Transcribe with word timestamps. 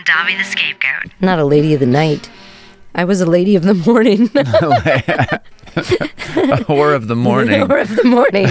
on 0.00 0.04
Davi 0.04 0.36
the 0.38 0.44
Scapegoat. 0.44 1.12
Not 1.20 1.38
a 1.38 1.44
lady 1.44 1.74
of 1.74 1.80
the 1.80 1.86
night. 1.86 2.30
I 2.94 3.04
was 3.04 3.20
a 3.20 3.26
lady 3.26 3.54
of 3.56 3.62
the 3.62 3.74
morning. 3.74 4.22
a 4.34 5.40
whore 6.64 6.94
of 6.94 7.08
the 7.08 7.16
morning. 7.16 7.62
or 7.70 7.78
of 7.78 7.94
the 7.94 8.04
morning. 8.04 8.48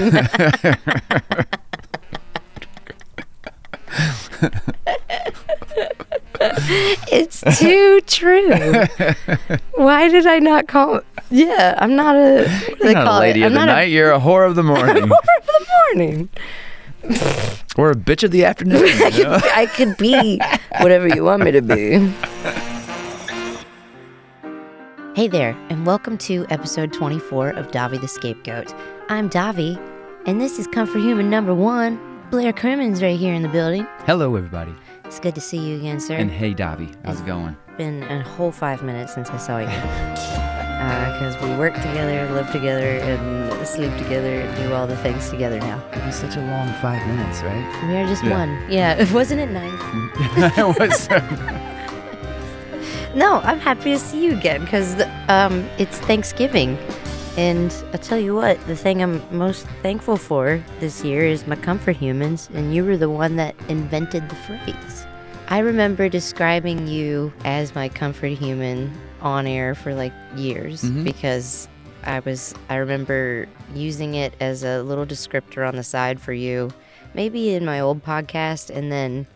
it's 7.12 7.42
too 7.60 8.02
true. 8.02 8.50
Why 9.76 10.08
did 10.08 10.26
I 10.26 10.40
not 10.40 10.68
call? 10.68 11.02
Yeah, 11.30 11.76
I'm 11.80 11.96
not 11.96 12.16
a. 12.16 12.48
What 12.48 12.80
do 12.80 12.86
You're 12.86 12.94
not 12.94 13.06
call 13.06 13.18
a 13.18 13.22
lady 13.22 13.42
it? 13.44 13.48
of 13.48 13.54
the 13.54 13.60
I'm 13.60 13.66
not 13.66 13.74
night. 13.74 13.90
You're 13.92 14.12
a 14.12 14.20
whore 14.20 14.48
of 14.48 14.56
the 14.56 14.62
A, 14.62 14.64
morning. 14.64 15.04
whore 15.04 15.38
of 15.38 15.46
the 15.46 15.66
morning. 15.94 16.30
Or 17.80 17.92
a 17.92 17.96
bitch 17.96 18.24
of 18.24 18.32
the 18.32 18.44
afternoon. 18.44 18.86
you 19.14 19.24
know? 19.24 19.40
I 19.56 19.66
could 19.66 19.96
be 19.98 20.40
whatever 20.82 21.08
you 21.08 21.24
want 21.24 21.44
me 21.44 21.52
to 21.52 21.62
be. 21.62 22.12
Hey 25.16 25.28
there, 25.30 25.58
and 25.70 25.86
welcome 25.86 26.18
to 26.20 26.46
episode 26.50 26.92
24 26.92 27.52
of 27.52 27.70
Davi 27.72 28.00
the 28.00 28.08
Scapegoat. 28.08 28.74
I'm 29.08 29.30
Davi, 29.30 29.80
and 30.26 30.42
this 30.42 30.60
is 30.60 30.68
Comfort 30.68 31.00
Human 31.00 31.30
number 31.30 31.56
one. 31.56 32.00
Blair 32.30 32.54
Crimmins 32.54 33.02
right 33.02 33.18
here 33.18 33.34
in 33.34 33.42
the 33.42 33.50
building. 33.50 33.88
Hello, 34.06 34.36
everybody. 34.36 34.76
It's 35.06 35.20
good 35.20 35.34
to 35.36 35.42
see 35.42 35.58
you 35.58 35.78
again, 35.78 36.00
sir. 36.00 36.16
And 36.16 36.30
hey, 36.30 36.54
Davi, 36.54 36.94
how's 37.06 37.22
it 37.22 37.26
going? 37.26 37.56
been 37.78 38.04
a 38.04 38.22
whole 38.22 38.52
five 38.52 38.84
minutes 38.84 39.14
since 39.14 39.30
I 39.30 39.38
saw 39.38 39.60
you. 39.60 40.49
Because 40.80 41.36
we 41.42 41.54
work 41.58 41.74
together, 41.76 42.32
live 42.32 42.50
together, 42.54 42.88
and 43.04 43.68
sleep 43.68 43.92
together, 43.98 44.40
and 44.40 44.56
do 44.58 44.74
all 44.74 44.88
the 44.88 44.96
things 44.98 45.30
together 45.30 45.60
now. 45.60 45.84
It 45.92 46.06
was 46.06 46.16
such 46.16 46.38
a 46.38 46.40
long 46.40 46.72
five 46.82 47.06
minutes, 47.06 47.42
right? 47.42 47.66
We 47.88 47.98
are 47.98 48.06
just 48.08 48.24
Yeah. 48.24 48.32
one. 48.32 48.72
Yeah, 48.72 49.14
wasn't 49.14 49.42
it 49.42 49.50
nine? 49.52 49.78
it 50.58 50.80
was. 50.80 51.10
No, 53.14 53.42
I'm 53.44 53.60
happy 53.60 53.92
to 53.92 54.00
see 54.00 54.24
you 54.24 54.38
again 54.38 54.62
because 54.62 55.04
um, 55.28 55.68
it's 55.78 55.98
Thanksgiving. 56.00 56.78
And 57.38 57.74
I'll 57.92 58.00
tell 58.00 58.18
you 58.20 58.34
what, 58.36 58.60
the 58.68 58.76
thing 58.76 59.02
I'm 59.04 59.22
most 59.38 59.66
thankful 59.82 60.16
for 60.18 60.64
this 60.80 61.04
year 61.04 61.26
is 61.26 61.46
my 61.46 61.56
comfort 61.58 61.98
humans, 61.98 62.50
and 62.54 62.74
you 62.74 62.86
were 62.86 62.98
the 62.98 63.10
one 63.10 63.36
that 63.36 63.56
invented 63.68 64.30
the 64.30 64.36
phrase. 64.36 65.06
I 65.50 65.60
remember 65.60 66.08
describing 66.10 66.88
you 66.88 67.34
as 67.44 67.76
my 67.76 67.90
comfort 67.90 68.38
human 68.38 68.94
on 69.22 69.48
air 69.48 69.76
for 69.76 69.94
like 69.94 70.14
years 70.36 70.84
Mhm. 70.84 71.04
because 71.04 71.68
I 72.06 72.20
was, 72.20 72.54
I 72.70 72.76
remember 72.78 73.48
using 73.76 74.16
it 74.16 74.34
as 74.40 74.64
a 74.64 74.82
little 74.84 75.06
descriptor 75.06 75.68
on 75.68 75.76
the 75.76 75.84
side 75.84 76.20
for 76.22 76.32
you, 76.34 76.72
maybe 77.14 77.54
in 77.54 77.66
my 77.66 77.80
old 77.80 78.04
podcast, 78.04 78.70
and 78.76 78.92
then 78.92 79.28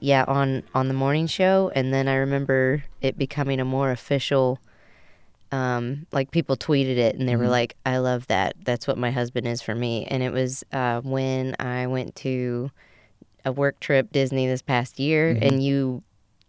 yeah 0.00 0.24
on 0.26 0.64
on 0.74 0.88
the 0.88 0.94
morning 0.94 1.28
show 1.28 1.70
and 1.76 1.94
then 1.94 2.08
i 2.08 2.14
remember 2.16 2.82
it 3.00 3.16
becoming 3.16 3.60
a 3.60 3.64
more 3.64 3.92
official 3.92 4.58
um 5.52 6.06
like 6.10 6.32
people 6.32 6.56
tweeted 6.56 6.96
it 6.96 7.14
and 7.14 7.28
they 7.28 7.36
were 7.36 7.44
Mhm. 7.46 7.50
like 7.50 7.76
i 7.86 7.98
love 7.98 8.26
that 8.26 8.56
that's 8.64 8.88
what 8.88 8.98
my 8.98 9.12
husband 9.12 9.46
is 9.46 9.62
for 9.62 9.76
me 9.76 10.04
and 10.06 10.20
it 10.22 10.32
was 10.32 10.64
uh 10.72 11.00
when 11.02 11.54
i 11.60 11.86
went 11.86 12.16
to 12.16 12.72
a 13.44 13.52
work 13.52 13.78
trip 13.78 14.10
disney 14.10 14.46
this 14.48 14.60
past 14.62 14.98
year 14.98 15.34
Mhm. 15.36 15.46
and 15.46 15.62
you 15.62 16.02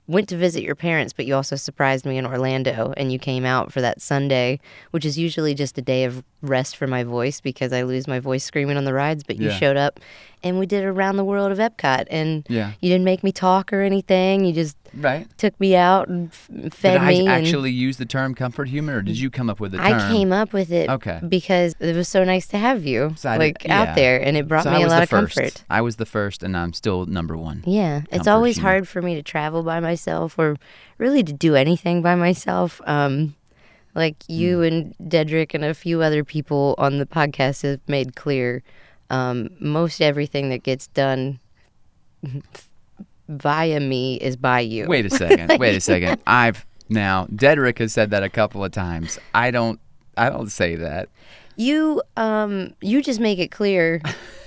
went 0.08 0.28
to 0.30 0.36
visit 0.38 0.64
your 0.64 0.76
parents 0.76 1.14
but 1.14 1.26
you 1.26 1.34
also 1.34 1.56
surprised 1.56 2.06
me 2.06 2.18
in 2.18 2.26
orlando 2.26 2.94
and 2.98 3.12
you 3.12 3.18
came 3.18 3.46
out 3.46 3.72
for 3.72 3.80
that 3.82 4.02
sunday 4.02 4.60
which 4.92 5.06
is 5.06 5.18
usually 5.18 5.54
just 5.54 5.78
a 5.78 5.82
day 5.82 6.04
of 6.04 6.24
rest 6.42 6.76
for 6.76 6.88
my 6.88 7.04
voice 7.04 7.40
because 7.40 7.72
i 7.72 7.84
lose 7.84 8.08
my 8.08 8.20
voice 8.20 8.44
screaming 8.44 8.76
on 8.78 8.84
the 8.84 8.94
rides 8.94 9.24
but 9.24 9.38
you 9.38 9.48
Yeah. 9.50 9.58
showed 9.58 9.78
up 9.78 10.00
and 10.44 10.60
we 10.60 10.66
did 10.66 10.84
around 10.84 11.18
the 11.18 11.24
world 11.24 11.52
of 11.52 11.58
epcot 11.58 12.06
and 12.10 12.46
yeah. 12.50 12.74
you 12.82 12.90
didn't 12.90 13.06
make 13.06 13.24
me 13.24 13.32
talk 13.32 13.72
or 13.72 13.82
anything. 13.82 14.46
You 14.46 14.54
just 14.54 14.78
Right. 14.96 15.26
took 15.38 15.60
me 15.60 15.76
out 15.76 16.08
and 16.08 16.30
f- 16.30 16.50
fed 16.74 17.00
Did 17.00 17.02
I 17.02 17.08
me. 17.08 17.20
and 17.22 17.30
actually 17.30 17.72
use 17.72 17.98
the 17.98 18.06
term 18.06 18.36
comfort 18.36 18.68
human, 18.70 18.94
or 18.94 19.02
did 19.02 19.18
you 19.18 19.32
come 19.32 19.50
up 19.50 19.60
with 19.60 19.72
the 19.72 19.80
term? 19.80 19.88
I 19.88 20.12
came 20.12 20.32
up 20.32 20.54
with 20.54 20.72
it 20.72 20.88
Okay. 20.90 21.20
because 21.28 21.74
it 21.80 21.96
was 21.96 22.08
so 22.08 22.24
nice 22.24 22.46
to 22.50 22.60
have 22.60 22.86
you 22.86 23.14
So 23.18 23.30
I 23.30 23.34
did- 23.40 23.40
like 23.40 23.70
out 23.70 23.96
there, 23.96 24.22
and 24.22 24.38
it 24.38 24.48
brought 24.48 24.66
So 24.66 24.72
me 24.72 24.84
a 24.84 24.88
lot 24.88 25.02
of 25.02 25.10
first. 25.10 25.36
comfort. 25.36 25.64
I 25.70 25.82
was 25.82 25.96
the 25.96 26.06
first, 26.06 26.44
and 26.44 26.56
I'm 26.56 26.74
still 26.74 27.08
number 27.08 27.36
one. 27.36 27.64
Yeah, 27.66 28.02
it's 28.12 28.28
always 28.28 28.58
human. 28.58 28.70
hard 28.72 28.88
for 28.88 29.02
me 29.02 29.16
to 29.16 29.24
travel 29.24 29.64
by 29.64 29.80
myself, 29.80 30.38
or 30.38 30.58
really 31.00 31.24
to 31.24 31.34
do 31.34 31.56
anything 31.56 32.04
by 32.04 32.14
myself. 32.14 32.80
Um, 32.86 33.34
like 33.96 34.18
you 34.28 34.60
Mm. 34.60 34.68
and 34.68 34.96
Dedrick 35.12 35.54
and 35.56 35.64
a 35.64 35.74
few 35.74 36.02
other 36.04 36.24
people 36.24 36.76
on 36.78 36.98
the 37.00 37.06
podcast 37.08 37.64
have 37.64 37.80
made 37.88 38.16
clear, 38.16 38.62
um, 39.10 39.50
most 39.60 40.02
everything 40.02 40.50
that 40.50 40.64
gets 40.64 40.88
done 40.88 41.40
via 43.30 43.80
me 43.80 44.16
is 44.16 44.36
by 44.36 44.60
you. 44.60 44.88
Wait 44.88 45.06
a 45.06 45.10
second. 45.18 45.60
wait 45.60 45.76
a 45.76 45.82
second. 45.82 46.22
I've 46.28 46.66
now 46.90 47.26
Dedrick 47.28 47.80
has 47.80 47.94
said 47.94 48.12
that 48.12 48.24
a 48.24 48.30
couple 48.30 48.64
of 48.64 48.72
times. 48.72 49.20
I 49.34 49.52
don't. 49.52 49.80
I 50.16 50.30
don't 50.30 50.52
say 50.52 50.76
that 50.76 51.10
You 51.56 52.02
um 52.18 52.76
you 52.82 53.02
just 53.02 53.20
make 53.20 53.40
it 53.40 53.50
clear 53.50 54.00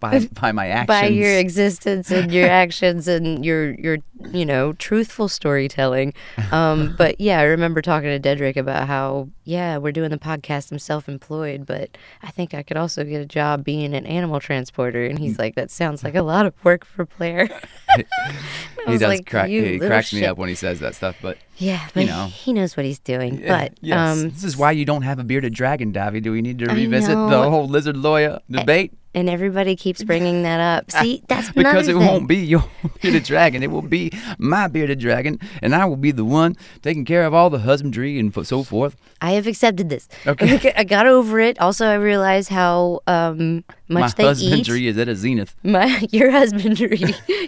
by 0.00 0.26
by 0.32 0.52
my 0.52 0.68
actions. 0.68 0.86
by 1.00 1.06
your 1.06 1.38
existence 1.38 2.10
and 2.10 2.30
your 2.32 2.48
actions 2.62 3.08
and 3.08 3.44
your 3.44 3.74
your 3.74 3.98
you 4.32 4.44
know 4.46 4.72
truthful 4.74 5.28
storytelling. 5.28 6.12
Um 6.52 6.94
but 6.98 7.20
yeah, 7.20 7.38
I 7.40 7.44
remember 7.44 7.80
talking 7.82 8.08
to 8.10 8.20
Dedrick 8.28 8.56
about 8.56 8.86
how 8.86 9.28
yeah, 9.44 9.78
we're 9.78 9.92
doing 9.92 10.10
the 10.10 10.18
podcast 10.18 10.72
I'm 10.72 10.78
self-employed, 10.78 11.66
but 11.66 11.96
I 12.22 12.30
think 12.30 12.52
I 12.52 12.62
could 12.62 12.76
also 12.76 13.04
get 13.04 13.20
a 13.20 13.26
job 13.26 13.64
being 13.64 13.94
an 13.94 14.04
animal 14.06 14.40
transporter 14.40 15.04
and 15.04 15.18
Mm. 15.18 15.22
he's 15.22 15.38
like 15.38 15.54
that 15.54 15.70
sounds 15.70 16.02
like 16.04 16.14
a 16.14 16.22
lot 16.22 16.46
of 16.46 16.52
work 16.64 16.84
for 16.84 17.06
Blair. 17.06 17.48
I 17.90 18.92
he 18.92 18.98
does 18.98 19.02
like, 19.02 19.26
crack. 19.28 19.48
He 19.48 19.78
cracks 19.78 20.12
me 20.12 20.24
up 20.24 20.36
when 20.38 20.48
he 20.48 20.54
says 20.54 20.80
that 20.80 20.94
stuff. 20.94 21.16
But 21.20 21.38
Yeah, 21.56 21.88
but 21.94 22.06
know. 22.06 22.26
he 22.26 22.52
knows 22.52 22.76
what 22.76 22.84
he's 22.86 22.98
doing. 22.98 23.40
Yeah, 23.40 23.48
but 23.68 23.72
yes. 23.80 23.98
um 24.18 24.30
this 24.30 24.44
is 24.44 24.56
why 24.56 24.72
you 24.72 24.84
don't 24.84 25.02
have 25.02 25.18
a 25.18 25.24
bearded 25.24 25.54
dragon, 25.54 25.92
Davi. 25.92 26.22
Do 26.22 26.32
we 26.32 26.42
need 26.42 26.58
to 26.60 26.66
revisit 26.66 27.14
the 27.14 27.50
whole 27.50 27.66
lizard 27.68 27.96
lawyer 27.96 28.40
debate? 28.50 28.92
And 29.16 29.30
everybody 29.30 29.74
keeps 29.74 30.04
bringing 30.04 30.42
that 30.42 30.60
up. 30.60 30.90
See, 31.02 31.22
that's 31.26 31.50
because 31.50 31.88
it 31.88 31.94
thing. 31.94 32.06
won't 32.06 32.28
be 32.28 32.36
your 32.36 32.64
bearded 33.02 33.24
dragon. 33.24 33.62
It 33.62 33.70
will 33.70 33.82
be 33.82 34.12
my 34.38 34.68
bearded 34.68 35.00
dragon, 35.00 35.40
and 35.62 35.74
I 35.74 35.86
will 35.86 35.96
be 35.96 36.12
the 36.12 36.24
one 36.24 36.54
taking 36.82 37.06
care 37.06 37.24
of 37.24 37.32
all 37.32 37.48
the 37.48 37.60
husbandry 37.60 38.18
and 38.20 38.32
so 38.46 38.62
forth. 38.62 38.94
I 39.22 39.32
have 39.32 39.46
accepted 39.46 39.88
this. 39.88 40.06
Okay. 40.26 40.74
I 40.76 40.84
got 40.84 41.06
over 41.06 41.40
it. 41.40 41.58
Also, 41.58 41.86
I 41.86 41.94
realized 41.94 42.50
how 42.50 43.00
um, 43.06 43.64
much 43.88 44.02
my 44.02 44.14
they 44.16 44.24
husbandry 44.24 44.80
eat. 44.82 44.88
is 44.88 44.98
at 44.98 45.08
a 45.08 45.14
zenith. 45.14 45.54
My 45.62 46.06
your 46.12 46.30
husbandry. 46.30 47.00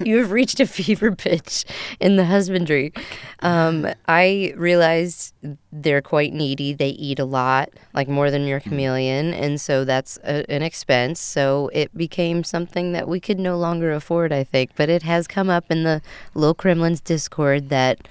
you 0.05 0.19
have 0.19 0.31
reached 0.31 0.61
a 0.61 0.67
fever 0.67 1.15
pitch 1.15 1.65
in 2.01 2.17
the 2.17 2.25
husbandry. 2.25 2.93
Um, 3.41 3.87
I 4.07 4.53
realized 4.57 5.35
they're 5.73 6.03
quite 6.03 6.33
needy. 6.33 6.73
They 6.73 6.91
eat 6.91 7.19
a 7.19 7.25
lot, 7.25 7.71
like 7.95 8.09
more 8.09 8.31
than 8.31 8.47
your 8.47 8.61
chameleon, 8.61 9.35
and 9.35 9.61
so 9.61 9.85
that's 9.85 10.19
a, 10.25 10.49
an 10.51 10.63
expense. 10.63 11.21
So 11.21 11.71
it 11.73 11.97
became 11.97 12.45
something 12.45 12.93
that 12.93 13.09
we 13.09 13.21
could 13.21 13.39
no 13.39 13.57
longer 13.57 13.93
afford. 13.93 14.33
I 14.33 14.45
think, 14.45 14.73
but 14.77 14.89
it 14.89 15.03
has 15.03 15.27
come 15.27 15.51
up 15.51 15.71
in 15.71 15.83
the 15.83 16.03
Little 16.35 16.55
Kremlin's 16.55 17.01
Discord 17.01 17.69
that 17.69 18.07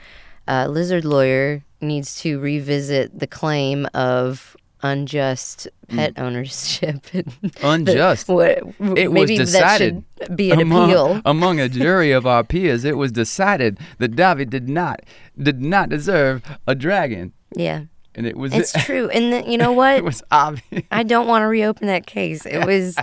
uh, 0.47 0.67
Lizard 0.69 1.05
Lawyer 1.05 1.63
needs 1.81 2.19
to 2.21 2.39
revisit 2.39 3.19
the 3.19 3.27
claim 3.27 3.85
of 3.94 4.55
unjust 4.81 5.67
pet 5.88 6.13
mm. 6.15 6.21
ownership. 6.21 7.05
and 7.13 7.55
Unjust. 7.63 8.27
what, 8.27 8.59
It 8.97 9.11
was 9.11 9.29
decided 9.29 10.03
be 10.35 10.51
an 10.51 10.59
among, 10.59 10.89
appeal. 10.89 11.21
among 11.25 11.59
a 11.59 11.69
jury 11.83 12.11
of 12.11 12.25
our 12.25 12.43
peers. 12.43 12.83
It 12.83 12.97
was 12.97 13.11
decided 13.11 13.79
that 13.99 14.15
David 14.15 14.49
did 14.49 14.69
not 14.69 15.01
did 15.41 15.61
not 15.61 15.89
deserve 15.89 16.43
a 16.65 16.75
dragon, 16.75 17.33
Yeah, 17.55 17.83
and 18.15 18.25
it 18.25 18.38
was 18.38 18.53
it's 18.53 18.73
true. 18.85 19.09
And 19.09 19.31
then, 19.31 19.49
you 19.49 19.57
know 19.57 19.71
what? 19.71 19.97
it 19.97 20.03
was 20.03 20.23
obvious. 20.31 20.83
I 20.91 21.03
don't 21.03 21.27
want 21.27 21.44
to 21.44 21.47
reopen 21.47 21.88
that 21.88 22.05
case. 22.07 22.45
It 22.45 22.65
was, 22.65 22.97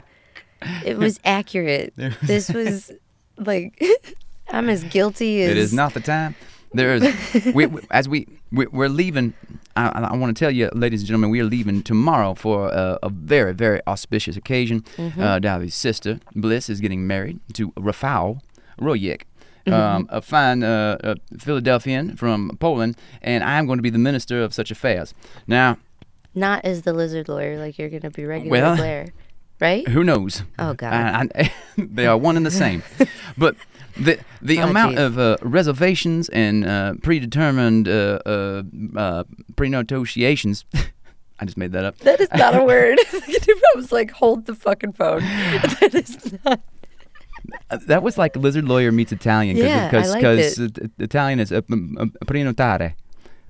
it 0.84 0.98
was 0.98 1.20
accurate. 1.24 1.94
This 2.22 2.50
was 2.50 2.90
like, 3.38 3.80
I'm 4.48 4.68
as 4.68 4.84
guilty 4.84 5.42
as 5.42 5.50
It 5.50 5.56
is 5.56 5.72
not 5.72 5.94
the 5.94 6.00
time. 6.00 6.34
There 6.72 6.94
is, 6.94 7.54
we, 7.54 7.66
we- 7.66 7.82
as 7.92 8.08
we, 8.08 8.26
we 8.50 8.66
we're 8.66 8.88
leaving. 8.88 9.34
I, 9.76 10.08
I 10.12 10.16
want 10.16 10.36
to 10.36 10.38
tell 10.38 10.50
you, 10.50 10.70
ladies 10.72 11.00
and 11.00 11.08
gentlemen, 11.08 11.30
we 11.30 11.40
are 11.40 11.44
leaving 11.44 11.82
tomorrow 11.82 12.34
for 12.34 12.68
a, 12.68 12.98
a 13.02 13.08
very, 13.08 13.52
very 13.52 13.80
auspicious 13.86 14.36
occasion. 14.36 14.82
Mm-hmm. 14.96 15.20
Uh, 15.20 15.38
Davi's 15.40 15.74
sister 15.74 16.20
Bliss 16.34 16.70
is 16.70 16.80
getting 16.80 17.06
married 17.06 17.40
to 17.54 17.72
Rafał 17.72 18.40
Rojek. 18.80 19.22
Mm-hmm. 19.66 19.72
Um, 19.72 20.06
a 20.10 20.20
fine 20.20 20.62
uh, 20.62 20.98
uh, 21.02 21.14
Philadelphian 21.38 22.16
from 22.16 22.56
Poland, 22.60 22.96
and 23.22 23.42
I'm 23.42 23.66
going 23.66 23.78
to 23.78 23.82
be 23.82 23.90
the 23.90 23.98
minister 23.98 24.42
of 24.42 24.52
such 24.52 24.70
affairs. 24.70 25.14
Now, 25.46 25.78
not 26.34 26.64
as 26.64 26.82
the 26.82 26.92
lizard 26.92 27.28
lawyer. 27.28 27.58
Like 27.58 27.78
you're 27.78 27.88
gonna 27.88 28.10
be 28.10 28.24
regular 28.24 28.50
Well- 28.50 28.76
Blair, 28.76 29.06
right? 29.60 29.86
who 29.88 30.04
knows? 30.04 30.42
Oh 30.58 30.74
God. 30.74 30.92
I, 30.92 31.28
I, 31.34 31.52
they 31.78 32.06
are 32.06 32.18
one 32.18 32.36
and 32.36 32.44
the 32.44 32.50
same. 32.50 32.82
but 33.38 33.56
the 33.96 34.18
the 34.42 34.58
Oh, 34.60 34.68
amount 34.68 34.92
geez. 34.96 35.00
of 35.06 35.18
uh, 35.18 35.36
reservations 35.42 36.28
and 36.30 36.64
uh, 36.64 36.94
predetermined 37.02 37.88
uh, 37.88 38.18
uh, 38.26 38.62
uh, 38.96 39.24
pre-negotiations. 39.56 40.64
I 41.40 41.44
just 41.44 41.56
made 41.56 41.72
that 41.72 41.84
up. 41.84 41.98
that 41.98 42.20
is 42.20 42.28
not 42.34 42.54
a 42.56 42.64
word. 42.72 42.98
I 43.12 43.72
was 43.76 43.90
like, 43.92 44.10
hold 44.12 44.46
the 44.46 44.54
fucking 44.54 44.92
phone. 44.92 45.20
That 45.80 45.90
is 45.94 46.32
not. 46.44 46.60
Uh, 47.70 47.78
That 47.88 48.02
was 48.02 48.16
like 48.16 48.36
lizard 48.36 48.64
lawyer 48.66 48.90
meets 48.92 49.12
Italian 49.12 49.56
Yeah, 49.56 49.86
I 49.86 49.90
because 49.90 50.14
because 50.14 50.58
it. 50.58 50.78
Italian 50.98 51.40
is 51.40 51.52
uh, 51.52 51.60
um, 51.70 51.96
um, 52.00 52.12
prenotare, 52.24 52.94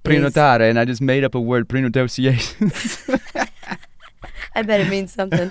prenotare, 0.02 0.68
and 0.68 0.78
I 0.78 0.84
just 0.84 1.00
made 1.00 1.22
up 1.24 1.34
a 1.34 1.40
word 1.40 1.68
prenotociation. 1.68 2.72
I 4.56 4.62
bet 4.62 4.80
it 4.80 4.88
means 4.88 5.12
something. 5.12 5.50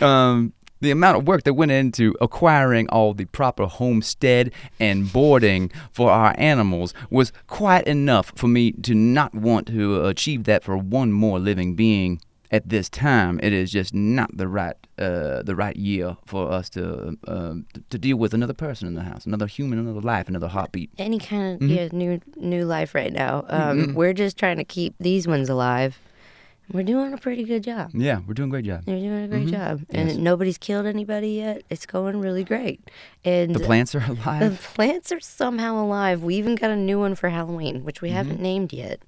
um, 0.00 0.52
the 0.82 0.90
amount 0.90 1.16
of 1.18 1.26
work 1.26 1.44
that 1.44 1.54
went 1.54 1.70
into 1.72 2.14
acquiring 2.20 2.88
all 2.90 3.14
the 3.14 3.24
proper 3.26 3.66
homestead 3.66 4.52
and 4.78 5.12
boarding 5.12 5.70
for 5.92 6.10
our 6.10 6.34
animals 6.38 6.92
was 7.10 7.32
quite 7.46 7.86
enough 7.86 8.32
for 8.36 8.48
me 8.48 8.72
to 8.72 8.94
not 8.94 9.34
want 9.34 9.66
to 9.68 10.04
achieve 10.06 10.44
that 10.44 10.62
for 10.62 10.76
one 10.76 11.10
more 11.12 11.38
living 11.38 11.74
being 11.74 12.20
at 12.50 12.68
this 12.68 12.88
time. 12.90 13.40
It 13.42 13.52
is 13.54 13.70
just 13.72 13.94
not 13.94 14.36
the 14.36 14.46
right 14.48 14.76
uh, 14.98 15.42
the 15.42 15.56
right 15.56 15.74
year 15.74 16.16
for 16.26 16.52
us 16.52 16.68
to 16.70 17.16
uh, 17.26 17.54
to 17.90 17.98
deal 17.98 18.18
with 18.18 18.34
another 18.34 18.52
person 18.54 18.86
in 18.86 18.94
the 18.94 19.02
house, 19.02 19.24
another 19.24 19.46
human, 19.46 19.78
another 19.78 20.02
life, 20.02 20.28
another 20.28 20.48
heartbeat. 20.48 20.90
Any 20.98 21.18
kind 21.18 21.54
of 21.54 21.60
Mm-hmm. 21.60 21.74
yeah, 21.74 21.88
new 21.92 22.20
new 22.36 22.64
life 22.66 22.94
right 22.94 23.12
now. 23.12 23.44
Um, 23.48 23.94
We're 23.94 24.12
just 24.12 24.36
trying 24.36 24.58
to 24.58 24.64
keep 24.64 24.94
these 25.00 25.26
ones 25.26 25.48
alive. 25.48 25.98
We're 26.70 26.84
doing 26.84 27.12
a 27.12 27.18
pretty 27.18 27.44
good 27.44 27.64
job. 27.64 27.90
Yeah, 27.92 28.20
we're 28.26 28.34
doing 28.34 28.48
a 28.48 28.52
great 28.52 28.64
job. 28.64 28.84
They're 28.84 28.98
doing 28.98 29.24
a 29.24 29.28
great 29.28 29.48
job, 29.48 29.80
and 29.90 30.08
Mm-hmm. 30.08 30.08
Yes. 30.08 30.16
nobody's 30.16 30.58
killed 30.58 30.86
anybody 30.86 31.30
yet. 31.32 31.62
It's 31.68 31.84
going 31.86 32.18
really 32.20 32.44
great, 32.44 32.80
and 33.24 33.54
The 33.54 33.60
plants 33.60 33.94
are 33.94 34.02
alive. 34.08 34.40
the 34.52 34.68
plants 34.74 35.12
are 35.12 35.20
somehow 35.20 35.82
alive. 35.82 36.22
We 36.22 36.36
even 36.36 36.54
got 36.54 36.70
a 36.70 36.76
new 36.76 36.98
one 36.98 37.14
for 37.14 37.28
Halloween, 37.28 37.84
which 37.84 38.00
we 38.00 38.10
haven't 38.10 38.40
named 38.40 38.72
yet. 38.72 39.00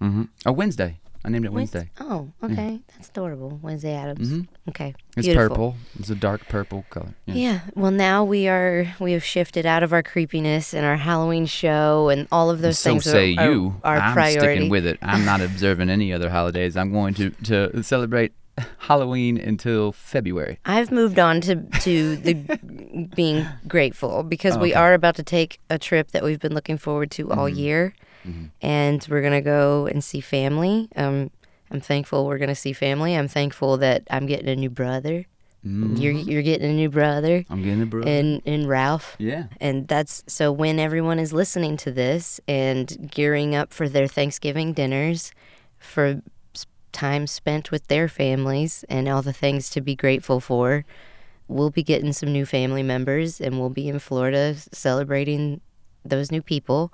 Mm-hmm. 0.00 0.22
Oh, 0.46 0.52
Wednesday. 0.52 0.98
I 1.24 1.30
named 1.30 1.46
it 1.46 1.52
Wednesday. 1.52 1.90
Oh, 2.00 2.30
okay, 2.42 2.80
that's 2.94 3.08
adorable. 3.08 3.58
Wednesday 3.62 3.94
Addams. 3.94 4.30
Mhm. 4.30 4.46
Okay, 4.68 4.94
It's 5.16 5.26
beautiful. 5.26 5.48
purple. 5.48 5.76
It's 5.98 6.10
a 6.10 6.14
dark 6.14 6.46
purple 6.48 6.84
color. 6.90 7.14
Yeah. 7.26 7.34
Yeah. 7.34 7.60
Well, 7.74 7.90
now 7.90 8.24
we 8.24 8.46
are 8.46 8.94
we 9.00 9.12
have 9.12 9.24
shifted 9.24 9.64
out 9.64 9.82
of 9.82 9.92
our 9.94 10.02
creepiness 10.02 10.74
and 10.74 10.84
our 10.84 10.96
Halloween 10.96 11.46
show 11.46 12.10
and 12.10 12.28
all 12.30 12.50
of 12.50 12.60
those 12.60 12.78
so 12.78 12.90
things. 12.90 13.04
say 13.04 13.34
are, 13.36 13.50
you. 13.50 13.76
Are, 13.82 13.96
our 13.96 14.02
I'm 14.02 14.12
priority. 14.12 14.38
sticking 14.40 14.68
with 14.68 14.84
it. 14.86 14.98
I'm 15.00 15.24
not 15.24 15.40
observing 15.40 15.88
any 15.88 16.12
other 16.12 16.28
holidays. 16.28 16.76
I'm 16.76 16.92
going 16.92 17.14
to, 17.14 17.30
to 17.30 17.82
celebrate 17.82 18.32
Halloween 18.78 19.38
until 19.38 19.92
February. 19.92 20.58
I've 20.66 20.92
moved 20.92 21.18
on 21.18 21.40
to 21.42 21.56
to 21.80 22.16
the 22.16 22.34
being 23.16 23.46
grateful 23.66 24.22
because 24.22 24.56
we 24.58 24.70
Okay. 24.72 24.78
are 24.80 24.94
about 24.94 25.16
to 25.16 25.22
take 25.22 25.58
a 25.70 25.78
trip 25.78 26.10
that 26.12 26.22
we've 26.22 26.38
been 26.38 26.54
looking 26.54 26.78
forward 26.78 27.10
to 27.12 27.30
all 27.32 27.48
Mm-hmm. 27.48 27.58
year, 27.58 27.94
and 28.62 29.06
we're 29.10 29.22
gonna 29.22 29.42
go 29.42 29.86
and 29.86 30.02
see 30.02 30.20
family. 30.20 30.88
Um, 30.96 31.30
I'm 31.70 31.80
thankful 31.80 32.26
we're 32.26 32.38
gonna 32.38 32.54
see 32.54 32.72
family. 32.72 33.14
I'm 33.14 33.28
thankful 33.28 33.76
that 33.78 34.02
I'm 34.10 34.26
getting 34.26 34.48
a 34.48 34.56
new 34.56 34.70
brother. 34.70 35.26
Mm, 35.66 35.98
You're 35.98 36.12
you're 36.12 36.42
getting 36.42 36.70
a 36.70 36.74
new 36.74 36.90
brother, 36.90 37.44
I'm 37.48 37.62
getting 37.62 37.82
a 37.82 37.86
bro. 37.86 38.02
and 38.02 38.42
and 38.44 38.68
Ralph. 38.68 39.16
yeah. 39.18 39.44
And 39.60 39.88
that's 39.88 40.22
so 40.26 40.52
when 40.52 40.78
everyone 40.78 41.18
is 41.18 41.32
listening 41.32 41.76
to 41.78 41.90
this 41.90 42.38
and 42.46 43.10
gearing 43.10 43.54
up 43.54 43.72
for 43.72 43.88
their 43.88 44.06
Thanksgiving 44.06 44.74
dinners, 44.74 45.32
for 45.78 46.20
time 46.92 47.26
spent 47.26 47.70
with 47.70 47.86
their 47.88 48.08
families 48.08 48.84
and 48.88 49.08
all 49.08 49.22
the 49.22 49.32
things 49.32 49.68
to 49.70 49.80
be 49.80 49.96
grateful 49.96 50.38
for, 50.38 50.84
we'll 51.48 51.70
be 51.70 51.82
getting 51.82 52.12
some 52.12 52.30
new 52.32 52.46
family 52.46 52.82
members 52.82 53.40
and 53.40 53.58
we'll 53.58 53.70
be 53.70 53.88
in 53.88 53.98
Florida 53.98 54.54
celebrating 54.70 55.60
those 56.04 56.30
new 56.30 56.42
people. 56.42 56.92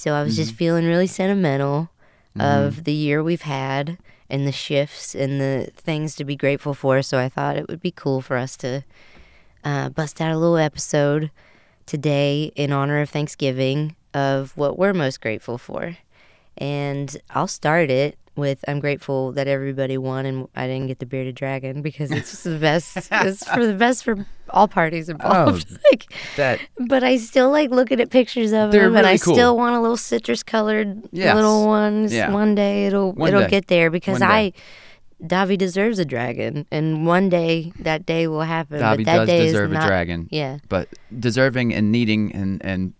So 0.00 0.14
I 0.14 0.22
was 0.22 0.34
just 0.34 0.54
feeling 0.54 0.86
really 0.86 1.06
sentimental 1.06 1.90
of 2.38 2.84
the 2.84 2.92
year 2.94 3.22
we've 3.22 3.42
had 3.42 3.98
and 4.30 4.46
the 4.46 4.52
shifts 4.52 5.14
and 5.14 5.38
the 5.38 5.70
things 5.76 6.14
to 6.14 6.24
be 6.24 6.36
grateful 6.36 6.72
for. 6.72 7.02
So 7.02 7.18
I 7.18 7.28
thought 7.28 7.58
it 7.58 7.68
would 7.68 7.82
be 7.82 7.90
cool 7.90 8.22
for 8.22 8.38
us 8.38 8.56
to 8.58 8.82
uh, 9.62 9.90
bust 9.90 10.22
out 10.22 10.32
a 10.32 10.38
little 10.38 10.56
episode 10.56 11.30
today 11.84 12.50
in 12.56 12.72
honor 12.72 13.02
of 13.02 13.10
Thanksgiving 13.10 13.94
of 14.14 14.56
what 14.56 14.78
we're 14.78 14.94
most 14.94 15.20
grateful 15.20 15.58
for. 15.58 15.98
And 16.56 17.14
I'll 17.32 17.46
start 17.46 17.90
it 17.90 18.16
with 18.36 18.64
I'm 18.68 18.80
grateful 18.80 19.32
that 19.32 19.48
everybody 19.48 19.98
won 19.98 20.24
and 20.26 20.48
I 20.54 20.66
didn't 20.66 20.86
get 20.86 20.98
the 20.98 21.06
bearded 21.06 21.34
dragon 21.34 21.82
because 21.82 22.10
it's 22.10 22.30
just 22.30 22.44
the 22.44 22.58
best. 22.58 22.96
it's 23.10 23.46
for 23.48 23.66
the 23.66 23.74
best 23.74 24.04
for 24.04 24.26
all 24.50 24.68
parties 24.68 25.08
oh, 25.10 25.12
involved. 25.12 25.66
Oh, 25.70 25.76
like, 25.90 26.12
That 26.36 26.60
but 26.88 27.02
I 27.04 27.16
still 27.18 27.50
like 27.50 27.70
looking 27.70 28.00
at 28.00 28.10
pictures 28.10 28.52
of 28.52 28.72
them, 28.72 28.96
and 28.96 29.06
I 29.06 29.18
cool. 29.18 29.34
still 29.34 29.56
want 29.56 29.76
a 29.76 29.80
little 29.80 29.96
citrus 29.96 30.42
colored 30.42 31.02
Yes. 31.12 31.34
little 31.34 31.66
ones. 31.66 32.12
Yeah. 32.12 32.30
One 32.32 32.54
day 32.54 32.86
it'll 32.86 33.12
One 33.12 33.28
it'll 33.28 33.42
day. 33.42 33.48
get 33.48 33.66
there 33.68 33.90
because 33.90 34.22
I. 34.22 34.52
Davi 35.22 35.58
deserves 35.58 35.98
a 35.98 36.06
dragon, 36.06 36.66
and 36.70 37.06
one 37.06 37.28
day 37.28 37.74
that 37.80 38.06
day 38.06 38.26
will 38.26 38.40
happen. 38.40 38.80
Davi 38.80 39.04
does 39.04 39.28
deserve 39.28 39.70
a 39.70 39.74
not, 39.74 39.86
dragon. 39.86 40.28
Yeah, 40.30 40.60
But 40.70 40.88
deserving 41.18 41.74
and 41.74 41.92
needing 41.92 42.32
and 42.34 42.64
and 42.64 42.94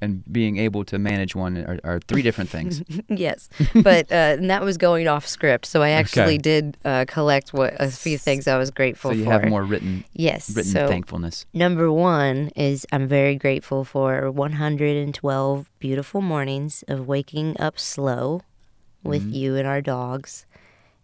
and 0.00 0.22
being 0.30 0.58
able 0.58 0.84
to 0.84 0.98
manage 0.98 1.34
one 1.34 1.56
are, 1.58 1.78
are 1.84 2.00
three 2.00 2.22
different 2.22 2.50
things. 2.50 2.82
yes, 3.08 3.48
but 3.82 4.10
uh, 4.12 4.36
and 4.38 4.50
that 4.50 4.62
was 4.62 4.76
going 4.76 5.08
off 5.08 5.26
script, 5.26 5.66
so 5.66 5.82
I 5.82 5.90
actually 5.90 6.34
Okay. 6.34 6.38
did 6.38 6.76
uh, 6.84 7.04
collect 7.08 7.52
what 7.54 7.74
a 7.80 7.90
few 7.90 8.18
things 8.18 8.46
I 8.46 8.58
was 8.58 8.70
grateful 8.70 9.10
for. 9.10 9.14
so 9.14 9.18
you 9.18 9.24
for. 9.24 9.30
have 9.30 9.44
more 9.48 9.64
written 9.64 10.04
yes, 10.12 10.54
written 10.54 10.72
so 10.72 10.88
thankfulness. 10.88 11.46
number 11.54 11.90
one 11.92 12.50
is 12.56 12.86
I'm 12.92 13.06
very 13.08 13.36
grateful 13.36 13.84
for 13.84 14.30
112 14.30 15.70
beautiful 15.78 16.20
mornings 16.20 16.84
of 16.88 17.06
waking 17.06 17.56
up 17.60 17.78
slow 17.78 18.42
with 19.02 19.22
Mm-hmm. 19.22 19.32
you 19.34 19.56
and 19.56 19.66
our 19.68 19.80
dogs 19.80 20.46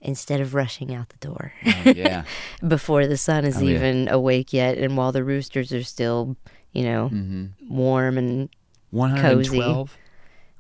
instead 0.01 0.41
of 0.41 0.55
rushing 0.55 0.93
out 0.93 1.09
the 1.11 1.27
door 1.29 1.53
Oh, 1.65 1.91
yeah. 1.95 2.25
before 2.67 3.07
the 3.07 3.17
sun 3.17 3.45
is 3.45 3.57
Oh, 3.59 3.61
yeah. 3.61 3.77
even 3.77 4.09
awake 4.09 4.53
yet, 4.53 4.77
and 4.79 4.97
while 4.97 5.13
the 5.13 5.23
roosters 5.23 5.73
are 5.73 5.85
still, 5.85 6.37
you 6.73 6.83
know, 6.85 7.09
hmm 7.09 7.47
warm 7.71 8.19
and 8.19 8.49
112. 8.93 9.97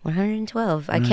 112. 0.02 0.90
I 0.90 0.94
112 0.94 1.08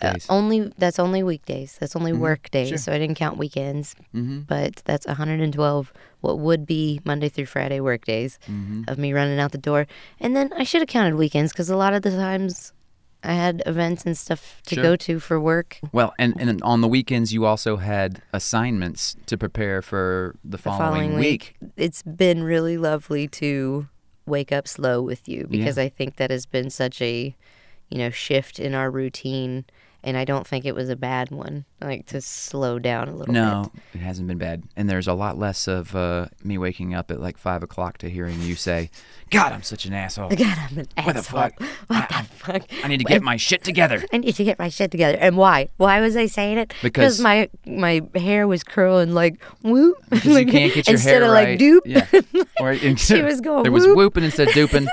counted 0.00 0.04
uh, 0.06 0.12
days. 0.12 0.26
only 0.30 0.72
that's 0.78 1.00
only 1.00 1.22
weekdays. 1.24 1.76
That's 1.80 1.96
only 1.96 2.12
work 2.12 2.50
days. 2.52 2.68
sure. 2.68 2.78
So 2.78 2.92
I 2.92 2.98
didn't 2.98 3.16
count 3.16 3.36
weekends, 3.36 3.96
Mm-hmm. 4.14 4.40
but 4.42 4.76
that's 4.84 5.06
112 5.06 5.92
what 6.20 6.38
would 6.38 6.64
be 6.66 7.00
Monday 7.04 7.28
through 7.28 7.46
Friday 7.46 7.80
work 7.80 8.04
days 8.04 8.38
Mm-hmm. 8.48 8.82
of 8.86 8.96
me 8.96 9.12
running 9.12 9.40
out 9.40 9.50
the 9.52 9.58
door. 9.58 9.86
And 10.20 10.36
then 10.36 10.52
I 10.56 10.62
should 10.62 10.80
have 10.82 10.88
counted 10.88 11.16
weekends 11.16 11.52
cuz 11.52 11.68
a 11.68 11.76
lot 11.76 11.94
of 11.94 12.02
the 12.02 12.12
times 12.12 12.72
I 13.24 13.32
had 13.32 13.60
events 13.66 14.06
and 14.06 14.16
stuff 14.16 14.62
to 14.66 14.76
Sure. 14.76 14.84
go 14.84 14.94
to 14.96 15.18
for 15.18 15.40
work 15.40 15.80
Well, 15.92 16.14
and, 16.20 16.40
and 16.40 16.62
on 16.62 16.80
the 16.82 16.86
weekends, 16.86 17.32
you 17.32 17.44
also 17.44 17.76
had 17.78 18.22
assignments 18.32 19.16
to 19.26 19.36
prepare 19.36 19.82
for 19.82 20.36
the 20.44 20.50
the 20.52 20.58
following, 20.58 20.78
following 21.10 21.14
week. 21.18 21.56
week. 21.60 21.70
It's 21.76 22.04
been 22.04 22.44
really 22.44 22.76
lovely 22.78 23.26
to 23.42 23.88
wake 24.28 24.52
up 24.52 24.68
slow 24.68 25.02
with 25.02 25.28
you 25.28 25.46
because 25.48 25.78
I 25.78 25.88
think 25.88 26.16
that 26.16 26.30
has 26.30 26.46
been 26.46 26.70
such 26.70 27.00
a, 27.02 27.34
you 27.88 27.98
know, 27.98 28.10
shift 28.10 28.58
in 28.58 28.74
our 28.74 28.90
routine 28.90 29.64
and 30.04 30.16
I 30.16 30.24
don't 30.24 30.46
think 30.46 30.64
it 30.64 30.74
was 30.74 30.88
a 30.88 30.96
bad 30.96 31.30
one. 31.30 31.64
Like 31.80 32.06
to 32.06 32.20
slow 32.20 32.78
down 32.78 33.08
a 33.08 33.14
little 33.14 33.32
No, 33.34 33.70
it 33.94 33.98
hasn't 33.98 34.28
been 34.28 34.38
bad. 34.38 34.62
And 34.76 34.88
there's 34.88 35.08
a 35.08 35.12
lot 35.14 35.38
less 35.38 35.66
of 35.68 35.94
uh, 35.94 36.26
me 36.42 36.58
waking 36.58 36.94
up 36.94 37.10
at 37.10 37.20
like 37.20 37.36
five 37.38 37.62
o'clock 37.62 37.98
to 37.98 38.10
hearing 38.10 38.40
you 38.42 38.54
say, 38.54 38.90
"God, 39.30 39.52
I'm 39.52 39.62
such 39.62 39.86
an 39.86 39.92
asshole. 39.92 40.30
God, 40.30 40.58
I'm 40.58 40.78
an 40.78 40.88
What 41.04 41.16
the 41.16 41.22
fuck? 41.22 41.60
What 41.88 42.08
the 42.08 42.24
fuck? 42.34 42.62
I 42.84 42.88
need 42.88 42.98
to 42.98 43.04
get 43.04 43.22
my 43.22 43.36
shit 43.36 43.64
together." 43.64 44.04
I 44.12 44.18
need 44.18 44.34
to 44.36 44.44
get 44.44 44.58
my 44.58 44.68
shit 44.68 44.90
together. 44.90 45.18
And 45.18 45.36
why? 45.36 45.68
Why 45.76 46.00
was 46.00 46.16
I 46.16 46.26
saying 46.26 46.58
it? 46.58 46.74
Because- 46.82 47.20
my 47.20 47.48
my 47.66 48.02
hair 48.14 48.46
was 48.46 48.62
curling 48.62 49.12
like 49.12 49.42
whoop. 49.62 49.96
Because 50.10 50.38
you 50.38 50.46
can't 50.50 50.74
get 50.74 50.88
your 50.88 50.98
hair 50.98 51.20
right. 51.20 51.20
instead 51.20 51.22
of 51.22 51.30
like 51.30 51.58
doop. 51.58 51.80
Yeah. 51.84 52.44
Or 52.60 52.74
She 52.96 53.22
was 53.22 53.40
going 53.40 53.62
There 53.62 53.72
was 53.72 53.86
whooping 53.86 54.24
instead 54.24 54.48
of 54.48 54.54
dooping. 54.54 54.86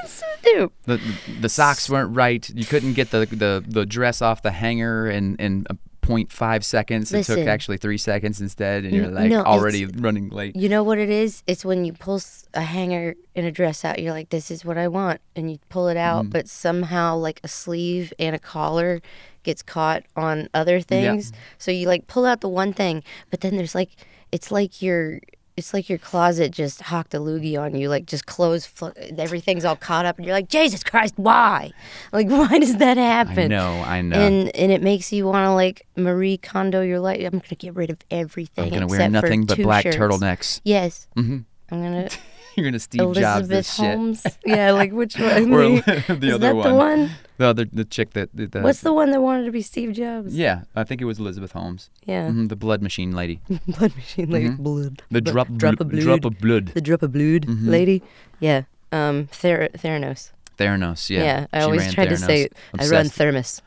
The, 0.85 0.99
the 1.41 1.49
socks 1.49 1.89
weren't 1.89 2.15
right. 2.15 2.47
You 2.49 2.65
couldn't 2.65 2.93
get 2.93 3.11
the, 3.11 3.25
the, 3.25 3.63
the 3.67 3.85
dress 3.85 4.21
off 4.21 4.41
the 4.41 4.51
hanger 4.51 5.09
in, 5.09 5.35
in 5.37 5.65
a 5.69 5.75
0.5 6.05 6.63
seconds. 6.63 7.11
It 7.11 7.25
took 7.25 7.39
actually 7.47 7.77
three 7.77 7.97
seconds 7.97 8.39
instead, 8.39 8.83
and 8.83 8.93
you're 8.93 9.07
like 9.07 9.29
no, 9.31 9.41
already 9.41 9.87
running 9.87 10.29
late. 10.29 10.55
You 10.55 10.69
know 10.69 10.83
what 10.83 10.99
it 10.99 11.09
is? 11.09 11.41
It's 11.47 11.65
when 11.65 11.83
you 11.83 11.93
pull 11.93 12.21
a 12.53 12.61
hanger 12.61 13.15
in 13.33 13.43
a 13.45 13.51
dress 13.51 13.83
out. 13.83 13.97
You're 13.97 14.13
like, 14.13 14.29
"This 14.29 14.51
is 14.51 14.63
what 14.63 14.77
I 14.77 14.87
want," 14.87 15.19
and 15.35 15.49
you 15.51 15.57
pull 15.69 15.87
it 15.87 15.95
Mm. 15.95 16.01
out, 16.01 16.29
but 16.29 16.47
somehow 16.47 17.15
like 17.17 17.39
a 17.43 17.47
sleeve 17.47 18.13
and 18.19 18.35
a 18.35 18.39
collar 18.39 19.01
gets 19.41 19.63
caught 19.63 20.03
on 20.15 20.47
other 20.53 20.79
things. 20.79 21.31
So 21.57 21.71
you 21.71 21.87
like 21.87 22.05
pull 22.05 22.25
out 22.27 22.41
the 22.41 22.49
one 22.49 22.71
thing, 22.71 23.03
but 23.31 23.41
then 23.41 23.57
there's 23.57 23.73
like, 23.73 23.89
it's 24.31 24.51
like 24.51 24.83
your. 24.83 25.19
It's 25.57 25.73
like 25.73 25.87
your 25.87 25.97
closet 25.99 26.51
just 26.51 26.81
hawked 26.81 27.13
a 27.13 27.17
loogie 27.17 27.57
on 27.57 27.75
you, 27.75 27.87
like 27.87 28.05
just 28.05 28.25
clothes, 28.25 28.65
Fl- 28.65 28.89
everything's 29.17 29.63
all 29.63 29.77
caught 29.77 30.05
up, 30.05 30.17
and 30.17 30.25
you're 30.25 30.35
like, 30.35 30.49
Jesus 30.49 30.83
Christ, 30.83 31.13
why? 31.15 31.71
Like, 32.11 32.27
why 32.29 32.59
does 32.59 32.75
that 32.77 32.97
happen? 32.97 33.45
I 33.53 33.55
know, 33.55 33.83
I 33.85 34.01
know. 34.01 34.17
And 34.17 34.53
and 34.55 34.71
it 34.71 34.81
makes 34.81 35.13
you 35.13 35.25
want 35.25 35.45
to 35.45 35.53
like 35.53 35.87
Marie 35.95 36.37
Kondo 36.37 36.81
your 36.81 36.99
life. 36.99 37.21
I'm 37.23 37.39
gonna 37.39 37.55
get 37.57 37.73
rid 37.73 37.89
of 37.89 37.99
everything. 38.11 38.65
I'm 38.65 38.69
gonna 38.69 38.87
wear 38.87 39.07
nothing 39.09 39.45
but 39.45 39.57
black 39.57 39.83
shirts. 39.83 39.95
turtlenecks. 39.95 40.59
Yes. 40.65 41.07
Mm-hmm. 41.15 41.39
I'm 41.71 41.81
gonna 41.81 42.09
You're 42.57 42.65
gonna 42.65 42.79
Steve 42.79 42.99
Jobs 43.01 43.17
Elizabeth 43.17 43.49
this 43.49 43.75
shit. 43.75 43.85
Holmes. 43.85 44.23
yeah, 44.45 44.71
like 44.71 44.91
which 44.91 45.15
one? 45.19 45.53
Or 45.53 45.81
The- 45.81 46.17
the 46.19 46.27
is 46.27 46.33
other 46.35 46.47
that 46.47 46.55
one. 46.55 46.69
the 46.69 46.75
one? 46.75 47.09
The 47.37 47.45
other, 47.47 47.65
the 47.65 47.83
chick 47.85 48.11
that. 48.13 48.29
that- 48.35 48.51
that 48.53 48.63
What's 48.63 48.81
the 48.81 48.93
one 48.93 49.11
that 49.11 49.21
wanted 49.21 49.45
to 49.45 49.51
be 49.51 49.61
Steve 49.61 49.91
Jobs? 49.93 50.35
Yeah, 50.35 50.63
I 50.75 50.83
think 50.85 51.01
it 51.01 51.05
was 51.05 51.19
Elizabeth 51.19 51.51
Holmes. 51.51 51.89
Yeah. 52.05 52.29
Mhm, 52.29 52.47
the 52.49 52.55
blood 52.55 52.81
machine 52.81 53.11
lady. 53.11 53.41
blood 53.67 53.95
machine 53.95 54.29
lady. 54.31 54.49
Mhm. 54.49 54.57
Blood. 54.59 55.01
The 55.11 55.21
drop, 55.21 55.51
drop 55.55 55.79
of 55.81 55.89
blood. 55.89 56.01
drop 56.01 56.25
of 56.25 56.39
blood. 56.39 56.67
the 56.73 56.81
drop 56.81 57.03
of 57.03 57.11
blood 57.11 57.45
Mhm. 57.45 57.67
lady. 57.67 58.01
Yeah. 58.39 58.63
Um. 58.91 59.27
Ther- 59.31 59.69
Theranos. 59.77 60.31
Theranos. 60.57 61.09
Yeah. 61.09 61.23
Yeah. 61.23 61.47
I 61.51 61.59
She 61.59 61.63
always 61.65 61.93
tried 61.93 62.05
to 62.09 62.15
Theranos. 62.15 62.25
say 62.25 62.49
I 62.79 62.87
run 62.87 63.09
thermos. 63.09 63.61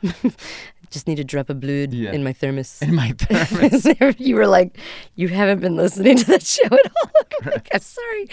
Just 0.90 1.06
need 1.06 1.18
a 1.18 1.24
drop 1.24 1.50
of 1.50 1.60
blood 1.60 1.92
Yeah. 1.92 2.12
in 2.12 2.24
my 2.24 2.32
thermos. 2.32 2.80
in 2.82 2.94
my 2.94 3.12
thermos. 3.18 3.86
you 4.18 4.36
were 4.36 4.46
like, 4.46 4.76
you 5.16 5.28
haven't 5.28 5.60
been 5.60 5.76
listening 5.76 6.16
to 6.16 6.24
that 6.26 6.42
show 6.42 6.64
at 6.66 6.72
all. 6.72 7.10
Like, 7.44 7.68
I'm 7.74 7.80
sorry, 7.80 8.24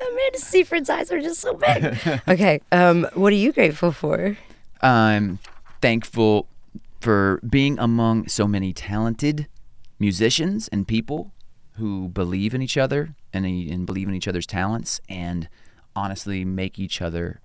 Amanda 0.00 0.38
Seyfried's 0.38 0.90
eyes 0.90 1.12
are 1.12 1.20
just 1.20 1.38
so 1.40 1.54
big. 1.54 1.96
okay, 2.26 2.60
um, 2.72 3.06
what 3.14 3.32
are 3.32 3.36
you 3.36 3.52
grateful 3.52 3.92
for? 3.92 4.36
I'm 4.82 5.38
thankful 5.80 6.48
for 7.00 7.38
being 7.48 7.78
among 7.78 8.26
so 8.26 8.48
many 8.48 8.72
talented 8.72 9.46
musicians 10.00 10.66
and 10.68 10.88
people 10.88 11.30
who 11.76 12.08
believe 12.08 12.52
in 12.52 12.60
each 12.62 12.76
other 12.76 13.14
and, 13.32 13.46
and 13.46 13.86
believe 13.86 14.08
in 14.08 14.14
each 14.14 14.26
other's 14.26 14.46
talents 14.46 15.00
and 15.08 15.48
honestly 15.94 16.44
make 16.44 16.80
each 16.80 17.00
other 17.00 17.40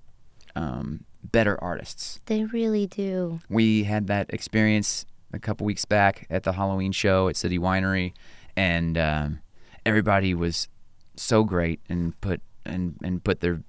um, 0.56 1.04
better 1.32 1.62
artists. 1.64 2.20
They 2.26 2.44
really 2.46 2.88
do. 2.88 3.40
We 3.50 3.84
had 3.84 4.08
that 4.08 4.34
experience 4.34 5.06
a 5.32 5.40
couple 5.40 5.66
weeks 5.66 5.86
back 5.86 6.28
at 6.30 6.44
the 6.44 6.54
Halloween 6.54 6.92
show 6.92 7.28
at 7.28 7.36
City 7.36 7.58
Winery, 7.58 8.14
and 8.56 8.98
um, 8.98 9.40
everybody 9.86 10.34
was 10.34 10.68
so 11.16 11.44
great 11.44 11.80
and 11.90 12.20
put 12.22 12.42
and 12.66 12.96
and 13.04 13.24
put 13.24 13.40
their 13.42 13.62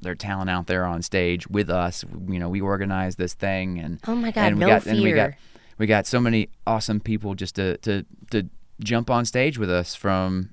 their 0.00 0.14
talent 0.14 0.50
out 0.50 0.66
there 0.66 0.84
on 0.84 1.02
stage 1.02 1.46
with 1.48 1.70
us. 1.70 2.04
You 2.28 2.38
know, 2.38 2.48
we 2.48 2.60
organized 2.60 3.18
this 3.18 3.34
thing, 3.34 3.78
and 3.78 4.00
Oh 4.06 4.14
my 4.14 4.30
God, 4.30 4.46
and 4.48 4.56
we 4.56 4.60
no 4.60 4.66
got 4.68 4.86
and 4.86 5.02
we 5.02 5.12
got 5.12 5.30
fear. 5.30 5.38
we 5.78 5.86
got 5.86 6.06
so 6.06 6.20
many 6.20 6.48
awesome 6.66 7.00
people 7.00 7.34
just 7.34 7.54
to 7.56 7.76
to 7.78 8.04
to 8.30 8.48
jump 8.80 9.10
on 9.10 9.24
stage 9.24 9.58
with 9.58 9.70
us 9.70 9.94
from 9.94 10.50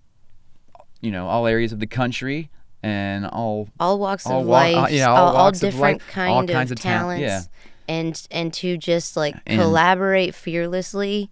you 1.01 1.11
know 1.11 1.27
all 1.27 1.47
areas 1.47 1.71
of 1.71 1.79
the 1.79 1.87
country 1.87 2.49
and 2.83 3.25
all 3.25 3.69
All 3.79 3.99
walks 3.99 4.25
All 4.25 4.41
of 4.41 4.47
wa- 4.47 4.59
uh, 4.59 4.71
life, 4.71 4.91
yeah, 4.91 5.09
all 5.09 5.17
all, 5.17 5.27
all 5.35 5.45
walks 5.45 5.61
of 5.63 5.71
different 5.71 5.99
life, 6.01 6.07
kind 6.09 6.33
all 6.33 6.43
of 6.43 6.49
kinds 6.49 6.71
of 6.71 6.79
tal- 6.79 6.99
talents, 6.99 7.21
yeah. 7.21 7.41
and 7.87 8.27
and 8.31 8.53
to 8.55 8.77
just 8.77 9.15
like 9.17 9.35
And- 9.45 9.59
collaborate 9.61 10.33
fearlessly, 10.35 11.29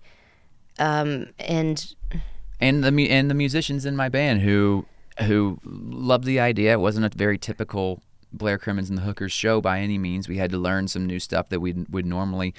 um, 0.80 1.28
and 1.40 1.94
and 2.60 2.84
the 2.84 3.10
and 3.10 3.30
the 3.30 3.34
musicians 3.36 3.86
in 3.86 3.96
my 3.96 4.10
band 4.10 4.42
who 4.42 4.86
who 5.24 5.60
loved 5.64 6.26
the 6.26 6.40
idea. 6.40 6.74
It 6.74 6.80
wasn't 6.80 7.06
a 7.06 7.18
very 7.18 7.38
typical 7.38 8.02
Blair 8.34 8.58
Crimmins 8.58 8.90
and 8.90 8.98
the 8.98 9.02
Hookers 9.04 9.32
show 9.32 9.62
by 9.62 9.80
any 9.80 9.98
means. 9.98 10.28
We 10.28 10.38
had 10.38 10.52
to 10.52 10.58
learn 10.58 10.88
some 10.88 11.06
new 11.08 11.20
stuff 11.20 11.50
that 11.50 11.60
we 11.60 11.74
would 11.90 12.06
normally 12.06 12.54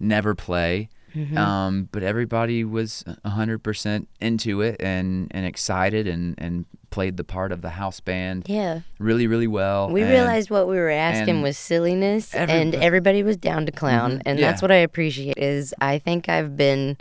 never 0.00 0.34
play. 0.34 0.88
Mm-hmm. 1.14 1.36
Um, 1.38 1.88
but 1.92 2.02
everybody 2.02 2.64
was 2.64 3.04
hundred 3.24 3.58
percent 3.62 4.08
into 4.20 4.60
it 4.62 4.76
and, 4.80 5.28
and 5.32 5.44
excited 5.46 6.06
and, 6.06 6.34
and 6.38 6.66
played 6.90 7.16
the 7.16 7.24
part 7.24 7.52
of 7.52 7.62
the 7.62 7.70
house 7.70 8.00
band 8.00 8.44
yeah, 8.48 8.80
really 8.98 9.26
really 9.28 9.46
well. 9.46 9.88
we 9.90 10.02
and- 10.02 10.10
realized 10.10 10.50
what 10.50 10.66
we 10.68 10.76
were 10.76 10.90
asking 10.90 11.40
was 11.42 11.56
silliness, 11.56 12.34
and 12.34 12.74
everybody 12.74 13.22
was 13.22 13.36
down 13.36 13.66
to 13.66 13.72
clown, 13.72 14.18
Mhm, 14.18 14.22
and 14.26 14.38
yeah. 14.38 14.50
that's 14.50 14.60
what 14.62 14.72
I 14.72 14.76
appreciate. 14.76 15.38
Is 15.38 15.72
I 15.80 15.98
think 15.98 16.28
I've 16.28 16.56
been 16.56 16.96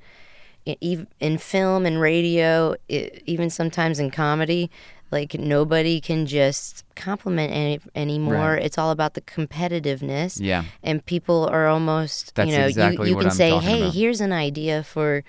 in 0.65 1.37
film 1.37 1.85
and 1.85 1.99
radio, 1.99 2.75
even 2.87 3.49
sometimes 3.49 3.99
in 3.99 4.11
comedy. 4.11 4.69
Like 5.11 5.33
nobody 5.39 5.99
can 6.01 6.25
just 6.25 6.83
compliment 6.95 7.51
any 7.51 7.79
anymore. 7.95 8.53
Right. 8.53 8.63
It's 8.63 8.77
all 8.77 8.91
about 8.91 9.13
the 9.15 9.21
competitiveness. 9.21 10.39
yeah, 10.41 10.63
and 10.83 11.05
people 11.05 11.47
are 11.51 11.67
almost 11.67 12.35
That's 12.35 12.49
you 12.51 12.57
know 12.57 12.65
exactly 12.67 13.09
you, 13.09 13.15
you 13.15 13.17
can 13.17 13.27
I'm 13.27 13.31
say 13.35 13.57
hey 13.57 13.81
about. 13.81 13.93
here's 13.93 14.21
an 14.21 14.31
idea 14.33 14.83
for 14.83 15.23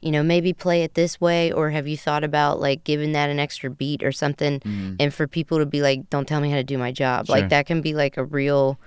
you 0.00 0.10
know 0.10 0.22
maybe 0.22 0.52
play 0.52 0.82
it 0.82 0.94
this 0.94 1.20
way 1.20 1.50
or 1.52 1.70
have 1.70 1.86
you 1.88 1.96
thought 1.96 2.22
about 2.24 2.60
like 2.60 2.84
giving 2.84 3.12
that 3.12 3.30
an 3.30 3.38
extra 3.38 3.70
beat 3.70 4.02
or 4.02 4.12
something 4.12 4.60
mm. 4.60 4.96
and 5.00 5.12
for 5.12 5.26
people 5.26 5.58
to 5.58 5.66
be 5.66 5.80
like 5.82 6.08
don't 6.10 6.28
tell 6.28 6.40
me 6.40 6.50
how 6.50 6.56
to 6.56 6.64
do 6.64 6.78
my 6.78 6.92
job. 6.92 7.26
Sure. 7.26 7.36
like 7.36 7.48
that 7.50 7.66
can 7.66 7.80
be 7.80 7.94
like 7.94 8.16
a 8.16 8.24
real 8.24 8.78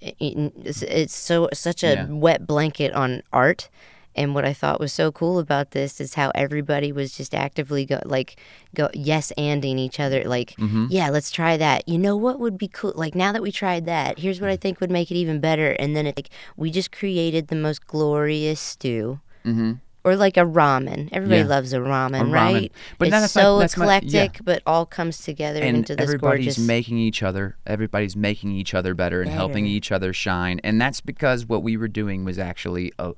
eh, 0.00 0.12
eh, 0.20 0.26
i- 0.26 0.40
i- 0.40 0.52
it's, 0.64 0.82
it's 0.82 1.14
so 1.14 1.48
such 1.52 1.82
a 1.84 1.94
Yeah. 1.94 2.06
wet 2.08 2.46
blanket 2.46 2.92
on 2.92 3.22
art 3.32 3.68
and 4.14 4.34
what 4.34 4.44
I 4.44 4.52
thought 4.52 4.78
was 4.80 4.92
so 4.92 5.10
cool 5.12 5.38
about 5.38 5.70
this 5.72 6.00
is 6.00 6.14
how 6.14 6.30
everybody 6.34 6.92
was 6.92 7.12
just 7.16 7.34
actively 7.34 7.84
go 7.86 8.00
like 8.04 8.38
go 8.74 8.88
yes 8.94 9.32
anding 9.38 9.78
each 9.78 9.98
other 10.00 10.24
like 10.24 10.54
Mm-hmm. 10.58 10.86
yeah 10.90 11.08
let's 11.10 11.30
try 11.30 11.56
that. 11.56 11.88
You 11.88 11.98
know 11.98 12.16
what 12.16 12.38
would 12.40 12.58
be 12.58 12.68
cool 12.68 12.92
like 12.94 13.14
now 13.14 13.32
that 13.32 13.42
we 13.42 13.50
tried 13.52 13.86
that 13.86 14.18
here's 14.18 14.40
what 14.40 14.50
I 14.50 14.56
think 14.56 14.80
would 14.80 14.90
make 14.90 15.10
it 15.10 15.16
even 15.16 15.40
better. 15.40 15.70
And 15.72 15.94
then 15.96 16.06
it 16.06 16.16
like 16.16 16.30
we 16.56 16.70
just 16.70 16.92
created 16.92 17.48
the 17.48 17.56
most 17.56 17.86
glorious 17.86 18.60
stew. 18.60 19.20
Hmm 19.44 19.72
or 20.04 20.16
like 20.16 20.36
a 20.36 20.40
ramen. 20.40 21.08
Everybody 21.12 21.42
Yeah. 21.42 21.46
loves 21.46 21.72
a 21.72 21.76
ramen, 21.78 22.22
A 22.22 22.24
ramen. 22.24 22.32
right? 22.32 22.72
But 22.98 23.06
it's 23.06 23.12
that's 23.20 23.36
my- 23.36 23.42
so 23.42 23.58
that's 23.60 23.76
my- 23.76 23.86
yeah. 24.02 24.24
eclectic 24.24 24.44
but 24.44 24.60
all 24.66 24.84
comes 24.84 25.18
together 25.18 25.60
and 25.62 25.76
into 25.76 25.94
this 25.94 26.02
everybody's 26.02 26.44
gorgeous 26.46 26.58
making 26.58 26.98
each 26.98 27.22
other 27.22 27.54
everybody's 27.68 28.16
making 28.16 28.50
each 28.50 28.74
other 28.74 28.94
better 28.94 29.22
and 29.22 29.30
helping 29.30 29.64
each 29.64 29.92
other 29.92 30.12
shine. 30.12 30.58
And 30.64 30.80
that's 30.80 31.00
because 31.00 31.46
what 31.46 31.62
we 31.62 31.76
were 31.76 31.86
doing 31.86 32.24
was 32.24 32.36
actually 32.36 32.90
a 32.98 33.12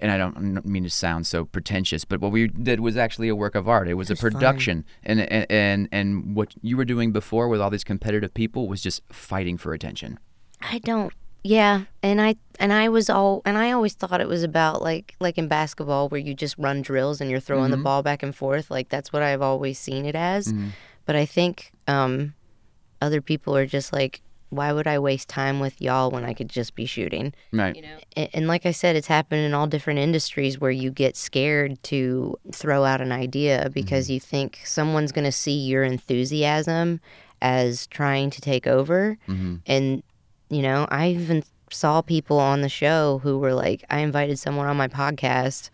and 0.00 0.10
I 0.10 0.18
don't, 0.18 0.64
mean 0.64 0.84
to 0.84 0.90
sound 0.90 1.26
so 1.26 1.44
pretentious, 1.44 2.04
but 2.04 2.20
what 2.20 2.32
we 2.32 2.48
did 2.48 2.80
was 2.80 2.96
actually 2.96 3.28
a 3.28 3.36
work 3.36 3.54
of 3.54 3.68
art. 3.68 3.88
It 3.88 3.94
was, 3.94 4.08
was 4.08 4.18
a 4.18 4.22
production, 4.22 4.84
and, 5.02 5.20
and 5.20 5.46
and 5.50 5.88
and 5.92 6.36
what 6.36 6.54
you 6.62 6.76
were 6.76 6.84
doing 6.84 7.12
before 7.12 7.48
with 7.48 7.60
all 7.60 7.70
these 7.70 7.84
competitive 7.84 8.34
people 8.34 8.68
was 8.68 8.80
just 8.80 9.02
fighting 9.10 9.56
for 9.58 9.72
attention. 9.72 10.18
I 10.60 10.78
don't. 10.78 11.12
Yeah, 11.42 11.84
and 12.02 12.20
I 12.20 12.36
and 12.58 12.72
I 12.72 12.88
was 12.88 13.10
all 13.10 13.42
and 13.44 13.58
I 13.58 13.72
always 13.72 13.94
thought 13.94 14.20
it 14.20 14.28
was 14.28 14.42
about 14.42 14.82
like 14.82 15.14
like 15.20 15.36
in 15.36 15.48
basketball 15.48 16.08
where 16.08 16.20
you 16.20 16.34
just 16.34 16.56
run 16.58 16.80
drills 16.80 17.20
and 17.20 17.30
you're 17.30 17.40
throwing 17.40 17.70
the 17.70 17.76
ball 17.76 18.02
back 18.02 18.22
and 18.22 18.34
forth. 18.34 18.70
Like 18.70 18.88
that's 18.88 19.12
what 19.12 19.22
I've 19.22 19.42
always 19.42 19.78
seen 19.78 20.06
it 20.06 20.14
as. 20.14 20.52
But 21.06 21.16
I 21.16 21.26
think 21.26 21.72
um, 21.86 22.34
other 23.00 23.20
people 23.20 23.56
are 23.56 23.66
just 23.66 23.92
like, 23.92 24.22
why 24.56 24.72
would 24.72 24.86
I 24.86 24.98
waste 24.98 25.28
time 25.28 25.60
with 25.60 25.80
y'all 25.80 26.10
when 26.10 26.24
I 26.24 26.34
could 26.34 26.48
just 26.48 26.74
be 26.74 26.86
shooting? 26.86 27.32
Right. 27.52 27.76
You 27.76 27.82
And, 28.16 28.28
and 28.34 28.46
like 28.48 28.66
I 28.66 28.70
said, 28.70 28.96
it's 28.96 29.06
happened 29.06 29.42
in 29.42 29.54
all 29.54 29.66
different 29.66 29.98
industries 29.98 30.60
where 30.60 30.70
you 30.70 30.90
get 30.90 31.16
scared 31.16 31.82
to 31.84 32.38
throw 32.52 32.84
out 32.84 33.00
an 33.00 33.12
idea 33.12 33.70
because 33.72 34.06
mm-hmm. 34.06 34.14
you 34.14 34.20
think 34.20 34.60
someone's 34.64 35.12
going 35.12 35.24
to 35.24 35.32
see 35.32 35.58
your 35.58 35.84
enthusiasm 35.84 37.00
as 37.42 37.86
trying 37.88 38.30
to 38.30 38.40
take 38.40 38.66
over. 38.66 39.18
Mm-hmm. 39.28 39.56
And, 39.66 40.02
you 40.48 40.62
know, 40.62 40.86
I 40.90 41.08
even 41.08 41.44
saw 41.70 42.00
people 42.00 42.38
on 42.38 42.62
the 42.62 42.68
show 42.68 43.20
who 43.22 43.38
were 43.38 43.54
like, 43.54 43.84
I 43.90 43.98
invited 44.00 44.38
someone 44.38 44.66
on 44.66 44.76
my 44.76 44.88
podcast, 44.88 45.70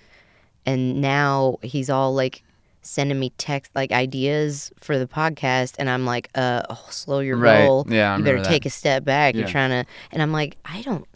and 0.67 1.01
now 1.01 1.59
he's 1.63 1.91
all 1.91 2.15
like, 2.15 2.43
sending 2.83 3.19
me 3.21 3.31
text 3.39 3.71
like 3.75 3.93
ideas 3.93 4.73
for 4.79 4.99
the 4.99 5.07
podcast 5.07 5.77
and 5.79 5.89
I'm 5.91 6.07
like 6.07 6.31
uh 6.35 6.63
oh, 6.71 6.87
slow 6.91 7.21
your 7.21 7.37
Right. 7.37 7.61
roll 7.65 7.87
Yeah, 7.89 8.13
I 8.15 8.17
you 8.17 8.23
better 8.25 8.37
remember 8.37 8.43
that. 8.43 8.49
take 8.49 8.67
a 8.67 8.71
step 8.71 9.05
back 9.05 9.35
you're 9.35 9.47
trying 9.49 9.71
to 9.71 9.91
and 10.13 10.23
I'm 10.23 10.33
like 10.33 10.57
I 10.65 10.83
don't 10.83 11.07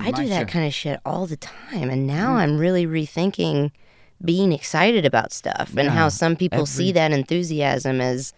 I 0.00 0.10
My 0.10 0.10
do 0.10 0.28
that 0.28 0.48
kind 0.48 0.66
of 0.66 0.74
shit 0.74 0.98
all 1.04 1.26
the 1.26 1.36
time, 1.36 1.88
and 1.88 2.04
now 2.06 2.30
Mm. 2.34 2.38
I'm 2.38 2.58
really 2.58 2.84
rethinking 2.84 3.70
being 4.24 4.52
excited 4.52 5.04
about 5.06 5.32
stuff 5.32 5.74
and 5.76 5.88
how 5.90 6.08
some 6.08 6.34
people 6.36 6.66
see 6.66 6.90
that 6.92 7.12
enthusiasm 7.12 8.00
as 8.00 8.32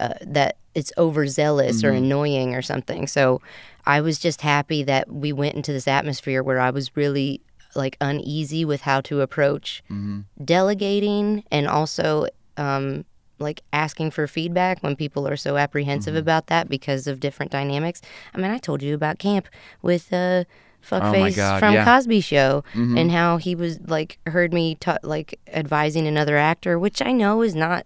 uh, 0.00 0.14
that 0.22 0.56
it's 0.74 0.92
overzealous 0.98 1.84
or 1.84 1.88
Mm-hmm. 1.88 2.04
annoying 2.04 2.54
or 2.54 2.62
something. 2.62 3.06
So 3.06 3.40
I 3.86 4.00
was 4.00 4.18
just 4.18 4.40
happy 4.42 4.82
that 4.84 5.10
we 5.10 5.32
went 5.32 5.54
into 5.54 5.72
this 5.72 5.86
atmosphere 5.88 6.42
where 6.42 6.58
I 6.60 6.70
was 6.70 6.96
really 6.96 7.40
like 7.78 7.96
uneasy 8.00 8.64
with 8.64 8.82
how 8.82 9.00
to 9.08 9.20
approach 9.22 9.82
Mm-hmm. 9.90 10.20
delegating 10.44 11.44
and 11.50 11.66
also 11.66 12.26
um, 12.56 13.04
like 13.38 13.62
asking 13.72 14.10
for 14.10 14.26
feedback 14.26 14.82
when 14.82 14.96
people 14.96 15.26
are 15.28 15.36
so 15.36 15.56
apprehensive 15.56 16.12
Mm-hmm. 16.14 16.18
about 16.28 16.46
that 16.48 16.68
because 16.68 17.06
of 17.06 17.20
different 17.20 17.52
dynamics. 17.52 18.02
I 18.34 18.38
mean, 18.38 18.50
I 18.50 18.58
told 18.58 18.82
you 18.82 18.94
about 18.94 19.18
camp 19.18 19.46
with 19.82 20.12
uh, 20.12 20.44
Oh 20.90 21.00
Fuckface 21.00 21.36
God, 21.36 21.58
from 21.58 21.74
yeah. 21.74 21.80
Mm-hmm. 21.84 21.90
Cosby 21.90 22.20
Show 22.20 22.64
and 22.74 23.10
how 23.10 23.36
he 23.36 23.54
was 23.54 23.80
like 23.80 24.18
heard 24.26 24.52
me 24.54 24.76
ta- 24.76 25.02
like 25.02 25.38
advising 25.48 26.06
another 26.06 26.36
actor, 26.36 26.78
which 26.78 27.02
I 27.02 27.12
know 27.12 27.42
is 27.42 27.54
not 27.54 27.84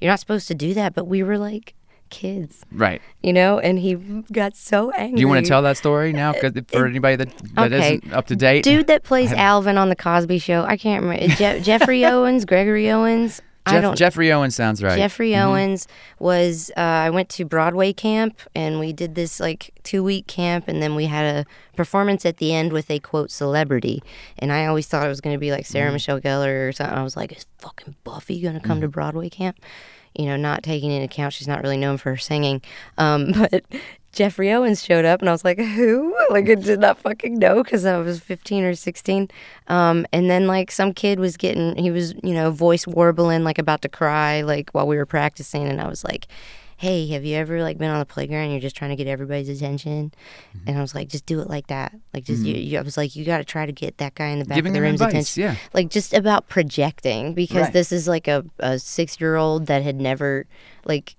you're 0.00 0.12
not 0.12 0.20
supposed 0.20 0.46
to 0.48 0.54
do 0.54 0.74
that, 0.74 0.94
but 0.94 1.06
we 1.06 1.22
were 1.22 1.38
like 1.38 1.74
kids, 2.10 2.64
Right. 2.72 3.00
you 3.22 3.32
know, 3.32 3.58
and 3.58 3.78
he 3.78 3.94
got 4.32 4.56
so 4.56 4.90
angry. 4.92 5.16
Do 5.16 5.20
you 5.20 5.28
want 5.28 5.44
to 5.44 5.48
tell 5.48 5.62
that 5.62 5.76
story 5.76 6.12
now 6.12 6.32
'Cause 6.32 6.52
uh, 6.56 6.60
for 6.68 6.86
anybody 6.86 7.16
that 7.16 7.28
that 7.54 7.72
Okay. 7.72 8.00
not 8.04 8.16
up 8.16 8.26
to 8.26 8.36
date? 8.36 8.64
dude 8.64 8.86
that 8.86 9.02
plays 9.02 9.32
Elvin 9.36 9.78
on 9.78 9.88
the 9.88 9.96
Cosby 9.96 10.38
Show. 10.38 10.64
I 10.64 10.76
can't 10.76 11.02
remember 11.02 11.34
Je- 11.34 11.60
Geoffrey 11.62 12.04
Owens, 12.04 12.44
Gregory 12.44 12.90
Owens. 12.90 13.42
I 13.76 13.80
don't. 13.80 13.96
Geoffrey 13.96 14.32
Owens 14.32 14.54
sounds 14.54 14.82
right. 14.82 14.98
Geoffrey 14.98 15.30
mm-hmm. 15.30 15.50
Owens 15.50 15.86
was. 16.18 16.70
Uh, 16.76 16.80
I 16.80 17.10
went 17.10 17.28
to 17.30 17.44
Broadway 17.44 17.92
camp 17.92 18.40
and 18.54 18.78
we 18.78 18.92
did 18.92 19.14
this 19.14 19.40
like 19.40 19.74
two 19.82 20.02
week 20.02 20.26
camp, 20.26 20.68
and 20.68 20.82
then 20.82 20.94
we 20.94 21.06
had 21.06 21.24
a 21.36 21.46
performance 21.76 22.24
at 22.24 22.38
the 22.38 22.54
end 22.54 22.72
with 22.72 22.90
a 22.90 22.98
quote 22.98 23.30
celebrity. 23.30 24.02
And 24.38 24.52
I 24.52 24.66
always 24.66 24.86
thought 24.86 25.04
it 25.04 25.08
was 25.08 25.20
going 25.20 25.34
to 25.34 25.40
be 25.40 25.50
like 25.50 25.66
Sarah 25.66 25.86
mm-hmm. 25.86 25.94
Michelle 25.94 26.20
Gellar 26.20 26.68
or 26.68 26.72
something. 26.72 26.96
I 26.96 27.02
was 27.02 27.16
like, 27.16 27.32
is 27.32 27.46
fucking 27.58 27.96
Buffy 28.04 28.40
going 28.40 28.54
to 28.54 28.60
come 28.60 28.80
to 28.80 28.86
mm-hmm. 28.86 28.92
Broadway 28.92 29.28
camp? 29.28 29.58
You 30.14 30.26
know, 30.26 30.36
not 30.36 30.62
taking 30.62 30.90
into 30.90 31.04
account 31.04 31.34
she's 31.34 31.48
not 31.48 31.62
really 31.62 31.76
known 31.76 31.98
for 31.98 32.10
her 32.10 32.16
singing. 32.16 32.62
Um, 32.96 33.32
but 33.50 33.64
Geoffrey 34.12 34.50
Owens 34.50 34.82
showed 34.84 35.04
up, 35.04 35.20
and 35.20 35.28
I 35.28 35.32
was 35.32 35.44
like, 35.44 35.58
who? 35.58 36.14
Like, 36.30 36.50
I 36.50 36.56
did 36.56 36.80
not 36.80 36.98
fucking 36.98 37.38
know 37.38 37.62
because 37.62 37.86
I 37.86 37.96
was 37.96 38.20
15 38.20 38.64
or 38.64 38.74
16. 38.74 39.30
Um, 39.68 40.06
and 40.12 40.28
then, 40.28 40.46
like, 40.46 40.70
some 40.70 40.92
kid 40.92 41.18
was 41.18 41.38
getting, 41.38 41.74
he 41.76 41.90
was, 41.90 42.12
you 42.22 42.34
know, 42.34 42.50
voice 42.50 42.86
warbling, 42.86 43.44
like, 43.44 43.58
about 43.58 43.80
to 43.82 43.88
cry, 43.88 44.42
like, 44.42 44.68
while 44.72 44.86
we 44.86 44.98
were 44.98 45.06
practicing. 45.06 45.66
And 45.66 45.80
I 45.80 45.88
was 45.88 46.04
like, 46.04 46.26
hey, 46.78 47.08
have 47.08 47.24
you 47.24 47.34
ever, 47.36 47.60
like, 47.60 47.76
been 47.76 47.90
on 47.90 47.98
the 47.98 48.06
playground 48.06 48.44
and 48.44 48.52
you're 48.52 48.60
just 48.60 48.76
trying 48.76 48.90
to 48.90 48.96
get 48.96 49.06
everybody's 49.08 49.48
attention? 49.48 50.12
Mm-hmm. 50.56 50.68
And 50.68 50.78
I 50.78 50.80
was 50.80 50.94
like, 50.94 51.08
just 51.08 51.26
do 51.26 51.40
it 51.40 51.48
like 51.50 51.66
that. 51.66 51.92
Like, 52.14 52.22
just, 52.24 52.44
you, 52.44 52.54
you, 52.54 52.78
I 52.78 52.82
was 52.82 52.96
like, 52.96 53.16
you 53.16 53.24
got 53.24 53.38
to 53.38 53.44
try 53.44 53.66
to 53.66 53.72
get 53.72 53.98
that 53.98 54.14
guy 54.14 54.28
in 54.28 54.38
the 54.38 54.44
back 54.44 54.54
Giving 54.54 54.70
of 54.70 54.74
the 54.74 54.82
room's 54.82 55.00
advice, 55.00 55.36
attention. 55.36 55.42
yeah. 55.42 55.70
Like, 55.74 55.90
just 55.90 56.14
about 56.14 56.48
projecting 56.48 57.34
because 57.34 57.64
Right. 57.64 57.72
this 57.72 57.90
is 57.90 58.06
like 58.06 58.28
a, 58.28 58.44
a 58.60 58.78
six 58.78 59.20
year 59.20 59.34
old 59.36 59.66
that 59.66 59.82
had 59.82 60.00
never, 60.00 60.46
like, 60.84 61.16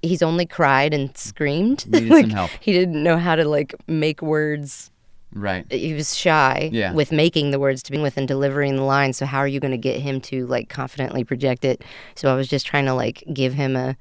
he's 0.00 0.22
only 0.22 0.46
cried 0.46 0.94
and 0.94 1.16
screamed. 1.18 1.84
Like, 1.90 2.06
some 2.22 2.30
help. 2.30 2.50
He 2.60 2.72
didn't 2.72 3.02
know 3.02 3.18
how 3.18 3.34
to 3.34 3.44
like 3.46 3.74
make 3.88 4.22
words. 4.22 4.90
Right. 5.32 5.70
He 5.72 5.92
was 5.92 6.16
shy 6.16 6.70
Yeah. 6.72 6.92
with 6.92 7.12
making 7.12 7.50
the 7.50 7.58
words 7.58 7.82
to 7.84 7.90
begin 7.90 8.02
with 8.02 8.16
and 8.16 8.26
delivering 8.26 8.76
the 8.76 8.82
lines. 8.82 9.16
So 9.16 9.26
how 9.26 9.38
are 9.38 9.46
you 9.48 9.60
going 9.60 9.70
to 9.72 9.76
get 9.78 10.00
him 10.00 10.20
to 10.22 10.46
like 10.46 10.68
confidently 10.68 11.22
project 11.24 11.64
it? 11.64 11.84
So 12.14 12.32
I 12.32 12.36
was 12.36 12.48
just 12.48 12.64
trying 12.66 12.86
to 12.86 12.94
like 12.94 13.22
give 13.32 13.54
him 13.54 13.76
a 13.76 13.96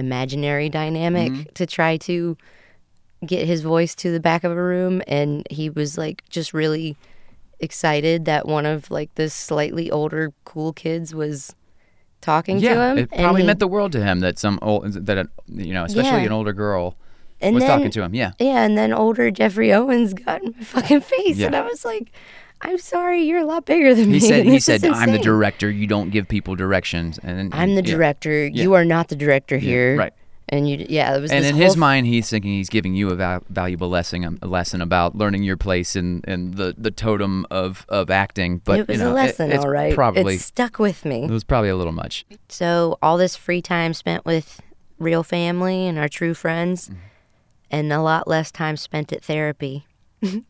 imaginary 0.00 0.68
dynamic 0.68 1.30
Mm-hmm. 1.32 1.52
to 1.54 1.66
try 1.66 1.96
to 1.98 2.36
get 3.24 3.46
his 3.46 3.60
voice 3.60 3.94
to 3.94 4.10
the 4.10 4.18
back 4.20 4.42
of 4.44 4.52
a 4.52 4.62
room 4.62 5.02
and 5.06 5.46
he 5.50 5.68
was 5.70 5.96
like 5.98 6.22
just 6.30 6.52
really 6.54 6.96
excited 7.60 8.24
that 8.24 8.46
one 8.46 8.64
of 8.66 8.90
like 8.90 9.14
the 9.16 9.28
slightly 9.28 9.90
older 9.90 10.32
cool 10.44 10.72
kids 10.72 11.14
was 11.14 11.54
talking 12.22 12.58
to 12.60 12.64
Yeah, 12.64 12.90
him 12.92 12.98
it 12.98 13.08
and 13.12 13.20
probably 13.22 13.42
he- 13.42 13.46
meant 13.46 13.58
the 13.58 13.68
world 13.68 13.92
to 13.92 14.02
him 14.02 14.20
that 14.20 14.38
some 14.38 14.58
old 14.62 14.90
that 14.92 15.18
a, 15.18 15.28
you 15.48 15.74
know, 15.74 15.84
especially 15.84 16.20
Yeah. 16.20 16.26
an 16.26 16.32
older 16.32 16.52
girl 16.54 16.96
and 17.42 17.54
was 17.54 17.62
then, 17.64 17.70
talking 17.70 17.90
to 17.90 18.02
him. 18.02 18.14
Yeah. 18.14 18.32
Yeah, 18.38 18.62
and 18.64 18.76
then 18.76 18.92
older 18.92 19.30
Geoffrey 19.30 19.72
Owens 19.72 20.12
got 20.14 20.42
in 20.42 20.54
my 20.58 20.64
fucking 20.64 21.00
face, 21.00 21.40
and 21.40 21.54
I 21.56 21.62
was 21.62 21.84
like, 21.86 22.12
"I'm 22.62 22.78
sorry, 22.78 23.22
you're 23.22 23.40
a 23.40 23.44
lot 23.44 23.64
bigger 23.66 23.94
than 23.94 24.08
me." 24.08 24.14
He 24.14 24.20
said 24.20 24.46
he 24.46 24.58
said 24.60 24.84
I'm 24.84 25.12
the 25.12 25.18
director. 25.18 25.70
You 25.70 25.86
don't 25.86 26.10
give 26.10 26.28
people 26.28 26.56
directions. 26.56 27.18
And 27.22 27.54
I'm 27.54 27.74
the 27.74 27.84
yeah. 27.84 27.94
director. 27.94 28.46
You 28.46 28.74
are 28.74 28.84
not 28.84 29.08
the 29.08 29.16
director 29.16 29.58
here. 29.58 29.96
right. 29.96 30.12
And 30.52 30.68
you, 30.68 30.84
yeah, 30.88 31.14
it 31.16 31.20
was. 31.20 31.30
And 31.30 31.44
in 31.44 31.54
his 31.54 31.76
mind, 31.76 32.08
he's 32.08 32.28
thinking 32.28 32.50
he's 32.50 32.68
giving 32.68 32.92
you 32.96 33.10
a 33.10 33.14
val- 33.14 33.44
valuable 33.50 33.88
lesson, 33.88 34.36
a 34.42 34.46
lesson 34.48 34.80
about 34.82 35.14
learning 35.14 35.44
your 35.44 35.56
place 35.56 35.94
in, 35.94 36.22
in 36.26 36.50
the, 36.50 36.74
the 36.76 36.90
totem 36.90 37.46
of, 37.52 37.86
of 37.88 38.10
acting. 38.10 38.58
But 38.58 38.80
it 38.80 38.88
was 38.88 38.98
you 38.98 39.04
know, 39.04 39.12
a 39.12 39.14
lesson, 39.14 39.52
it's 39.52 39.64
all 39.64 39.70
right. 39.70 39.94
Probably 39.94 40.34
it 40.34 40.40
stuck 40.40 40.80
with 40.80 41.04
me. 41.04 41.22
it 41.22 41.30
was 41.30 41.44
probably 41.44 41.68
a 41.68 41.76
little 41.76 41.92
much. 41.92 42.26
So 42.48 42.98
all 43.00 43.16
this 43.16 43.36
free 43.36 43.62
time 43.62 43.94
spent 43.94 44.26
with 44.26 44.60
real 44.98 45.22
family 45.22 45.86
and 45.86 45.96
our 46.00 46.08
true 46.08 46.34
friends, 46.34 46.88
Mm-hmm. 46.88 46.98
and 47.70 47.92
a 47.92 48.00
lot 48.02 48.26
less 48.26 48.50
time 48.50 48.76
spent 48.76 49.12
at 49.12 49.24
therapy. 49.24 49.86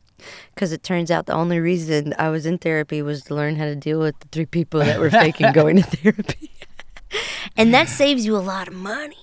Because 0.55 0.73
it 0.73 0.83
turns 0.83 1.11
out 1.11 1.27
the 1.27 1.35
only 1.35 1.59
reason 1.61 2.15
I 2.19 2.29
was 2.31 2.47
in 2.47 2.59
therapy 2.59 3.03
was 3.03 3.23
to 3.25 3.35
learn 3.35 3.57
how 3.57 3.65
to 3.65 3.75
deal 3.77 3.99
with 4.01 4.19
the 4.21 4.29
three 4.29 4.47
people 4.47 4.81
that 4.81 4.99
were 5.01 5.11
faking 5.11 5.53
going 5.55 5.77
to 5.77 5.83
therapy. 5.83 6.51
and 7.57 7.73
that 7.75 7.89
saves 7.89 8.25
you 8.27 8.37
a 8.37 8.39
lot 8.39 8.69
of 8.69 8.75
money. 8.75 9.17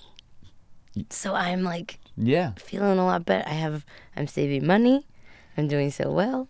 So 1.09 1.35
I'm 1.35 1.63
like 1.63 1.99
Yeah. 2.15 2.53
feeling 2.57 2.97
a 2.97 3.05
lot 3.05 3.25
better. 3.25 3.47
I 3.47 3.53
have 3.53 3.85
I'm 4.15 4.27
saving 4.27 4.65
money. 4.65 5.05
I'm 5.57 5.67
doing 5.67 5.91
so 5.91 6.11
well. 6.11 6.47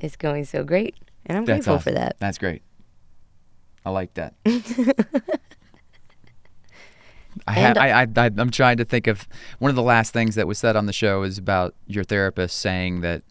It's 0.00 0.16
going 0.16 0.44
so 0.46 0.64
great, 0.64 0.96
and 1.26 1.38
I'm 1.38 1.44
That's 1.44 1.58
grateful 1.66 1.74
awesome. 1.74 1.82
for 1.92 1.98
that. 1.98 2.16
That's 2.18 2.36
great. 2.38 2.62
I 3.84 3.90
like 3.90 4.14
that. 4.14 4.34
I, 7.46 7.52
ha- 7.60 7.72
I, 7.76 7.90
I, 8.02 8.06
I, 8.16 8.30
I'm 8.36 8.50
trying 8.50 8.76
to 8.76 8.84
think 8.84 9.06
of 9.06 9.26
one 9.58 9.70
of 9.70 9.74
the 9.74 9.82
last 9.82 10.12
things 10.12 10.34
that 10.34 10.46
was 10.46 10.58
said 10.58 10.76
on 10.76 10.84
the 10.86 10.92
show 10.92 11.22
is 11.22 11.38
about 11.38 11.74
your 11.86 12.04
therapist 12.04 12.58
saying 12.58 13.00
that, 13.00 13.22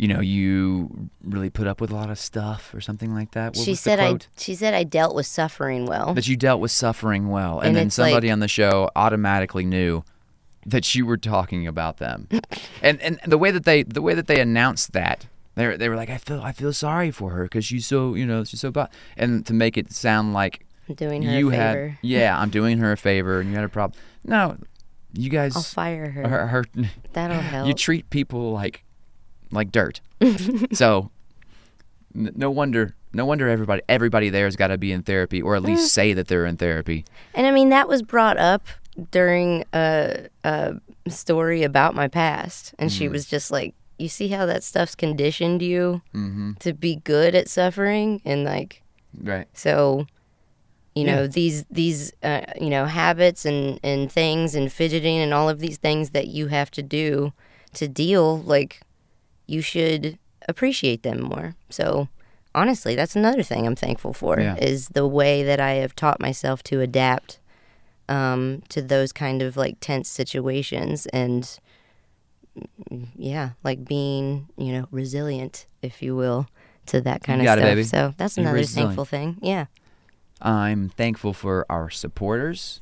you 0.00 0.08
know, 0.08 0.20
you 0.20 1.10
really 1.22 1.50
put 1.50 1.66
up 1.66 1.78
with 1.80 1.90
a 1.90 1.94
lot 1.94 2.08
of 2.08 2.18
stuff 2.18 2.72
or 2.72 2.80
something 2.80 3.12
like 3.12 3.32
that. 3.32 3.54
What 3.54 3.64
she 3.64 3.74
said 3.74 4.00
I 4.00 4.16
she 4.38 4.54
said 4.54 4.72
I 4.72 4.82
dealt 4.82 5.14
with 5.14 5.26
suffering 5.26 5.84
well. 5.84 6.14
that 6.14 6.26
you 6.26 6.36
dealt 6.38 6.60
with 6.60 6.70
suffering 6.70 7.28
well, 7.28 7.58
and, 7.60 7.68
And 7.68 7.76
then 7.76 7.90
somebody 7.90 8.28
like- 8.28 8.32
on 8.32 8.40
the 8.40 8.48
show 8.48 8.88
automatically 8.96 9.64
knew 9.66 10.02
that 10.64 10.94
you 10.94 11.04
were 11.04 11.18
talking 11.18 11.66
about 11.66 11.98
them, 11.98 12.28
and 12.82 12.98
and 13.02 13.20
the 13.26 13.36
way 13.38 13.50
that 13.50 13.64
they 13.64 13.82
the 13.82 14.00
way 14.02 14.14
that 14.14 14.26
they 14.26 14.40
announced 14.40 14.92
that. 14.92 15.26
They 15.56 15.66
were, 15.66 15.76
they 15.76 15.88
were 15.90 15.96
like, 15.96 16.08
I 16.10 16.16
feel 16.16 16.40
I 16.40 16.52
feel 16.52 16.72
sorry 16.72 17.10
for 17.10 17.30
her 17.32 17.42
because 17.42 17.64
she's 17.66 17.84
so 17.86 18.14
you 18.14 18.24
know 18.24 18.44
she's 18.44 18.60
so 18.60 18.70
bad, 18.70 18.88
and 19.18 19.44
to 19.46 19.52
make 19.52 19.76
it 19.76 19.92
sound 19.92 20.32
like 20.32 20.64
I'm 20.88 20.94
doing 20.94 21.22
her 21.24 21.38
you 21.38 21.50
a 21.50 21.54
had 21.54 21.74
favor. 21.74 21.98
yeah 22.02 22.38
I'm 22.40 22.48
doing 22.50 22.78
her 22.78 22.92
a 22.92 22.96
favor 22.96 23.40
and 23.40 23.50
you 23.50 23.56
had 23.56 23.64
a 23.64 23.68
problem. 23.68 24.00
No, 24.24 24.56
you 25.12 25.28
guys 25.28 25.54
I'll 25.56 25.62
fire 25.62 26.08
her. 26.10 26.26
her, 26.28 26.46
her 26.46 26.64
That'll 27.12 27.36
help. 27.54 27.66
you 27.68 27.74
treat 27.74 28.08
people 28.10 28.52
like 28.52 28.84
like 29.52 29.70
dirt. 29.72 30.00
so 30.72 31.10
n- 32.14 32.32
no 32.36 32.50
wonder 32.50 32.94
no 33.12 33.24
wonder 33.24 33.48
everybody 33.48 33.82
everybody 33.88 34.28
there's 34.30 34.56
got 34.56 34.68
to 34.68 34.78
be 34.78 34.92
in 34.92 35.02
therapy 35.02 35.42
or 35.42 35.56
at 35.56 35.62
Mm. 35.62 35.66
least 35.66 35.92
say 35.92 36.12
that 36.12 36.28
they're 36.28 36.46
in 36.46 36.56
therapy. 36.56 37.04
and 37.34 37.46
I 37.46 37.50
mean 37.50 37.70
that 37.70 37.88
was 37.88 38.02
brought 38.02 38.36
up 38.38 38.66
during 39.10 39.64
a, 39.72 40.26
a 40.44 40.74
story 41.08 41.62
about 41.62 41.94
my 41.94 42.08
past, 42.08 42.74
and 42.78 42.90
Mm. 42.90 42.98
she 42.98 43.08
was 43.08 43.24
just 43.26 43.50
like, 43.50 43.74
"You 43.98 44.08
see 44.08 44.28
how 44.28 44.44
that 44.46 44.62
stuff's 44.62 44.94
conditioned 44.94 45.62
you 45.62 46.02
Mm-hmm. 46.14 46.52
to 46.60 46.72
be 46.74 46.96
good 46.96 47.34
at 47.34 47.48
suffering, 47.48 48.20
and 48.24 48.44
like." 48.44 48.82
Right. 49.20 49.48
So, 49.54 50.06
you 50.94 51.04
Yeah. 51.06 51.14
know, 51.16 51.26
these 51.26 51.64
these 51.70 52.12
uh, 52.22 52.42
you 52.60 52.68
know 52.70 52.84
habits 52.86 53.44
and 53.46 53.80
and 53.82 54.10
things 54.12 54.54
and 54.54 54.70
fidgeting 54.72 55.18
and 55.18 55.32
all 55.32 55.48
of 55.48 55.60
these 55.60 55.78
things 55.78 56.10
that 56.10 56.26
you 56.28 56.48
have 56.48 56.70
to 56.72 56.82
do 56.82 57.32
to 57.74 57.88
deal 57.88 58.38
like 58.42 58.80
you 59.50 59.60
should 59.62 60.18
appreciate 60.48 61.02
them 61.02 61.20
more. 61.22 61.54
So, 61.68 62.08
honestly, 62.54 62.94
that's 62.94 63.16
another 63.16 63.42
thing 63.42 63.66
I'm 63.66 63.76
thankful 63.76 64.12
for 64.12 64.40
Yeah. 64.40 64.56
is 64.56 64.88
the 64.88 65.06
way 65.06 65.42
that 65.42 65.60
I 65.60 65.72
have 65.82 65.94
taught 65.94 66.20
myself 66.20 66.62
to 66.64 66.80
adapt 66.80 67.38
um, 68.08 68.62
to 68.70 68.82
those 68.82 69.12
kind 69.12 69.40
of 69.42 69.56
like 69.56 69.76
tense 69.80 70.08
situations 70.08 71.06
and 71.12 71.58
yeah, 73.16 73.50
like 73.62 73.84
being, 73.84 74.48
you 74.56 74.72
know, 74.72 74.86
resilient, 74.90 75.66
if 75.82 76.02
you 76.02 76.16
will, 76.16 76.48
to 76.86 77.00
that 77.02 77.22
kind 77.22 77.40
You 77.40 77.48
of 77.48 77.52
got 77.52 77.58
it, 77.58 77.62
stuff. 77.62 77.70
baby. 77.70 77.82
So 77.84 78.14
that's 78.16 78.36
You're 78.36 78.44
another 78.46 78.58
resilient. 78.58 78.88
thankful 78.90 79.04
thing. 79.04 79.36
Yeah. 79.40 79.66
I'm 80.42 80.88
thankful 80.88 81.32
for 81.32 81.66
our 81.70 81.90
supporters, 81.90 82.80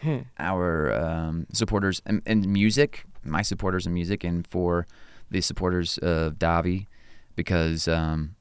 Hmm. 0.00 0.18
our 0.38 0.92
um, 0.94 1.46
supporters 1.52 2.00
in, 2.06 2.22
in 2.24 2.52
music, 2.52 3.04
my 3.24 3.42
supporters 3.42 3.86
in 3.86 3.92
music, 3.94 4.22
and 4.24 4.46
for 4.46 4.86
the 5.30 5.40
supporters 5.40 5.98
of 5.98 6.34
Davi, 6.34 6.86
because 7.36 7.88
um, 7.88 8.34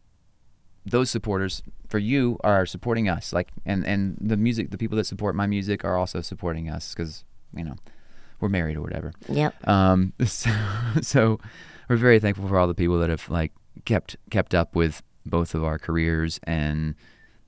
those 0.86 1.10
supporters 1.10 1.62
for 1.90 2.00
you 2.00 2.38
are 2.44 2.66
supporting 2.66 3.10
us. 3.10 3.34
Like, 3.34 3.50
and 3.66 3.86
and 3.86 4.18
the 4.20 4.38
music, 4.38 4.72
the 4.72 4.78
people 4.78 4.98
that 4.98 5.06
support 5.06 5.36
my 5.36 5.48
music 5.48 5.84
are 5.84 5.98
also 5.98 6.22
supporting 6.22 6.70
us 6.70 6.94
because 6.94 7.24
you 7.56 7.64
know 7.64 7.76
we're 8.40 8.50
married 8.50 8.78
or 8.78 8.82
whatever. 8.82 9.14
Yep. 9.30 9.68
Um, 9.68 10.14
so, 10.26 10.52
so 11.02 11.40
we're 11.90 11.98
very 11.98 12.20
thankful 12.20 12.48
for 12.48 12.58
all 12.58 12.68
the 12.68 12.76
people 12.76 13.00
that 13.00 13.10
have 13.10 13.30
like 13.30 13.54
kept 13.86 14.18
kept 14.30 14.54
up 14.54 14.76
with 14.76 15.02
both 15.26 15.54
of 15.56 15.64
our 15.64 15.78
careers 15.78 16.40
and 16.44 16.96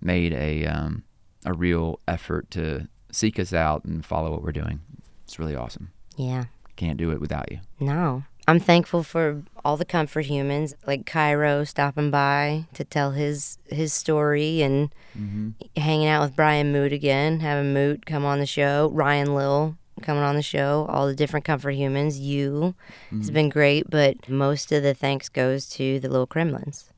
made 0.02 0.34
a 0.34 0.66
um, 0.66 1.04
a 1.46 1.54
real 1.54 2.00
effort 2.08 2.50
to 2.52 2.88
seek 3.12 3.40
us 3.40 3.54
out 3.54 3.86
and 3.86 4.06
follow 4.06 4.32
what 4.32 4.44
we're 4.44 4.52
doing. 4.52 4.82
It's 5.24 5.40
really 5.40 5.56
awesome. 5.56 5.92
Yeah. 6.16 6.46
Can't 6.76 6.98
do 6.98 7.12
it 7.12 7.20
without 7.20 7.52
you. 7.52 7.60
No. 7.80 8.24
I'm 8.50 8.60
thankful 8.60 9.04
for 9.04 9.44
all 9.64 9.78
the 9.78 9.86
comfort 9.86 10.26
humans 10.26 10.74
like 10.88 11.06
Cairo 11.06 11.64
stopping 11.64 12.10
by 12.10 12.66
to 12.74 12.84
tell 12.84 13.12
his 13.12 13.60
his 13.68 13.94
story 13.94 14.62
and 14.64 14.94
mm-hmm. 15.18 15.50
hanging 15.80 16.08
out 16.08 16.24
with 16.24 16.36
Brian 16.36 16.72
Moot 16.72 16.92
again, 16.92 17.42
having 17.42 17.74
Moot 17.74 18.08
come 18.08 18.26
on 18.26 18.40
the 18.40 18.48
show, 18.48 18.90
Ryan 18.92 19.36
Lill 19.36 19.78
coming 20.02 20.24
on 20.24 20.36
the 20.36 20.42
show, 20.42 20.88
all 20.90 21.06
the 21.06 21.16
different 21.16 21.46
comfort 21.46 21.72
humans, 21.72 22.20
you. 22.20 22.74
It's 23.12 23.28
mm-hmm. 23.28 23.34
been 23.34 23.50
great, 23.50 23.90
but 23.90 24.28
most 24.28 24.72
of 24.72 24.82
the 24.82 24.94
thanks 24.94 25.30
goes 25.30 25.68
to 25.72 26.00
the 26.00 26.10
little 26.10 26.26
Kremlins, 26.26 26.90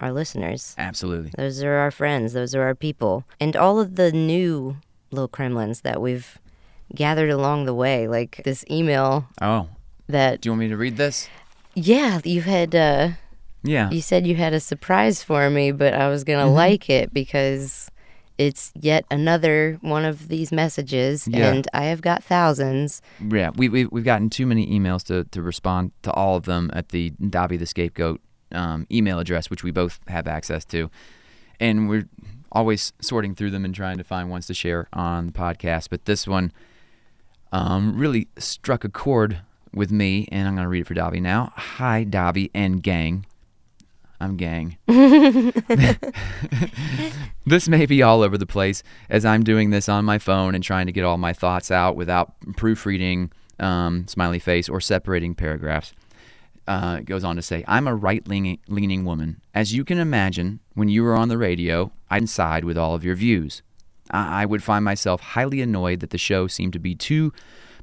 our 0.00 0.12
listeners. 0.12 0.74
Absolutely. 0.78 1.32
Those 1.36 1.62
are 1.62 1.74
our 1.74 1.90
friends, 1.90 2.32
those 2.32 2.54
are 2.54 2.62
our 2.62 2.74
people. 2.74 3.24
And 3.40 3.56
all 3.56 3.78
of 3.78 3.96
the 3.96 4.12
new 4.12 4.76
little 5.10 5.28
Kremlins 5.28 5.82
that 5.82 6.00
we've 6.00 6.38
gathered 6.94 7.30
along 7.30 7.64
the 7.64 7.74
way, 7.74 8.08
like 8.08 8.40
this 8.44 8.64
email 8.70 9.26
Oh, 9.40 9.68
that 10.08 10.40
do 10.40 10.48
you 10.48 10.52
want 10.52 10.60
me 10.60 10.68
to 10.68 10.76
read 10.76 10.96
this? 10.96 11.28
yeah, 11.74 12.20
you 12.24 12.42
had 12.42 12.74
uh 12.74 13.10
Yeah. 13.62 13.90
you 13.90 14.00
said 14.00 14.26
you 14.26 14.36
had 14.36 14.52
a 14.52 14.60
surprise 14.60 15.22
for 15.22 15.48
me, 15.50 15.72
but 15.72 15.94
I 15.94 16.08
was 16.08 16.22
going 16.24 16.38
to 16.38 16.44
Mm-hmm. 16.46 16.54
like 16.54 16.90
it 16.90 17.12
because 17.14 17.90
it's 18.36 18.72
yet 18.74 19.04
another 19.12 19.78
one 19.80 20.04
of 20.04 20.26
these 20.28 20.50
messages, 20.52 21.26
Yeah. 21.28 21.52
and 21.52 21.68
I 21.72 21.84
have 21.84 22.00
got 22.02 22.22
thousands. 22.24 23.00
Yeah, 23.20 23.50
we, 23.54 23.68
we, 23.68 23.86
we've 23.86 24.04
gotten 24.04 24.28
too 24.28 24.44
many 24.46 24.66
emails 24.66 25.04
to, 25.04 25.22
to 25.30 25.40
respond 25.40 25.92
to 26.02 26.10
all 26.12 26.36
of 26.36 26.44
them 26.44 26.70
at 26.74 26.88
the 26.88 27.10
Davi 27.22 27.56
the 27.58 27.66
Scapegoat 27.66 28.20
um, 28.52 28.86
email 28.90 29.18
address, 29.20 29.50
which 29.50 29.62
we 29.62 29.70
both 29.70 30.00
have 30.08 30.26
access 30.26 30.64
to. 30.66 30.90
And 31.60 31.88
we're 31.88 32.08
always 32.50 32.92
sorting 33.00 33.34
through 33.36 33.50
them 33.52 33.64
and 33.64 33.72
trying 33.74 33.98
to 33.98 34.04
find 34.04 34.28
ones 34.30 34.46
to 34.48 34.54
share 34.54 34.88
on 34.92 35.26
the 35.26 35.32
podcast. 35.32 35.88
But 35.90 36.04
this 36.04 36.26
one 36.26 36.52
um, 37.52 37.96
really 37.96 38.26
struck 38.38 38.84
a 38.84 38.88
chord 38.88 39.40
with 39.74 39.90
me, 39.90 40.28
and 40.30 40.48
I'm 40.48 40.54
going 40.54 40.64
to 40.64 40.68
read 40.68 40.82
it 40.82 40.86
for 40.86 40.94
Davi 40.94 41.20
now. 41.20 41.52
Hi, 41.56 42.04
Davi 42.04 42.50
and 42.54 42.82
gang. 42.82 43.26
I'm 44.20 44.36
gang. 44.36 44.78
this 47.46 47.68
may 47.68 47.84
be 47.86 48.02
all 48.02 48.22
over 48.22 48.38
the 48.38 48.46
place 48.46 48.82
as 49.10 49.24
I'm 49.24 49.42
doing 49.42 49.70
this 49.70 49.88
on 49.88 50.04
my 50.04 50.18
phone 50.18 50.54
and 50.54 50.62
trying 50.62 50.86
to 50.86 50.92
get 50.92 51.04
all 51.04 51.18
my 51.18 51.32
thoughts 51.32 51.70
out 51.70 51.96
without 51.96 52.32
proofreading, 52.56 53.32
um, 53.58 54.06
smiley 54.06 54.38
face, 54.38 54.68
or 54.68 54.80
separating 54.80 55.34
paragraphs. 55.34 55.92
Uh, 56.66 56.96
it 57.00 57.04
goes 57.04 57.24
on 57.24 57.36
to 57.36 57.42
say, 57.42 57.62
I'm 57.68 57.86
a 57.86 57.94
right 57.94 58.26
leaning 58.26 59.04
woman. 59.04 59.42
As 59.54 59.74
you 59.74 59.84
can 59.84 59.98
imagine, 59.98 60.60
when 60.74 60.88
you 60.88 61.02
were 61.02 61.14
on 61.14 61.28
the 61.28 61.36
radio, 61.36 61.92
I'd 62.08 62.28
side 62.28 62.64
with 62.64 62.78
all 62.78 62.94
of 62.94 63.04
your 63.04 63.16
views. 63.16 63.62
I, 64.10 64.42
I 64.42 64.46
would 64.46 64.62
find 64.62 64.84
myself 64.84 65.20
highly 65.20 65.60
annoyed 65.60 66.00
that 66.00 66.10
the 66.10 66.18
show 66.18 66.46
seemed 66.46 66.72
to 66.74 66.78
be 66.78 66.94
too 66.94 67.32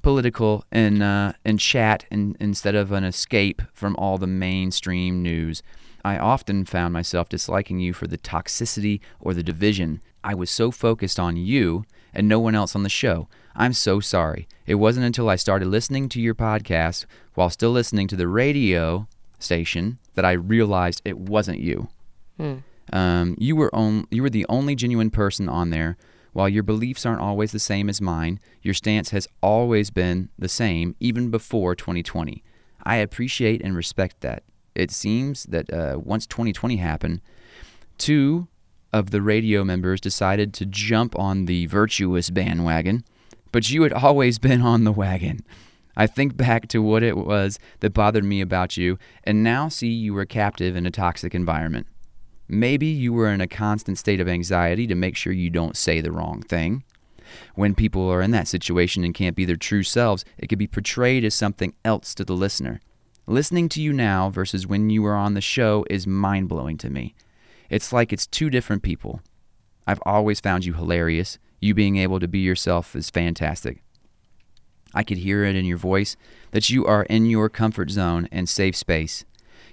political 0.01 0.65
and, 0.71 1.01
uh, 1.03 1.33
and 1.45 1.59
chat 1.59 2.05
in, 2.11 2.35
instead 2.39 2.75
of 2.75 2.91
an 2.91 3.03
escape 3.03 3.61
from 3.73 3.95
all 3.97 4.17
the 4.17 4.27
mainstream 4.27 5.21
news. 5.21 5.61
I 6.03 6.17
often 6.17 6.65
found 6.65 6.93
myself 6.93 7.29
disliking 7.29 7.79
you 7.79 7.93
for 7.93 8.07
the 8.07 8.17
toxicity 8.17 8.99
or 9.19 9.33
the 9.33 9.43
division. 9.43 10.01
I 10.23 10.33
was 10.33 10.49
so 10.49 10.71
focused 10.71 11.19
on 11.19 11.37
you 11.37 11.85
and 12.13 12.27
no 12.27 12.39
one 12.39 12.55
else 12.55 12.75
on 12.75 12.83
the 12.83 12.89
show. 12.89 13.27
I'm 13.55 13.73
so 13.73 13.99
sorry. 13.99 14.47
It 14.65 14.75
wasn't 14.75 15.05
until 15.05 15.29
I 15.29 15.35
started 15.35 15.67
listening 15.67 16.09
to 16.09 16.21
your 16.21 16.35
podcast 16.35 17.05
while 17.33 17.49
still 17.49 17.71
listening 17.71 18.07
to 18.09 18.15
the 18.15 18.27
radio 18.27 19.07
station 19.39 19.99
that 20.15 20.25
I 20.25 20.33
realized 20.33 21.01
it 21.05 21.17
wasn't 21.17 21.59
you. 21.59 21.89
Hmm. 22.37 22.57
Um, 22.93 23.35
you 23.37 23.55
were 23.55 23.73
on, 23.73 24.07
you 24.11 24.21
were 24.21 24.29
the 24.29 24.45
only 24.49 24.75
genuine 24.75 25.11
person 25.11 25.47
on 25.47 25.69
there. 25.69 25.97
While 26.33 26.49
your 26.49 26.63
beliefs 26.63 27.05
aren't 27.05 27.21
always 27.21 27.51
the 27.51 27.59
same 27.59 27.89
as 27.89 28.01
mine, 28.01 28.39
your 28.61 28.73
stance 28.73 29.09
has 29.09 29.27
always 29.41 29.89
been 29.89 30.29
the 30.39 30.47
same, 30.47 30.95
even 30.99 31.29
before 31.29 31.75
2020. 31.75 32.43
I 32.83 32.95
appreciate 32.97 33.61
and 33.61 33.75
respect 33.75 34.21
that. 34.21 34.43
It 34.73 34.91
seems 34.91 35.43
that 35.45 35.71
uh, 35.71 35.99
once 36.01 36.25
2020 36.25 36.77
happened, 36.77 37.21
two 37.97 38.47
of 38.93 39.11
the 39.11 39.21
radio 39.21 39.63
members 39.63 40.01
decided 40.01 40.53
to 40.53 40.65
jump 40.65 41.17
on 41.17 41.45
the 41.45 41.65
virtuous 41.65 42.29
bandwagon, 42.29 43.03
but 43.51 43.69
you 43.69 43.83
had 43.83 43.93
always 43.93 44.39
been 44.47 44.61
on 44.61 44.83
the 44.85 44.91
wagon. 44.91 45.41
I 45.97 46.07
think 46.07 46.37
back 46.37 46.69
to 46.69 46.81
what 46.81 47.03
it 47.03 47.17
was 47.17 47.59
that 47.81 47.93
bothered 47.93 48.23
me 48.23 48.39
about 48.39 48.77
you, 48.77 48.97
and 49.25 49.43
now 49.43 49.67
see 49.67 49.89
you 49.89 50.13
were 50.13 50.25
captive 50.25 50.75
in 50.75 50.85
a 50.85 50.91
toxic 50.91 51.35
environment. 51.35 51.87
Maybe 52.53 52.87
you 52.87 53.13
were 53.13 53.31
in 53.31 53.39
a 53.39 53.47
constant 53.47 53.97
state 53.97 54.19
of 54.19 54.27
anxiety 54.27 54.85
to 54.87 54.93
make 54.93 55.15
sure 55.15 55.31
you 55.31 55.49
don't 55.49 55.77
say 55.77 56.01
the 56.01 56.11
wrong 56.11 56.41
thing. 56.41 56.83
When 57.55 57.73
people 57.73 58.09
are 58.09 58.21
in 58.21 58.31
that 58.31 58.49
situation 58.49 59.05
and 59.05 59.13
can't 59.13 59.37
be 59.37 59.45
their 59.45 59.55
true 59.55 59.83
selves, 59.83 60.25
it 60.37 60.47
could 60.47 60.59
be 60.59 60.67
portrayed 60.67 61.23
as 61.23 61.33
something 61.33 61.73
else 61.85 62.13
to 62.15 62.25
the 62.25 62.33
listener. 62.33 62.81
Listening 63.25 63.69
to 63.69 63.81
you 63.81 63.93
now 63.93 64.29
versus 64.29 64.67
when 64.67 64.89
you 64.89 65.01
were 65.01 65.15
on 65.15 65.33
the 65.33 65.39
show 65.39 65.85
is 65.89 66.05
mind 66.05 66.49
blowing 66.49 66.77
to 66.79 66.89
me. 66.89 67.15
It's 67.69 67.93
like 67.93 68.11
it's 68.11 68.27
two 68.27 68.49
different 68.49 68.83
people. 68.83 69.21
I've 69.87 70.01
always 70.05 70.41
found 70.41 70.65
you 70.65 70.73
hilarious. 70.73 71.39
You 71.61 71.73
being 71.73 71.95
able 71.95 72.19
to 72.19 72.27
be 72.27 72.39
yourself 72.39 72.97
is 72.97 73.09
fantastic. 73.09 73.81
I 74.93 75.03
could 75.03 75.19
hear 75.19 75.45
it 75.45 75.55
in 75.55 75.63
your 75.63 75.77
voice 75.77 76.17
that 76.51 76.69
you 76.69 76.85
are 76.85 77.03
in 77.03 77.27
your 77.27 77.47
comfort 77.47 77.91
zone 77.91 78.27
and 78.29 78.49
safe 78.49 78.75
space. 78.75 79.23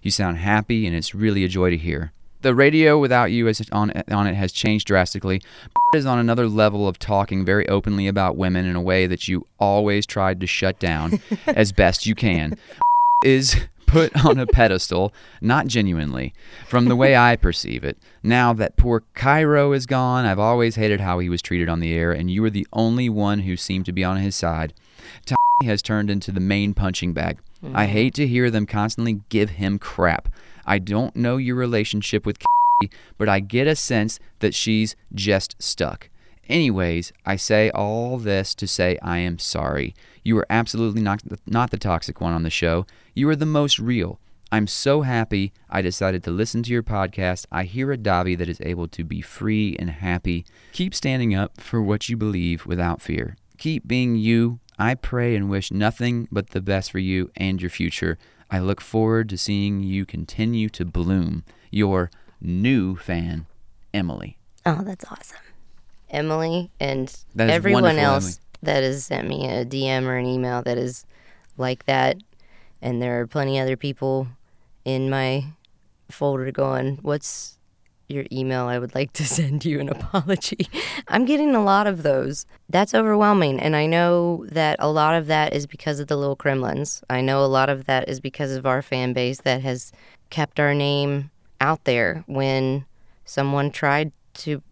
You 0.01 0.13
sound 0.13 0.39
happy, 0.39 0.87
and 0.87 0.95
it's 0.95 1.13
really 1.13 1.43
a 1.43 1.49
joy 1.49 1.71
to 1.71 1.77
hear. 1.77 2.13
The 2.41 2.55
radio 2.55 2.99
without 2.99 3.33
you 3.33 3.49
is 3.49 3.63
on, 3.73 3.91
on 4.11 4.27
it 4.27 4.35
has 4.35 4.53
changed 4.53 4.87
drastically. 4.87 5.43
is 5.95 6.07
on 6.07 6.19
another 6.19 6.49
level 6.49 6.87
of 6.87 6.99
talking 6.99 7.45
very 7.45 7.69
openly 7.69 8.07
about 8.07 8.37
women 8.37 8.67
in 8.67 8.77
a 8.77 8.81
way 8.81 9.07
that 9.07 9.27
you 9.27 9.47
always 9.59 10.05
tried 10.07 10.41
to 10.41 10.47
shut 10.47 10.79
down 10.79 11.21
as 11.47 11.73
best 11.73 12.07
you 12.07 12.15
can. 12.15 12.57
is 13.25 13.57
put 13.87 14.25
on 14.25 14.39
a 14.39 14.47
pedestal, 14.47 15.13
not 15.41 15.67
genuinely, 15.67 16.35
from 16.69 16.85
the 16.85 16.95
way 16.95 17.17
I 17.17 17.37
perceive 17.37 17.83
it. 17.83 17.97
Now 18.23 18.53
that 18.53 18.77
poor 18.77 19.03
Cairo 19.15 19.73
is 19.73 19.87
gone, 19.87 20.25
I've 20.25 20.39
always 20.39 20.77
hated 20.77 21.01
how 21.01 21.19
he 21.19 21.29
was 21.29 21.43
treated 21.43 21.69
on 21.69 21.81
the 21.81 21.93
air, 21.95 22.13
and 22.13 22.31
you 22.31 22.43
were 22.43 22.51
the 22.51 22.67
only 22.73 23.09
one 23.09 23.41
who 23.41 23.57
seemed 23.57 23.87
to 23.87 23.93
be 23.93 24.05
on 24.05 24.19
his 24.19 24.37
side. 24.37 24.75
Tommy 25.25 25.39
has 25.65 25.83
turned 25.83 26.11
into 26.11 26.31
the 26.31 26.39
main 26.39 26.75
punching 26.75 27.15
bag. 27.15 27.39
Mm-hmm. 27.65 27.77
I 27.77 27.87
hate 27.87 28.15
to 28.15 28.27
hear 28.27 28.51
them 28.51 28.67
constantly 28.67 29.23
give 29.31 29.51
him 29.51 29.79
crap. 29.79 30.29
I 30.69 30.79
don't 30.79 31.17
know 31.17 31.39
your 31.39 31.57
relationship 31.57 32.27
with 32.27 32.39
K, 32.39 32.91
but 33.17 33.29
I 33.29 33.41
get 33.41 33.67
a 33.67 33.75
sense 33.75 34.21
that 34.41 34.55
she's 34.55 34.95
just 35.15 35.57
stuck. 35.59 36.11
Anyways, 36.47 37.11
I 37.25 37.37
say 37.37 37.71
all 37.71 38.19
this 38.19 38.55
to 38.57 38.67
say 38.69 38.99
I 39.01 39.19
am 39.19 39.39
sorry. 39.39 39.95
You 40.23 40.37
are 40.39 40.47
absolutely 40.51 41.01
not 41.01 41.23
not 41.47 41.71
the 41.71 41.79
toxic 41.79 42.21
one 42.21 42.35
on 42.35 42.43
the 42.43 42.51
show. 42.51 42.87
You 43.15 43.31
are 43.31 43.37
the 43.37 43.47
most 43.47 43.79
real. 43.79 44.21
I'm 44.53 44.67
so 44.67 45.03
happy 45.03 45.53
I 45.71 45.83
decided 45.83 46.23
to 46.25 46.31
listen 46.31 46.63
to 46.65 46.73
your 46.73 46.83
podcast. 46.83 47.47
I 47.51 47.65
hear 47.65 47.91
a 47.91 47.99
Davi 47.99 48.37
that 48.37 48.49
is 48.49 48.61
able 48.61 48.89
to 48.89 49.05
be 49.05 49.23
free 49.23 49.75
and 49.79 49.91
happy. 49.91 50.45
Keep 50.73 50.95
standing 50.95 51.35
up 51.35 51.61
for 51.61 51.83
what 51.83 52.09
you 52.09 52.17
believe 52.17 52.67
without 52.67 53.03
fear. 53.03 53.37
Keep 53.57 53.89
being 53.89 54.17
you. 54.17 54.59
I 54.79 54.95
pray 54.95 55.35
and 55.35 55.51
wish 55.51 55.71
nothing 55.71 56.29
but 56.31 56.51
the 56.51 56.61
best 56.61 56.93
for 56.93 56.99
you 56.99 57.31
and 57.37 57.61
your 57.61 57.71
future. 57.71 58.17
I 58.51 58.59
look 58.59 58.81
forward 58.81 59.29
to 59.31 59.39
seeing 59.39 59.83
you 59.83 60.07
continue 60.07 60.69
to 60.71 60.85
bloom. 60.85 61.45
Your 61.71 62.11
new 62.41 62.97
fan, 62.97 63.47
Emily. 63.93 64.39
Oh, 64.65 64.83
that's 64.83 65.05
awesome. 65.11 65.39
Emily 66.11 66.71
and 66.81 67.15
everyone 67.39 67.99
else 67.99 68.25
Emily. 68.25 68.39
that 68.63 68.83
has 68.83 69.05
sent 69.05 69.29
me 69.29 69.47
a 69.47 69.65
DM 69.65 70.05
or 70.05 70.17
an 70.17 70.25
email 70.27 70.63
that 70.63 70.79
is 70.79 71.05
like 71.59 71.85
that. 71.85 72.17
And 72.81 73.03
there 73.03 73.21
are 73.21 73.27
plenty 73.27 73.59
other 73.61 73.77
people 73.77 74.29
in 74.85 75.11
my 75.11 75.45
folder 76.11 76.51
going, 76.51 76.99
What's 77.03 77.58
your 78.09 78.25
email? 78.33 78.67
I 78.67 78.79
would 78.79 78.95
like 78.95 79.13
to 79.15 79.25
send 79.39 79.65
you 79.65 79.81
an 79.81 79.89
apology. 79.89 80.69
I'm 81.09 81.25
getting 81.25 81.55
a 81.55 81.63
lot 81.63 81.87
of 81.87 82.03
those. 82.03 82.47
That's 82.69 82.95
overwhelming. 82.95 83.61
And 83.61 83.77
I 83.77 83.87
know 83.87 84.47
that 84.51 84.77
a 84.79 84.91
lot 84.91 85.15
of 85.15 85.27
that 85.27 85.55
is 85.55 85.67
because 85.67 86.01
of 86.01 86.09
the 86.09 86.17
little 86.17 86.37
Kremlins. 86.37 87.03
I 87.09 87.21
know 87.21 87.45
a 87.45 87.47
lot 87.47 87.69
of 87.69 87.87
that 87.87 88.09
is 88.09 88.21
because 88.21 88.53
of 88.53 88.67
our 88.67 88.83
fan 88.83 89.13
base 89.13 89.41
that 89.43 89.63
has 89.63 89.93
kept 90.31 90.59
our 90.61 90.75
name 90.75 91.31
out 91.61 91.85
there 91.85 92.25
when 92.27 92.87
someone 93.25 93.71
tried 93.71 94.13
to 94.35 94.63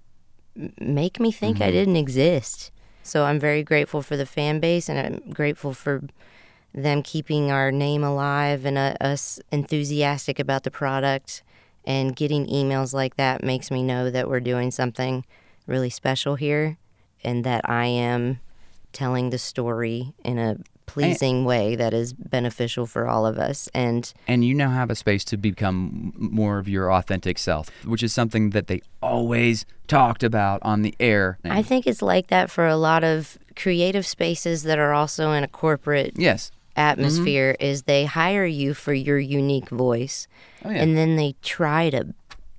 make 0.81 1.21
me 1.21 1.31
think 1.31 1.61
I 1.61 1.71
didn't 1.71 1.97
exist. 1.97 2.71
So 3.03 3.25
I'm 3.25 3.39
very 3.39 3.63
grateful 3.63 4.03
for 4.03 4.17
the 4.17 4.27
fan 4.27 4.59
base 4.59 4.89
and 4.89 4.99
I'm 4.99 5.33
grateful 5.33 5.75
for 5.75 6.03
them 6.75 7.03
keeping 7.03 7.51
our 7.51 7.71
name 7.73 8.05
alive 8.05 8.65
and 8.65 8.77
uh, 8.77 8.95
us 9.01 9.41
enthusiastic 9.51 10.39
about 10.39 10.65
the 10.65 10.71
product. 10.71 11.43
And 11.87 12.17
getting 12.17 12.47
emails 12.47 12.93
like 12.93 13.17
that 13.17 13.45
makes 13.45 13.71
me 13.71 13.83
know 13.83 14.11
that 14.11 14.29
we're 14.29 14.41
doing 14.41 14.71
something 14.71 15.25
really 15.67 15.91
special 15.91 16.35
here 16.35 16.79
and 17.23 17.45
that 17.45 17.69
I 17.69 17.87
am 17.87 18.41
telling 18.93 19.31
the 19.31 19.39
story 19.39 20.15
in 20.25 20.39
a 20.39 20.57
pleasing 20.87 21.45
way 21.45 21.75
that 21.75 21.93
is 21.93 22.13
beneficial 22.13 22.87
for 22.87 23.07
all 23.07 23.27
of 23.27 23.39
us. 23.39 23.69
And 23.75 24.13
And 24.27 24.45
you 24.45 24.55
now 24.55 24.71
have 24.71 24.91
a 24.91 24.95
space 24.95 25.25
to 25.25 25.37
become 25.37 26.13
more 26.17 26.59
of 26.59 26.69
your 26.69 26.93
authentic 26.93 27.39
self, 27.39 27.71
which 27.85 28.03
is 28.03 28.13
something 28.13 28.51
that 28.51 28.69
they 28.69 28.81
always 29.03 29.67
talked 29.89 30.23
about 30.23 30.63
on 30.63 30.83
the 30.83 30.95
air. 30.99 31.39
I 31.45 31.63
think 31.63 31.87
it's 31.87 32.03
like 32.03 32.29
that 32.29 32.51
for 32.51 32.67
a 32.67 32.77
lot 32.77 33.05
of 33.05 33.39
creative 33.55 34.07
spaces 34.07 34.63
that 34.63 34.79
are 34.79 34.93
also 34.93 35.33
in 35.33 35.45
a 35.45 35.49
corporate 35.49 36.15
yes. 36.17 36.51
Mm-hmm. 36.77 36.91
atmosphere 36.91 37.57
is 37.61 37.83
they 37.83 38.05
hire 38.05 38.45
you 38.47 38.75
for 38.75 38.93
your 38.93 39.19
unique 39.19 39.71
voice 39.71 40.29
Oh, 40.65 40.71
yeah. 40.71 40.83
and 40.83 40.97
then 40.97 41.17
they 41.17 41.35
try 41.43 41.91
to 41.91 42.09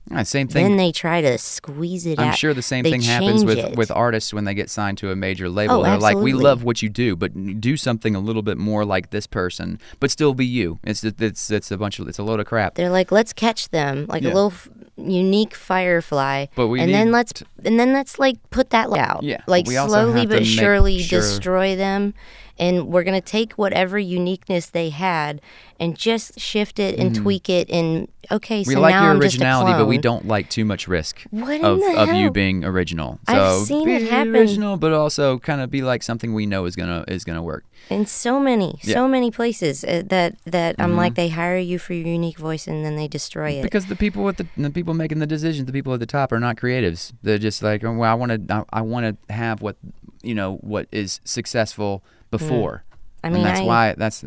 Yeah, 0.09 0.23
same 0.23 0.47
thing. 0.47 0.63
then 0.63 0.77
they 0.77 0.91
try 0.93 1.19
to 1.21 1.37
squeeze 1.37 2.05
it 2.05 2.17
I'm 2.19 2.29
out. 2.29 2.37
sure 2.37 2.53
the 2.53 2.61
same 2.61 2.83
they 2.83 2.91
thing 2.91 3.01
happens 3.01 3.43
with, 3.43 3.57
it. 3.57 3.75
with 3.75 3.91
artists 3.91 4.33
when 4.33 4.45
they 4.45 4.53
get 4.53 4.69
signed 4.69 4.97
to 4.99 5.11
a 5.11 5.15
major 5.15 5.49
label. 5.49 5.75
Oh, 5.75 5.83
They're 5.83 5.97
like, 5.97 6.15
we 6.17 6.31
love 6.33 6.63
what 6.63 6.81
you 6.81 6.87
do, 6.89 7.15
but 7.17 7.31
do 7.59 7.75
something 7.75 8.15
a 8.15 8.19
little 8.19 8.41
bit 8.43 8.57
more 8.57 8.85
like 8.85 9.09
this 9.09 9.27
person, 9.27 9.77
but 9.99 10.09
still 10.09 10.33
be 10.33 10.45
you. 10.45 10.79
It's 10.85 11.03
it's 11.03 11.51
it's 11.51 11.69
a 11.71 11.77
bunch 11.77 11.99
of 11.99 12.07
it's 12.07 12.17
a 12.19 12.23
load 12.23 12.39
of 12.39 12.45
crap. 12.45 12.75
They're 12.75 12.89
like, 12.89 13.11
let's 13.11 13.33
catch 13.33 13.69
them 13.69 14.05
like 14.07 14.23
Yeah. 14.23 14.29
a 14.29 14.33
little 14.33 14.51
f- 14.51 14.69
unique 14.95 15.53
firefly, 15.53 16.45
But 16.55 16.67
we 16.69 16.79
and 16.79 16.93
then 16.93 17.11
let's 17.11 17.43
and 17.65 17.77
then 17.79 17.91
let's 17.93 18.17
like 18.17 18.37
put 18.49 18.69
that 18.69 18.89
out, 18.97 19.23
Yeah, 19.23 19.41
like 19.47 19.67
slowly 19.67 20.25
but 20.25 20.45
surely 20.45 20.99
sure- 20.99 21.19
destroy 21.19 21.75
them, 21.75 22.13
and 22.59 22.87
we're 22.87 23.03
gonna 23.03 23.21
take 23.21 23.53
whatever 23.53 23.97
uniqueness 23.99 24.67
they 24.67 24.89
had 24.89 25.41
and 25.79 25.95
just 25.95 26.39
shift 26.39 26.79
it 26.79 26.97
and 26.99 27.15
tweak 27.15 27.49
it. 27.49 27.69
And 27.69 28.07
okay, 28.31 28.61
Mm-hmm. 28.61 28.69
We 28.69 28.73
so 28.75 28.81
like 28.81 28.95
now 28.95 29.03
your 29.03 29.11
I'm 29.11 29.21
originality, 29.21 29.73
but 29.73 29.85
we 29.85 29.97
don't 29.99 30.27
like 30.27 30.49
too 30.49 30.65
much 30.65 30.87
risk 30.87 31.21
What 31.29 31.61
of, 31.61 31.79
of 31.83 32.13
you 32.15 32.31
being 32.31 32.65
original. 32.65 33.19
So 33.29 33.33
I've 33.61 33.65
seen 33.67 33.85
be 33.85 33.93
it 33.93 34.09
happen. 34.09 34.35
original, 34.35 34.77
but 34.77 34.91
also 34.93 35.37
kind 35.39 35.61
of 35.61 35.69
be 35.69 35.81
like 35.83 36.01
something 36.03 36.33
we 36.33 36.45
know 36.47 36.65
is 36.65 36.75
gonna 36.75 37.03
is 37.07 37.23
gonna 37.23 37.43
work. 37.43 37.63
in 37.89 38.05
so 38.05 38.39
many, 38.39 38.79
Yeah. 38.83 38.95
so 38.95 39.07
many 39.07 39.29
places 39.31 39.83
uh, 39.83 40.01
that 40.07 40.35
that 40.45 40.75
I'm 40.79 40.93
Mhm. 40.93 40.97
like 40.97 41.13
they 41.15 41.29
hire 41.29 41.57
you 41.57 41.77
for 41.79 41.93
your 41.93 42.07
unique 42.07 42.37
voice 42.39 42.67
and 42.67 42.83
then 42.83 42.95
they 42.95 43.07
destroy 43.07 43.51
it. 43.51 43.61
Because 43.63 43.85
the 43.85 43.95
people 43.95 44.23
with 44.23 44.37
the, 44.37 44.47
the 44.57 44.71
people 44.71 44.93
making 44.93 45.19
the 45.19 45.27
decisions, 45.27 45.67
the 45.67 45.71
people 45.71 45.93
at 45.93 45.99
the 45.99 46.05
top 46.07 46.31
are 46.31 46.39
not 46.39 46.55
creatives. 46.57 47.13
They're 47.21 47.37
just 47.37 47.61
like, 47.63 47.83
oh, 47.85 47.93
well, 47.93 48.11
I 48.11 48.15
want 48.15 48.31
to, 48.47 48.53
I, 48.73 48.79
I 48.79 48.81
want 48.81 49.05
to 49.27 49.33
have 49.33 49.61
what, 49.61 49.77
you 50.23 50.33
know, 50.35 50.55
what 50.61 50.87
is 50.91 51.21
successful 51.23 52.03
before. 52.31 52.83
I 53.23 53.29
mean, 53.29 53.37
and 53.37 53.45
that's 53.45 53.59
I, 53.61 53.63
why 53.65 53.93
that's 53.97 54.21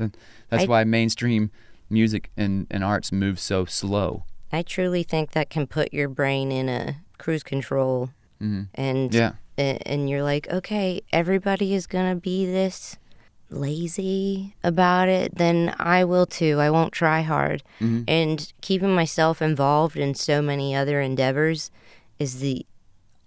that's 0.48 0.64
I- 0.64 0.66
why 0.66 0.84
mainstream 0.84 1.50
music 1.88 2.30
and, 2.36 2.66
and 2.70 2.84
arts 2.84 3.10
move 3.12 3.38
so 3.40 3.64
slow. 3.64 4.24
I 4.52 4.62
truly 4.62 5.02
think 5.02 5.30
that 5.32 5.48
can 5.50 5.66
put 5.66 5.92
your 5.94 6.08
brain 6.08 6.50
in 6.52 6.68
a 6.68 6.96
cruise 7.18 7.42
control 7.42 8.10
hmm 8.38 8.62
and 8.74 9.12
Yeah. 9.14 9.32
and 9.58 10.08
you're 10.08 10.22
like, 10.22 10.48
okay, 10.48 11.02
everybody 11.12 11.74
is 11.74 11.86
gonna 11.86 12.16
be 12.16 12.46
this 12.46 12.96
lazy 13.50 14.54
about 14.62 15.08
it, 15.08 15.36
then 15.36 15.74
I 15.78 16.04
will 16.04 16.26
too. 16.26 16.58
I 16.60 16.70
won't 16.70 16.92
try 16.92 17.22
hard. 17.22 17.62
Mhm. 17.80 18.04
And 18.08 18.52
keeping 18.60 18.94
myself 18.94 19.42
involved 19.42 19.96
in 19.96 20.14
so 20.14 20.40
many 20.40 20.74
other 20.74 21.00
endeavors 21.00 21.70
is 22.18 22.40
the 22.40 22.64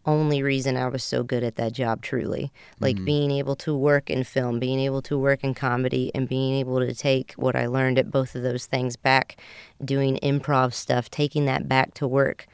only 0.06 0.44
reason 0.44 0.76
I 0.78 0.88
was 0.88 1.04
so 1.04 1.24
good 1.24 1.44
at 1.44 1.56
that 1.56 1.74
job, 1.74 2.02
truly. 2.02 2.52
Like 2.80 2.96
Mm-hmm. 2.98 3.06
being 3.06 3.32
able 3.32 3.56
to 3.58 3.76
work 3.76 4.10
in 4.10 4.24
film, 4.24 4.60
being 4.60 4.80
able 4.80 5.02
to 5.04 5.18
work 5.18 5.44
in 5.44 5.54
comedy, 5.54 6.12
and 6.14 6.28
being 6.28 6.56
able 6.56 6.80
to 6.80 6.94
take 6.94 7.34
what 7.34 7.56
I 7.56 7.68
learned 7.68 7.98
at 8.00 8.12
both 8.12 8.36
of 8.36 8.44
those 8.44 8.66
things 8.66 8.96
back, 8.98 9.38
doing 9.84 10.20
improv 10.22 10.74
stuff, 10.74 11.10
taking 11.10 11.46
that 11.46 11.68
back 11.68 11.94
to 11.96 12.08
work 12.08 12.48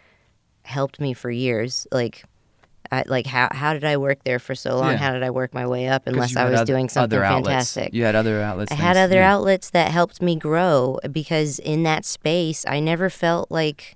helped 0.64 1.00
me 1.00 1.14
for 1.14 1.32
years. 1.32 1.88
Like, 1.92 2.24
I, 2.92 3.04
like 3.08 3.28
how 3.28 3.50
how 3.52 3.74
did 3.74 3.84
I 3.84 3.98
work 3.98 4.24
there 4.24 4.40
for 4.40 4.56
so 4.56 4.78
long? 4.78 4.92
Yeah. 4.92 4.98
How 4.98 5.12
did 5.14 5.22
I 5.24 5.30
work 5.30 5.54
my 5.54 5.68
way 5.68 5.88
up 5.88 6.08
unless 6.08 6.36
I 6.36 6.50
was 6.50 6.62
oth- 6.62 6.68
doing 6.68 6.90
something 6.90 7.20
fantastic? 7.20 7.94
You 7.94 8.04
had 8.04 8.16
other 8.16 8.42
outlets. 8.42 8.72
I 8.72 8.76
had 8.76 8.98
other 8.98 9.18
yeah. 9.18 9.34
outlets 9.34 9.70
that 9.72 9.92
helped 9.92 10.22
me 10.22 10.36
grow 10.36 11.00
because 11.12 11.60
in 11.60 11.84
that 11.84 12.04
space 12.06 12.66
I 12.68 12.80
never 12.80 13.10
felt 13.10 13.52
like 13.52 13.96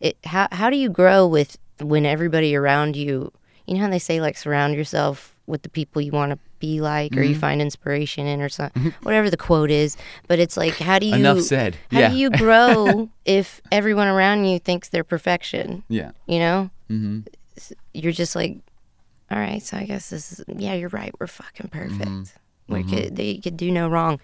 it 0.00 0.16
how 0.24 0.46
how 0.52 0.70
do 0.70 0.76
you 0.76 0.88
grow 0.88 1.26
with 1.26 1.58
when 1.80 2.04
everybody 2.06 2.54
around 2.56 2.96
you 2.96 3.32
you 3.66 3.74
know 3.74 3.80
how 3.80 3.90
they 3.90 3.98
say 3.98 4.20
like 4.20 4.36
surround 4.36 4.74
yourself 4.74 5.36
with 5.46 5.62
the 5.62 5.68
people 5.68 6.00
you 6.02 6.12
want 6.12 6.30
to 6.32 6.38
be 6.58 6.80
like 6.80 7.16
or 7.16 7.22
you 7.22 7.30
Mm-hmm. 7.30 7.40
find 7.40 7.62
inspiration 7.62 8.26
in 8.26 8.40
or 8.42 8.48
something 8.48 8.92
whatever 9.02 9.30
the 9.30 9.36
quote 9.36 9.70
is 9.70 9.96
but 10.26 10.38
it's 10.38 10.56
like 10.56 10.74
how 10.78 10.98
do 10.98 11.06
you 11.06 11.14
Enough 11.14 11.42
said. 11.42 11.76
how 11.92 12.00
yeah. 12.00 12.08
do 12.10 12.16
you 12.16 12.30
grow 12.44 13.08
if 13.24 13.60
everyone 13.70 14.08
around 14.08 14.44
you 14.44 14.58
thinks 14.58 14.88
they're 14.88 15.04
perfection 15.04 15.84
yeah. 15.88 16.10
you 16.26 16.38
know 16.38 16.70
hmm 16.88 17.20
you're 17.92 18.12
just 18.12 18.34
like 18.36 18.58
all 19.30 19.38
right 19.38 19.62
so 19.62 19.76
i 19.76 19.84
guess 19.84 20.10
this 20.10 20.32
is 20.32 20.44
yeah 20.48 20.74
you're 20.74 20.88
right 20.90 21.12
we're 21.20 21.26
fucking 21.26 21.68
perfect 21.68 22.00
Mm-hmm. 22.68 22.74
we 22.74 22.84
could 22.84 23.16
they 23.16 23.38
could 23.38 23.56
do 23.56 23.70
no 23.70 23.88
wrong 23.88 24.20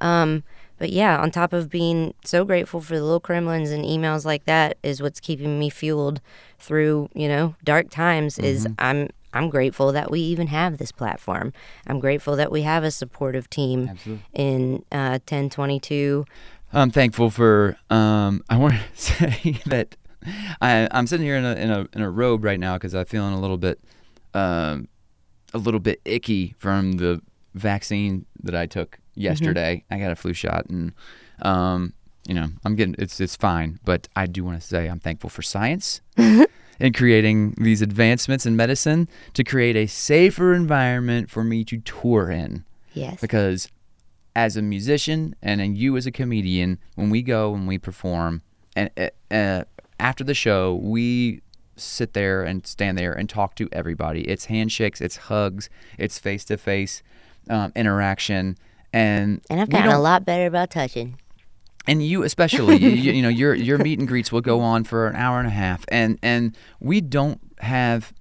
um 0.00 0.44
but 0.78 0.90
yeah 0.90 1.18
on 1.18 1.30
top 1.30 1.52
of 1.52 1.68
being 1.68 2.14
so 2.24 2.44
grateful 2.44 2.80
for 2.80 2.94
the 2.96 3.02
little 3.02 3.20
kremlins 3.20 3.70
and 3.70 3.84
emails 3.84 4.24
like 4.24 4.44
that 4.44 4.76
is 4.82 5.02
what's 5.02 5.20
keeping 5.20 5.58
me 5.58 5.68
fueled 5.70 6.20
through 6.58 7.08
you 7.14 7.28
know 7.28 7.54
dark 7.64 7.90
times 7.90 8.38
is 8.38 8.64
Mm-hmm. 8.64 8.74
i'm 8.78 9.08
i'm 9.34 9.50
grateful 9.50 9.92
that 9.92 10.10
we 10.10 10.20
even 10.20 10.46
have 10.48 10.78
this 10.78 10.90
platform 10.92 11.52
i'm 11.86 12.00
grateful 12.00 12.34
that 12.36 12.50
we 12.50 12.62
have 12.62 12.82
a 12.84 12.90
supportive 12.90 13.48
team 13.50 13.88
Absolutely. 13.90 14.24
in 14.32 14.84
uh 14.92 15.18
1022 15.28 16.24
I'm 16.70 16.90
thankful 16.90 17.30
for. 17.30 17.78
Um, 17.88 18.44
I 18.50 18.58
want 18.58 18.74
to 18.74 18.80
say 18.94 19.58
that 19.64 19.96
I, 20.60 20.86
I'm 20.90 21.06
sitting 21.06 21.24
here 21.24 21.36
in 21.36 21.44
a 21.46 21.54
in 21.54 21.70
a 21.70 21.88
in 21.94 22.02
a 22.02 22.10
robe 22.10 22.44
right 22.44 22.60
now 22.60 22.74
because 22.74 22.94
I'm 22.94 23.06
feeling 23.06 23.32
a 23.32 23.40
little 23.40 23.56
bit, 23.56 23.80
um, 24.34 24.86
a 25.54 25.58
little 25.58 25.80
bit 25.80 26.02
icky 26.04 26.54
from 26.58 26.92
the 26.98 27.22
vaccine 27.54 28.26
that 28.42 28.54
I 28.54 28.66
took 28.66 28.98
yesterday. 29.18 29.84
I 29.90 29.98
got 29.98 30.10
a 30.10 30.16
flu 30.16 30.32
shot, 30.32 30.66
and 30.66 30.92
um, 31.42 31.92
you 32.26 32.34
know, 32.34 32.48
I'm 32.64 32.76
getting 32.76 32.94
it's 32.98 33.20
it's 33.20 33.36
fine. 33.36 33.78
But 33.84 34.08
I 34.16 34.26
do 34.26 34.44
want 34.44 34.60
to 34.60 34.66
say 34.66 34.86
I'm 34.86 35.00
thankful 35.00 35.30
for 35.30 35.42
science. 35.42 36.00
and 36.80 36.94
creating 36.94 37.54
these 37.58 37.82
advancements 37.82 38.46
in 38.46 38.56
medicine 38.56 39.08
to 39.34 39.44
create 39.44 39.76
a 39.76 39.86
safer 39.86 40.54
environment 40.54 41.30
for 41.30 41.42
me 41.42 41.64
to 41.64 41.78
tour 41.78 42.30
in 42.30 42.64
yes 42.92 43.20
because 43.20 43.68
as 44.36 44.56
a 44.56 44.62
musician 44.62 45.34
and 45.42 45.60
then 45.60 45.74
you 45.74 45.96
as 45.96 46.06
a 46.06 46.12
comedian 46.12 46.78
when 46.94 47.10
we 47.10 47.22
go 47.22 47.54
and 47.54 47.66
we 47.66 47.78
perform 47.78 48.42
and 48.76 48.90
uh, 49.30 49.64
after 49.98 50.22
the 50.22 50.34
show 50.34 50.76
we 50.76 51.42
sit 51.76 52.12
there 52.12 52.42
and 52.42 52.66
stand 52.66 52.96
there 52.98 53.12
and 53.12 53.28
talk 53.28 53.54
to 53.54 53.68
everybody 53.72 54.22
it's 54.28 54.46
handshakes 54.46 55.00
it's 55.00 55.16
hugs 55.16 55.68
it's 55.98 56.18
face-to-face 56.18 57.02
um, 57.50 57.72
interaction 57.74 58.56
and 58.92 59.40
and 59.50 59.60
i've 59.60 59.70
gotten 59.70 59.90
a 59.90 60.00
lot 60.00 60.24
better 60.24 60.46
about 60.46 60.70
touching. 60.70 61.18
And 61.86 62.04
you 62.04 62.22
especially 62.22 62.76
you, 62.76 63.12
you, 63.12 63.22
know 63.22 63.30
your 63.30 63.54
your 63.54 63.78
meet 63.78 63.98
and 63.98 64.06
greets 64.06 64.30
will 64.30 64.42
go 64.42 64.60
on 64.60 64.84
for 64.84 65.06
an 65.06 65.16
hour 65.16 65.38
and 65.38 65.48
a 65.48 65.50
half. 65.52 65.86
And 65.88 66.18
and 66.22 66.56
we 66.80 67.00
don't 67.00 67.40
have 67.60 68.12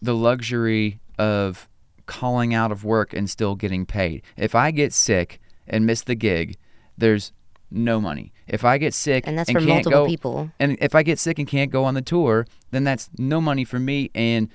the 0.00 0.14
luxury 0.14 1.00
of 1.18 1.68
calling 2.06 2.54
out 2.54 2.70
of 2.70 2.84
work 2.84 3.12
and 3.12 3.28
still 3.28 3.56
getting 3.56 3.84
paid. 3.84 4.22
If 4.36 4.54
i 4.54 4.70
get 4.70 4.92
sick 4.92 5.40
and 5.66 5.86
miss 5.86 6.02
the 6.02 6.14
gig 6.14 6.56
there's 6.98 7.32
no 7.68 8.00
money. 8.00 8.32
If 8.46 8.64
i 8.64 8.78
get 8.78 8.94
sick 8.94 9.26
and 9.26 9.36
that's 9.36 9.48
and 9.48 9.58
for 9.58 9.64
can't 9.64 9.84
multiple 9.84 10.04
go, 10.04 10.06
people. 10.06 10.50
and 10.60 10.76
if 10.80 10.94
i 10.94 11.02
get 11.02 11.18
sick 11.18 11.38
and 11.40 11.48
can't 11.48 11.72
go 11.72 11.84
on 11.84 11.94
the 11.94 12.02
tour 12.02 12.46
then 12.70 12.84
that's 12.84 13.10
no 13.18 13.40
money 13.40 13.64
for 13.64 13.80
me 13.80 14.10
and 14.14 14.48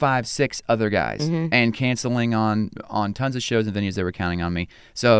five 0.00 0.26
six 0.26 0.62
other 0.68 0.88
guys 0.90 1.20
Mm-hmm. 1.20 1.52
and 1.52 1.74
canceling 1.74 2.34
on 2.34 2.70
on 2.88 3.12
tons 3.14 3.34
of 3.36 3.42
shows 3.42 3.66
and 3.66 3.76
venues 3.76 3.94
that 3.96 4.04
were 4.04 4.12
counting 4.22 4.40
on 4.46 4.52
me 4.58 4.66
so 4.94 5.10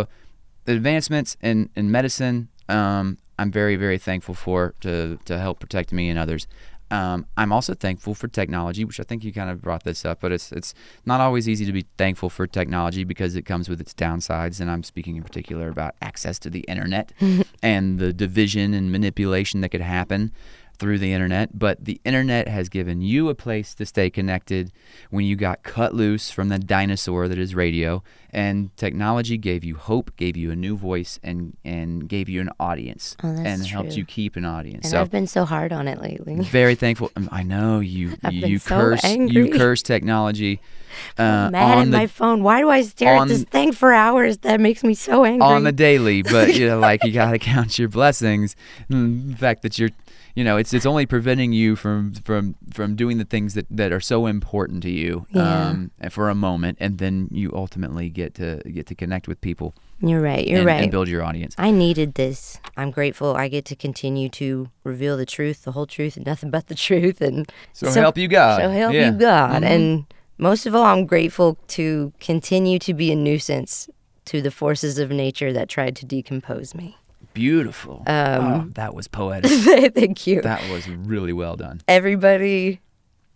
the 0.65 0.73
advancements 0.73 1.37
in, 1.43 1.69
in 1.77 1.91
medicine 1.91 2.49
um, 2.69 3.19
I'm 3.39 3.51
very 3.51 3.77
very 3.77 3.99
thankful 3.99 4.35
for 4.35 4.75
to 4.81 5.19
to 5.25 5.39
help 5.39 5.61
protect 5.61 5.93
me 5.93 6.09
and 6.11 6.19
others. 6.19 6.47
Um, 6.93 7.27
I'm 7.37 7.53
also 7.53 7.73
thankful 7.75 8.15
for 8.17 8.27
technology, 8.29 8.85
which 8.85 8.99
I 8.99 9.05
think 9.05 9.23
you 9.25 9.33
kind 9.33 9.49
of 9.49 9.63
brought 9.63 9.85
this 9.85 10.05
up, 10.05 10.19
but 10.21 10.31
it's 10.33 10.51
it's 10.59 10.75
not 11.07 11.21
always 11.21 11.49
easy 11.49 11.65
to 11.65 11.73
be 11.73 11.85
thankful 11.97 12.29
for 12.31 12.47
technology 12.49 13.05
because 13.05 13.37
it 13.37 13.43
comes 13.47 13.69
with 13.71 13.81
its 13.81 13.95
downsides, 13.95 14.61
and 14.61 14.69
I'm 14.71 14.83
speaking 14.83 15.15
in 15.17 15.23
particular 15.23 15.69
about 15.69 15.95
access 16.03 16.37
to 16.41 16.51
the 16.51 16.61
internet 16.75 17.13
and 17.63 17.99
the 18.01 18.13
division 18.13 18.75
and 18.75 18.91
manipulation 18.91 19.61
that 19.63 19.69
could 19.71 19.87
happen 19.99 20.33
through 20.81 20.99
the 20.99 21.13
internet. 21.13 21.57
But 21.57 21.85
the 21.85 22.01
internet 22.05 22.49
has 22.49 22.69
given 22.69 23.01
you 23.03 23.29
a 23.29 23.35
place 23.37 23.75
to 23.77 23.87
stay 23.87 24.11
connected 24.11 24.73
when 25.11 25.25
you 25.27 25.37
got 25.37 25.63
cut 25.63 25.95
loose 25.95 26.31
from 26.33 26.49
the 26.49 26.59
dinosaur 26.59 27.29
that 27.29 27.39
is 27.39 27.55
radio, 27.55 28.03
and 28.33 28.75
technology 28.77 29.37
gave 29.39 29.63
you 29.63 29.77
hope, 29.77 30.11
gave 30.17 30.37
you 30.37 30.51
a 30.51 30.57
new 30.57 30.77
voice, 30.77 31.21
and 31.23 31.57
and 31.65 32.09
gave 32.09 32.29
you 32.29 32.41
an 32.41 32.51
audience, 32.59 33.17
Oh, 33.23 33.29
and 33.29 33.65
helped 33.67 33.97
you 33.97 34.05
keep 34.05 34.35
an 34.37 34.45
audience. 34.45 34.85
and 34.87 34.91
so 34.91 35.01
i've 35.01 35.11
been 35.11 35.27
so 35.27 35.45
hard 35.45 35.73
on 35.73 35.87
it 35.87 36.01
lately 36.01 36.37
very 36.41 36.75
thankful. 36.75 37.11
um, 37.17 37.29
I 37.31 37.43
know 37.45 37.79
you. 37.81 38.17
I've 38.25 38.33
you 38.33 38.59
so 38.59 38.75
curse. 38.75 39.05
angry. 39.05 39.49
You 39.49 39.59
curse 39.59 39.83
technology. 39.83 40.61
Uh, 41.17 41.49
mad 41.53 41.79
on 41.79 41.79
at 41.83 41.85
the 41.93 41.97
my 41.99 42.07
phone. 42.09 42.43
Why 42.43 42.61
do 42.61 42.69
I 42.69 42.83
stare 42.83 43.15
at 43.17 43.29
this 43.29 43.45
thing 43.45 43.71
for 43.71 43.93
hours? 43.93 44.39
That 44.39 44.59
makes 44.61 44.83
me 44.83 44.95
so 44.95 45.25
angry. 45.25 45.47
on 45.47 45.63
the 45.63 45.71
daily, 45.71 46.23
but 46.23 46.57
you 46.57 46.67
know, 46.67 46.81
like 46.81 47.05
you 47.05 47.13
gotta 47.23 47.39
count 47.39 47.79
your 47.79 47.89
blessings. 47.89 48.57
The 48.89 49.37
fact 49.39 49.63
that 49.63 49.79
you're, 49.79 49.91
you 50.35 50.45
know, 50.45 50.57
it's 50.57 50.73
it's 50.73 50.87
only 50.87 51.07
preventing 51.07 51.53
you 51.53 51.77
from 51.77 52.13
from 52.15 52.55
from 52.73 52.95
doing 52.97 53.19
the 53.19 53.25
things 53.25 53.55
that 53.55 53.67
that 53.71 53.93
are 53.93 54.01
so 54.01 54.27
important 54.27 54.83
to 54.85 54.91
you, 54.91 55.27
Yeah. 55.31 55.69
um, 55.69 55.91
for 56.11 56.29
a 56.29 56.35
moment, 56.35 56.79
and 56.81 56.99
then 56.99 57.29
you 57.31 57.51
ultimately 57.55 58.09
get 58.11 58.35
to 58.35 58.61
get 58.71 58.87
to 58.89 58.95
connect 58.95 59.27
with 59.29 59.41
people 59.41 59.75
You're 60.01 60.21
right. 60.21 60.47
You're 60.47 60.59
and, 60.59 60.67
right. 60.67 60.83
and 60.83 60.91
build 60.91 61.09
your 61.09 61.23
audience. 61.23 61.55
I 61.59 61.71
needed 61.71 62.15
this. 62.15 62.59
I'm 62.77 62.91
grateful 62.91 63.35
I 63.37 63.49
get 63.49 63.65
to 63.67 63.77
continue 63.77 64.29
to 64.31 64.69
reveal 64.85 65.17
the 65.17 65.27
truth, 65.27 65.65
the 65.65 65.73
whole 65.73 65.87
truth, 65.87 66.17
and 66.17 66.25
nothing 66.27 66.51
but 66.51 66.69
the 66.69 66.75
truth. 66.75 67.21
And 67.21 67.51
So, 67.73 67.91
help 67.91 68.17
you 68.17 68.29
God. 68.29 68.61
So 68.63 68.71
help 68.71 68.95
Yeah. 68.95 69.11
you 69.13 69.19
God. 69.19 69.63
Mhm. 69.63 69.67
And 69.67 70.05
most 70.39 70.65
of 70.67 70.75
all, 70.75 70.85
I'm 70.85 71.05
grateful 71.07 71.59
to 71.69 72.13
continue 72.21 72.79
to 72.79 72.95
be 72.95 73.13
a 73.13 73.17
nuisance 73.17 73.91
to 74.27 74.41
the 74.41 74.51
forces 74.51 74.99
of 74.99 75.11
nature 75.11 75.53
that 75.53 75.69
tried 75.69 75.97
to 75.97 76.07
decompose 76.07 76.75
me. 76.75 76.97
Beautiful. 77.35 78.03
Um, 78.07 78.45
oh, 78.45 78.69
that 78.75 78.95
was 78.95 79.09
poetic. 79.09 79.51
Thank 79.95 80.27
you. 80.27 80.43
that 80.43 80.69
was 80.71 80.89
really 80.89 81.33
well 81.33 81.57
done. 81.57 81.81
Everybody 81.89 82.81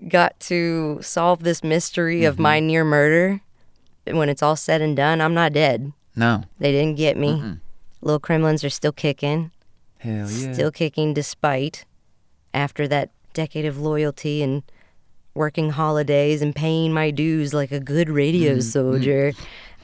got 0.09 0.39
to 0.41 0.99
solve 1.01 1.43
this 1.45 1.63
mystery 1.63 2.25
of 2.25 2.35
Mm-hmm. 2.35 2.43
my 2.43 2.61
near 2.61 2.85
murder. 2.85 3.41
When 4.07 4.29
it's 4.29 4.43
all 4.43 4.57
said 4.57 4.81
and 4.83 4.95
done, 4.97 5.21
I'm 5.21 5.33
not 5.35 5.53
dead. 5.55 5.93
No. 6.15 6.45
They 6.59 6.73
didn't 6.73 6.97
get 6.97 7.17
me. 7.17 7.29
Mm-mm. 7.41 7.61
Little 8.03 8.21
Kremlins 8.21 8.63
are 8.65 8.69
still 8.71 8.93
kicking. 8.93 9.51
Hell 9.99 10.29
yeah. 10.31 10.53
still 10.53 10.71
kicking 10.71 11.15
despite 11.15 11.87
after 12.53 12.87
that 12.89 13.11
decade 13.33 13.65
of 13.65 13.79
loyalty 13.81 14.43
and 14.43 14.63
working 15.35 15.71
holidays 15.71 16.43
and 16.43 16.55
paying 16.55 16.93
my 16.93 17.11
dues 17.11 17.55
like 17.55 17.73
a 17.73 17.81
good 17.81 18.11
radio 18.11 18.61
soldier. 18.61 19.33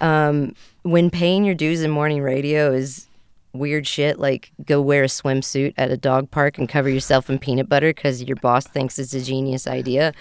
Um, 0.03 0.55
when 0.83 1.09
paying 1.11 1.44
your 1.44 1.55
dues 1.55 1.83
in 1.83 1.90
morning 1.90 2.23
radio 2.23 2.73
is 2.73 3.07
weird 3.53 3.87
shit, 3.87 4.19
like 4.19 4.53
go 4.65 4.81
wear 4.81 5.05
a 5.05 5.07
swimsuit 5.07 5.75
at 5.77 5.91
a 5.91 5.97
dog 5.97 6.31
park 6.31 6.59
and 6.59 6.69
cover 6.69 6.89
yourself 6.89 7.29
in 7.29 7.39
peanut 7.39 7.69
butter 7.69 7.89
because 7.93 8.23
your 8.23 8.37
boss 8.37 8.67
thinks 8.67 8.99
it's 8.99 9.15
a 9.15 9.21
genius 9.21 9.67
idea, 9.67 10.13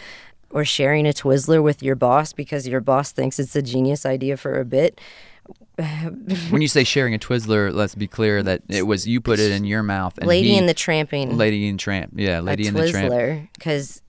or 0.51 0.65
sharing 0.65 1.07
a 1.07 1.11
Twizzler 1.11 1.61
with 1.61 1.83
your 1.83 1.95
boss 1.95 2.33
because 2.33 2.67
your 2.67 2.81
boss 2.81 3.11
thinks 3.11 3.39
it's 3.39 3.55
a 3.55 3.61
genius 3.61 4.05
idea 4.05 4.37
for 4.37 4.59
a 4.59 4.65
bit. 4.65 4.99
when 6.49 6.61
you 6.61 6.67
say 6.67 6.83
sharing 6.83 7.13
a 7.13 7.19
Twizzler, 7.19 7.73
let's 7.73 7.95
be 7.95 8.07
clear 8.07 8.43
that 8.43 8.61
it 8.67 8.83
was 8.83 9.07
you 9.07 9.21
put 9.21 9.39
it 9.39 9.51
in 9.51 9.63
your 9.63 9.81
mouth. 9.81 10.17
And 10.17 10.27
Lady 10.27 10.49
he- 10.49 10.57
in 10.57 10.65
the 10.65 10.73
Tramping. 10.73 11.37
Lady 11.37 11.67
in 11.67 11.77
Tramp. 11.77 12.13
Yeah, 12.15 12.41
Lady 12.41 12.65
a 12.65 12.69
in 12.69 12.73
the 12.73 12.89
Tramp. 12.91 13.11
Twizzler 13.13 13.47
because 13.53 14.01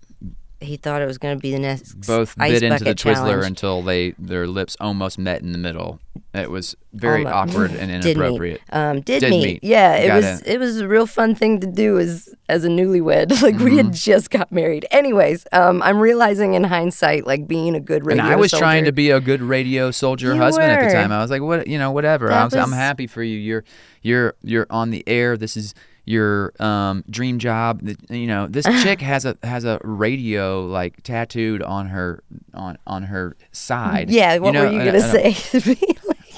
he 0.60 0.76
thought 0.76 1.00
it 1.02 1.06
was 1.06 1.18
going 1.18 1.36
to 1.36 1.40
be 1.40 1.52
the 1.52 1.58
next 1.58 1.94
Both 2.06 2.36
bit 2.36 2.62
into 2.62 2.84
the 2.84 2.94
Twizzler 2.94 3.14
challenge. 3.14 3.46
until 3.46 3.82
they 3.82 4.12
their 4.18 4.46
lips 4.46 4.76
almost 4.80 5.18
met 5.18 5.40
in 5.42 5.52
the 5.52 5.58
middle. 5.58 6.00
It 6.34 6.50
was 6.50 6.76
very 6.92 7.24
Almo- 7.26 7.52
awkward 7.52 7.70
and 7.72 7.90
inappropriate. 7.90 8.60
Did 8.60 8.72
meet. 8.72 8.78
Um, 8.78 9.00
did, 9.00 9.20
Did 9.20 9.30
meet. 9.30 9.44
meet. 9.44 9.64
Yeah, 9.64 9.96
it 9.96 10.12
was 10.14 10.40
it. 10.42 10.46
it 10.46 10.58
was 10.60 10.78
a 10.80 10.86
real 10.86 11.06
fun 11.06 11.34
thing 11.34 11.60
to 11.60 11.66
do 11.66 11.98
as 11.98 12.28
as 12.48 12.64
a 12.64 12.68
newlywed. 12.68 13.30
Like 13.42 13.58
we 13.58 13.70
Mm-hmm. 13.70 13.76
had 13.78 13.92
just 13.94 14.30
got 14.30 14.52
married. 14.52 14.86
Anyways, 14.90 15.46
um, 15.52 15.82
I'm 15.82 15.98
realizing 15.98 16.54
in 16.54 16.64
hindsight, 16.64 17.26
like 17.26 17.48
being 17.48 17.74
a 17.74 17.80
good 17.80 18.04
radio. 18.04 18.22
And 18.24 18.32
I 18.32 18.36
was 18.36 18.50
soldier, 18.50 18.62
trying 18.64 18.84
to 18.84 18.92
be 18.92 19.10
a 19.10 19.20
good 19.20 19.40
radio 19.42 19.90
soldier 19.90 20.34
You 20.34 20.40
husband 20.40 20.70
at 20.70 20.88
the 20.88 20.94
time. 20.94 21.10
I 21.10 21.20
was 21.22 21.30
like, 21.30 21.42
what, 21.42 21.66
you 21.66 21.78
know, 21.78 21.90
whatever. 21.90 22.26
Was, 22.28 22.54
I'm 22.54 22.72
happy 22.72 23.06
for 23.06 23.22
you. 23.22 23.38
You're, 23.38 23.64
you're, 24.02 24.34
you're 24.42 24.66
on 24.70 24.90
the 24.90 25.02
air. 25.08 25.36
This 25.36 25.56
is 25.56 25.74
your 26.10 26.52
um, 26.60 27.04
dream 27.08 27.38
job. 27.38 27.82
You 28.10 28.26
know, 28.26 28.46
this 28.46 28.66
chick 28.82 29.00
has 29.00 29.24
a 29.24 29.38
has 29.42 29.64
a 29.64 29.80
radio 29.84 30.66
like 30.66 31.02
tattooed 31.02 31.62
on 31.62 31.88
her 31.88 32.22
on 32.52 32.76
on 32.86 33.04
her 33.04 33.36
side. 33.52 34.10
Yeah, 34.10 34.38
what 34.38 34.52
know, 34.52 34.66
were 34.66 34.72
you 34.72 34.78
gonna 34.78 34.98
and- 34.98 35.36
say? 35.36 35.76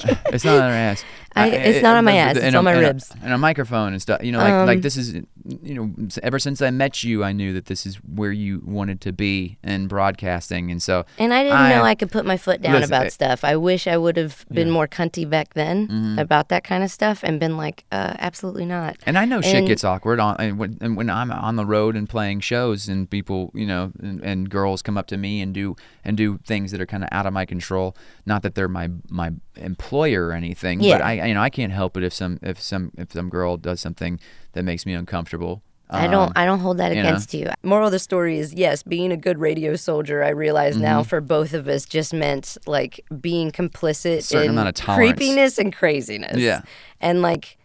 It's 0.27 0.45
not 0.45 0.57
on 0.57 0.71
her 0.71 0.77
ass. 0.77 1.05
I- 1.35 1.49
it's 1.49 1.83
not 1.83 1.97
on 1.97 2.05
my 2.05 2.17
ass, 2.17 2.37
it's 2.37 2.55
on 2.55 2.65
my 2.65 2.73
and 2.75 2.85
a- 2.85 2.89
ribs. 2.89 3.13
And 3.23 3.33
a 3.33 3.39
microphone 3.39 3.93
and 3.93 4.01
stuff. 4.03 4.23
You 4.23 4.33
know, 4.33 4.39
like 4.39 4.67
like 4.67 4.77
Um, 4.79 4.81
this 4.83 4.97
is, 4.97 5.15
you 5.15 5.75
know, 5.75 5.93
ever 6.23 6.39
since 6.39 6.61
I 6.63 6.71
met 6.71 7.03
you, 7.03 7.25
I 7.25 7.33
knew 7.33 7.53
that 7.55 7.67
this 7.67 7.87
is 7.87 7.97
where 7.97 8.33
you 8.33 8.63
wanted 8.65 9.01
to 9.03 9.13
be 9.13 9.59
in 9.65 9.89
broadcasting, 9.89 10.71
and 10.71 10.83
so 10.83 11.05
And 11.19 11.33
I 11.33 11.43
didn't 11.43 11.59
I- 11.59 11.71
know 11.71 11.83
I 11.83 11.95
could 11.95 12.11
put 12.11 12.25
my 12.27 12.37
foot 12.37 12.61
down 12.63 12.75
Listen, 12.75 12.91
about 12.91 13.07
I- 13.07 13.09
stuff. 13.09 13.45
I 13.45 13.57
wish 13.57 13.87
I 13.87 13.97
would 13.97 14.17
have 14.17 14.45
been 14.51 14.71
more 14.71 14.87
cunty 14.89 15.29
back 15.29 15.55
then 15.55 15.89
Mm-hmm. 15.89 16.19
about 16.19 16.49
that 16.49 16.65
kind 16.65 16.83
of 16.85 16.91
stuff 16.91 17.21
and 17.23 17.39
been 17.41 17.57
like, 17.57 17.85
uh, 17.93 18.15
absolutely 18.19 18.65
not. 18.67 18.97
And 19.07 19.17
I 19.19 19.25
know 19.25 19.41
shit 19.41 19.67
gets 19.67 19.85
awkward 19.85 20.21
on 20.21 20.37
and 20.39 20.59
when, 20.59 20.79
and 20.81 20.97
when 20.97 21.09
I'm 21.11 21.31
on 21.33 21.57
the 21.57 21.65
road 21.67 21.97
and 21.97 22.09
playing 22.09 22.41
shows 22.41 22.89
and 22.89 23.09
people, 23.09 23.51
you 23.55 23.67
know, 23.67 23.93
and, 24.03 24.21
and 24.23 24.49
girls 24.51 24.83
come 24.83 24.97
up 24.99 25.07
to 25.09 25.17
me 25.17 25.41
and 25.41 25.53
do 25.55 25.77
and 26.05 26.17
do 26.17 26.39
things 26.45 26.73
that 26.73 26.81
are 26.81 26.87
kind 26.87 27.03
of 27.05 27.09
out 27.13 27.27
of 27.27 27.33
my 27.33 27.45
control. 27.45 27.97
Not 28.27 28.43
that 28.43 28.55
they're 28.55 28.69
my 28.69 28.91
my 29.09 29.31
employer 29.57 30.27
or 30.29 30.33
anything, 30.33 30.79
but 30.79 30.87
Yeah. 30.87 31.07
I 31.23 31.27
you 31.27 31.35
know 31.35 31.41
I 31.43 31.51
can't 31.51 31.73
help 31.73 31.97
it 31.97 32.03
if 32.05 32.13
some 32.13 32.39
if 32.43 32.61
some 32.61 32.93
if 32.99 33.13
some 33.13 33.29
girl 33.29 33.57
does 33.57 33.81
something 33.81 34.19
that 34.53 34.65
makes 34.65 34.85
me 34.87 34.93
uncomfortable. 34.93 35.63
I 35.95 36.07
don't. 36.07 36.29
Um, 36.29 36.33
I 36.37 36.47
don't 36.47 36.61
hold 36.61 36.79
that 36.79 36.97
you 36.97 37.03
know. 37.03 37.09
against 37.11 37.35
you. 37.35 37.51
Moral 37.63 37.87
of 37.89 37.93
the 37.93 37.99
story 37.99 38.39
is 38.39 38.55
yes, 38.55 38.83
being 38.83 39.13
a 39.13 39.17
good 39.17 39.39
radio 39.39 39.77
soldier. 39.77 40.23
I 40.25 40.31
realize 40.31 40.75
Mm-hmm. 40.75 40.83
now 40.85 41.03
for 41.03 41.21
both 41.21 41.53
of 41.53 41.69
us 41.69 41.85
just 41.85 42.15
meant 42.15 42.57
like 42.67 43.05
being 43.21 43.51
complicit 43.51 44.33
in 44.43 44.51
amount 44.51 44.69
of 44.71 44.75
tolerance. 44.75 45.13
creepiness 45.19 45.59
and 45.59 45.71
craziness. 45.71 46.39
Yeah. 46.39 46.63
and 47.01 47.21
like 47.21 47.59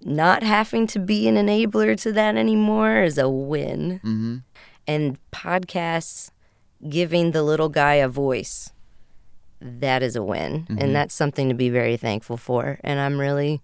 not 0.00 0.42
having 0.42 0.86
to 0.86 0.98
be 0.98 1.28
an 1.28 1.34
enabler 1.34 2.00
to 2.00 2.12
that 2.12 2.36
anymore 2.36 3.02
is 3.02 3.18
a 3.18 3.28
win. 3.28 4.00
Mm-hmm. 4.02 4.36
And 4.86 5.18
podcasts 5.30 6.30
giving 6.88 7.32
the 7.32 7.42
little 7.42 7.68
guy 7.68 7.94
a 7.94 8.08
voice, 8.08 8.72
that 9.60 10.02
is 10.02 10.16
a 10.16 10.22
win, 10.22 10.64
Mm-hmm. 10.64 10.78
and 10.78 10.94
that's 10.94 11.14
something 11.14 11.48
to 11.48 11.54
be 11.54 11.68
very 11.70 11.96
thankful 11.96 12.36
for. 12.36 12.78
And 12.82 13.00
I'm 13.00 13.18
really. 13.18 13.62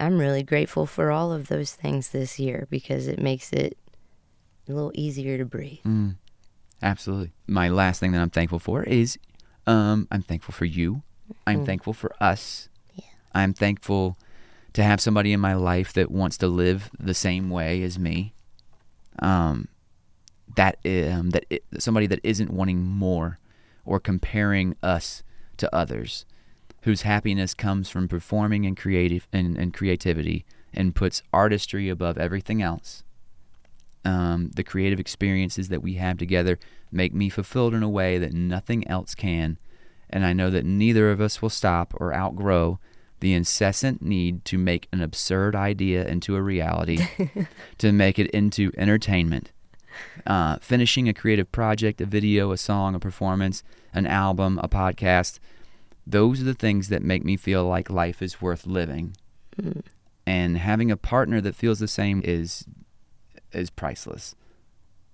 I'm 0.00 0.18
really 0.20 0.44
grateful 0.44 0.86
for 0.86 1.10
all 1.10 1.32
of 1.32 1.48
those 1.48 1.72
things 1.74 2.10
this 2.10 2.38
year 2.38 2.68
because 2.70 3.08
it 3.08 3.18
makes 3.18 3.52
it 3.52 3.76
a 4.68 4.72
little 4.72 4.92
easier 4.94 5.36
to 5.38 5.44
breathe. 5.44 5.80
Mm. 5.84 6.14
Absolutely. 6.80 7.32
My 7.48 7.68
last 7.68 7.98
thing 7.98 8.12
that 8.12 8.20
I'm 8.20 8.30
thankful 8.30 8.60
for 8.60 8.84
is 8.84 9.18
um, 9.66 10.06
I'm 10.12 10.22
thankful 10.22 10.52
for 10.52 10.66
you. 10.66 11.02
I'm 11.48 11.66
thankful 11.66 11.94
for 11.94 12.12
us. 12.22 12.68
I'm 13.34 13.52
thankful 13.54 14.16
to 14.74 14.84
have 14.84 15.00
somebody 15.00 15.32
in 15.32 15.40
my 15.40 15.54
life 15.54 15.92
that 15.94 16.12
wants 16.12 16.36
to 16.38 16.46
live 16.46 16.90
the 16.96 17.12
same 17.12 17.50
way 17.50 17.82
as 17.82 17.98
me. 17.98 18.34
Um, 19.18 19.66
that 20.54 20.78
um, 20.86 21.30
that 21.30 21.44
i 21.50 21.58
somebody 21.78 22.06
that 22.06 22.20
isn't 22.22 22.52
wanting 22.52 22.82
more 22.84 23.40
or 23.88 23.98
comparing 24.00 24.76
us 24.82 25.22
to 25.56 25.74
others, 25.74 26.24
whose 26.82 27.02
happiness 27.02 27.54
comes 27.54 27.88
from 27.88 28.08
performing 28.08 28.66
and 28.66 28.76
creative 28.76 29.26
and, 29.32 29.56
and 29.56 29.74
creativity 29.74 30.44
and 30.72 30.94
puts 30.94 31.22
artistry 31.32 31.88
above 31.88 32.18
everything 32.18 32.62
else 32.62 33.02
um, 34.04 34.50
the 34.54 34.64
creative 34.64 35.00
experiences 35.00 35.68
that 35.68 35.82
we 35.82 35.94
have 35.94 36.18
together 36.18 36.58
make 36.90 37.14
me 37.14 37.28
fulfilled 37.28 37.74
in 37.74 37.82
a 37.82 37.88
way 37.88 38.18
that 38.18 38.32
nothing 38.32 38.86
else 38.88 39.14
can. 39.14 39.58
And 40.10 40.24
I 40.24 40.32
know 40.32 40.50
that 40.50 40.64
neither 40.64 41.10
of 41.10 41.20
us 41.20 41.42
will 41.42 41.50
stop 41.50 41.92
or 41.96 42.14
outgrow 42.14 42.78
the 43.20 43.34
incessant 43.34 44.00
need 44.00 44.44
to 44.46 44.56
make 44.56 44.88
an 44.92 45.02
absurd 45.02 45.54
idea 45.54 46.06
into 46.06 46.36
a 46.36 46.42
reality, 46.42 47.06
to 47.78 47.92
make 47.92 48.18
it 48.18 48.30
into 48.30 48.70
entertainment. 48.78 49.52
Uh, 50.26 50.58
finishing 50.60 51.08
a 51.08 51.14
creative 51.14 51.50
project, 51.52 52.00
a 52.00 52.06
video, 52.06 52.52
a 52.52 52.56
song, 52.56 52.94
a 52.94 53.00
performance, 53.00 53.62
an 53.94 54.06
album, 54.06 54.58
a 54.62 54.68
podcast, 54.68 55.38
those 56.06 56.40
are 56.40 56.44
the 56.44 56.54
things 56.54 56.88
that 56.88 57.02
make 57.02 57.24
me 57.24 57.36
feel 57.36 57.64
like 57.66 57.90
life 57.90 58.22
is 58.22 58.40
worth 58.40 58.66
living. 58.66 59.14
And 60.26 60.58
having 60.58 60.90
a 60.90 60.96
partner 60.96 61.40
that 61.40 61.54
feels 61.54 61.78
the 61.78 61.88
same 61.88 62.22
is 62.24 62.64
is 63.52 63.70
priceless. 63.70 64.34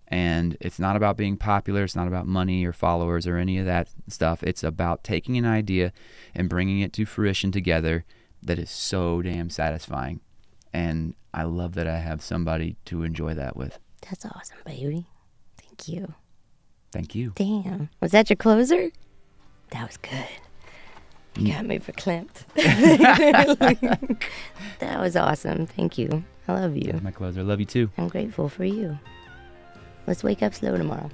And 0.09 0.57
it's 0.61 0.79
not 0.79 0.97
about 0.97 1.17
being 1.17 1.37
popular, 1.37 1.85
it's 1.85 1.97
not 1.97 2.09
about 2.09 2.27
money 2.27 2.65
or 2.65 2.73
followers 2.73 3.27
or 3.27 3.37
any 3.37 3.59
of 3.59 3.67
that 3.67 3.89
stuff. 4.09 4.43
It's 4.43 4.63
about 4.63 5.03
taking 5.03 5.37
an 5.37 5.47
idea 5.47 5.93
and 6.35 6.49
bringing 6.49 6.81
it 6.81 6.93
to 6.95 7.07
fruition 7.07 7.51
together 7.51 8.05
that 8.43 8.59
is 8.59 8.71
so 8.71 9.23
damn 9.23 9.51
satisfying. 9.51 10.21
And 10.73 11.15
I 11.33 11.45
love 11.45 11.75
that 11.75 11.87
I 11.87 11.99
have 11.99 12.23
somebody 12.23 12.77
to 12.87 13.03
enjoy 13.03 13.35
that 13.35 13.57
with. 13.57 13.79
That's 14.09 14.25
awesome, 14.27 14.59
baby. 14.65 15.07
Thank 15.57 15.89
you. 15.89 16.15
Thank 16.93 17.15
you. 17.15 17.33
Damn. 17.35 17.89
Was 18.01 18.13
that 18.13 18.31
your 18.31 18.37
closer? 18.37 18.91
That 19.71 19.87
was 19.87 19.97
good. 19.97 20.27
You 21.37 21.49
mm. 21.49 21.53
got 21.55 21.67
me 21.67 21.79
for 21.79 21.93
verklempt. 21.93 22.45
that 24.79 25.01
was 25.01 25.17
awesome. 25.17 25.67
Thank 25.67 25.99
you. 25.99 26.25
I 26.47 26.53
love 26.53 26.77
you. 26.77 27.01
My 27.03 27.11
closer. 27.11 27.41
I 27.41 27.43
Love 27.43 27.61
you 27.61 27.67
too. 27.67 27.91
I'm 27.99 28.09
grateful 28.09 28.49
for 28.49 28.65
you. 28.65 28.99
Let's 30.07 30.23
wake 30.23 30.43
up 30.43 30.55
slow 30.55 30.77
tomorrow. 30.77 31.11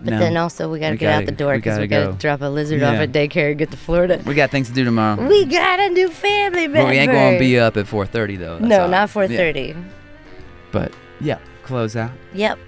But 0.00 0.10
No, 0.10 0.18
then 0.18 0.36
also 0.36 0.70
we 0.70 0.78
gotta 0.78 0.92
we 0.92 0.98
get 0.98 1.12
out 1.12 1.20
gotta- 1.20 1.26
the 1.26 1.32
door 1.32 1.52
we 1.52 1.58
because 1.58 1.74
gotta 1.74 1.82
we 1.82 1.86
gotta 1.88 2.12
go. 2.12 2.18
drop 2.18 2.40
a 2.42 2.46
lizard 2.46 2.82
off 2.82 2.96
at 2.96 3.12
daycare 3.12 3.50
and 3.50 3.58
get 3.58 3.70
to 3.70 3.76
Florida. 3.76 4.20
we 4.26 4.34
got 4.34 4.50
things 4.50 4.68
to 4.68 4.74
do 4.74 4.84
tomorrow. 4.84 5.26
We 5.26 5.44
got 5.46 5.80
a 5.80 5.88
new 5.90 6.10
family 6.10 6.66
member. 6.66 6.82
But 6.82 6.90
we 6.90 6.98
ain't 6.98 7.12
gonna 7.12 7.38
be 7.38 7.58
up 7.58 7.76
at 7.76 7.86
4:30 7.86 8.38
though. 8.38 8.58
that's 8.58 8.68
no, 8.68 8.82
all. 8.82 8.88
not 8.88 9.14
Yeah. 9.14 9.26
4:30. 9.26 9.84
But 10.72 10.92
yeah, 11.20 11.38
close 11.66 11.96
out. 11.96 12.12
Yep. 12.34 12.58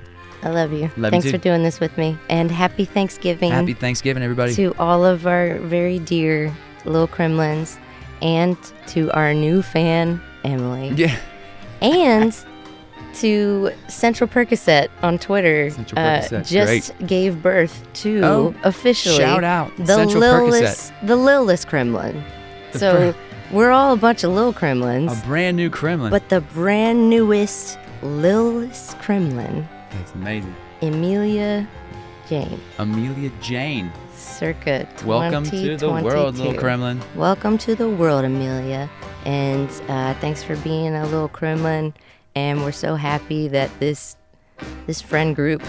I 0.43 0.51
love 0.51 0.73
you. 0.73 0.91
Love 0.97 0.97
you 0.97 1.11
Thanks 1.11 1.27
too. 1.27 1.33
for 1.33 1.39
doing 1.39 1.63
this 1.63 1.81
with 1.81 1.97
me. 1.99 2.17
And 2.29 2.51
happy 2.51 2.85
Thanksgiving 2.85 3.51
Happy 3.51 3.75
Thanksgiving, 3.75 4.23
everybody. 4.23 4.55
to 4.55 4.75
all 4.79 5.05
of 5.05 5.27
our 5.27 5.59
very 5.59 5.99
dear 5.99 6.55
little 6.85 7.09
Kremlins 7.09 7.79
and 8.23 8.57
to 8.89 9.11
our 9.13 9.35
new 9.35 9.63
fan, 9.63 10.21
Emily. 10.45 10.89
yeah. 10.97 11.19
And 11.81 12.37
to 13.15 13.71
Central 13.89 14.29
Percocet 14.29 14.89
on 15.03 15.19
Twitter. 15.19 15.71
Central 15.71 15.99
uh, 15.99 16.21
Percocet's 16.21 16.51
just 16.51 17.07
gave 17.07 17.43
birth 17.43 17.87
to 17.95 18.21
Oh, 18.23 18.55
officially 18.63 19.17
shout 19.17 19.45
out, 19.45 19.77
the 19.77 19.87
Central 19.87 20.23
Lillis, 20.23 20.93
the 21.07 21.17
Lillis 21.17 21.67
Kremlin. 21.67 22.23
The 22.73 22.79
so 22.79 23.15
we're 23.51 23.71
all 23.71 23.95
a 23.95 23.97
bunch 23.97 24.25
of 24.25 24.33
little 24.33 24.53
Kremlins. 24.53 25.13
A 25.21 25.27
brand 25.27 25.57
new 25.57 25.71
Kremlin. 25.71 26.11
But 26.11 26.29
the 26.29 26.41
brand 26.41 27.11
newest 27.11 27.79
Lillis 28.03 28.97
Kremlin, 29.01 29.69
That's 29.91 30.15
amazing. 30.15 30.55
Emilia 30.83 31.67
Jane, 32.29 32.61
Amelia 32.79 33.31
Jane. 33.41 33.91
circa 34.15 34.87
Welcome 35.05 35.45
to 35.45 35.77
the 35.77 35.91
world, 35.91 36.37
little 36.37 36.55
Kremlin. 36.55 37.01
Welcome 37.17 37.59
to 37.59 37.75
the 37.75 37.89
world, 37.89 38.25
Amelia. 38.25 38.89
And 39.25 39.69
uh, 39.89 40.15
thanks 40.21 40.45
for 40.45 40.55
being 40.59 40.95
a 40.95 41.05
little 41.07 41.29
Kremlin. 41.29 41.93
And 42.37 42.63
we're 42.63 42.71
so 42.71 42.95
happy 42.95 43.49
that 43.49 43.69
this 43.81 44.17
this 44.87 45.01
friend 45.01 45.35
group, 45.35 45.63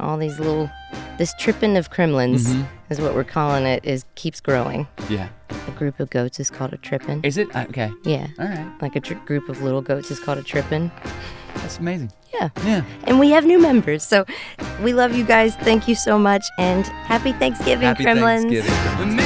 all 0.00 0.16
these 0.18 0.38
little 0.38 0.70
this 1.18 1.32
trippin 1.38 1.76
of 1.76 1.90
Kremlins 1.90 2.46
Mm-hmm. 2.46 2.62
is 2.92 3.00
what 3.00 3.14
we're 3.14 3.24
calling 3.24 3.64
it. 3.64 3.84
Is 3.84 4.04
keeps 4.14 4.40
growing. 4.40 4.86
Yeah. 5.08 5.28
A 5.68 5.70
group 5.72 5.98
of 6.00 6.10
goats 6.10 6.38
is 6.40 6.50
called 6.50 6.72
a 6.72 6.76
trippin. 6.76 7.20
Is 7.24 7.38
it? 7.38 7.48
Uh, 7.54 7.64
Okay. 7.68 7.90
Yeah, 8.04 8.26
All 8.38 8.46
right. 8.46 8.70
like 8.82 8.94
a 8.96 9.00
tr- 9.00 9.14
group 9.26 9.48
of 9.48 9.62
little 9.62 9.82
goats 9.82 10.10
is 10.10 10.20
called 10.20 10.38
a 10.38 10.42
trippin. 10.42 10.90
That's 11.56 11.78
amazing. 11.78 12.12
Yeah. 12.34 12.50
Yeah. 12.64 12.84
And 13.04 13.18
we 13.18 13.30
have 13.30 13.44
new 13.46 13.58
members, 13.58 14.02
so 14.04 14.24
we 14.82 14.92
love 14.92 15.16
you 15.16 15.24
guys. 15.24 15.56
Thank 15.56 15.88
you 15.88 15.94
so 15.94 16.18
much, 16.18 16.44
and 16.58 16.84
happy 16.86 17.32
Thanksgiving, 17.32 17.86
Happy 17.88 18.04
Kremlins. 18.04 18.44
Thanksgiving. 18.44 19.16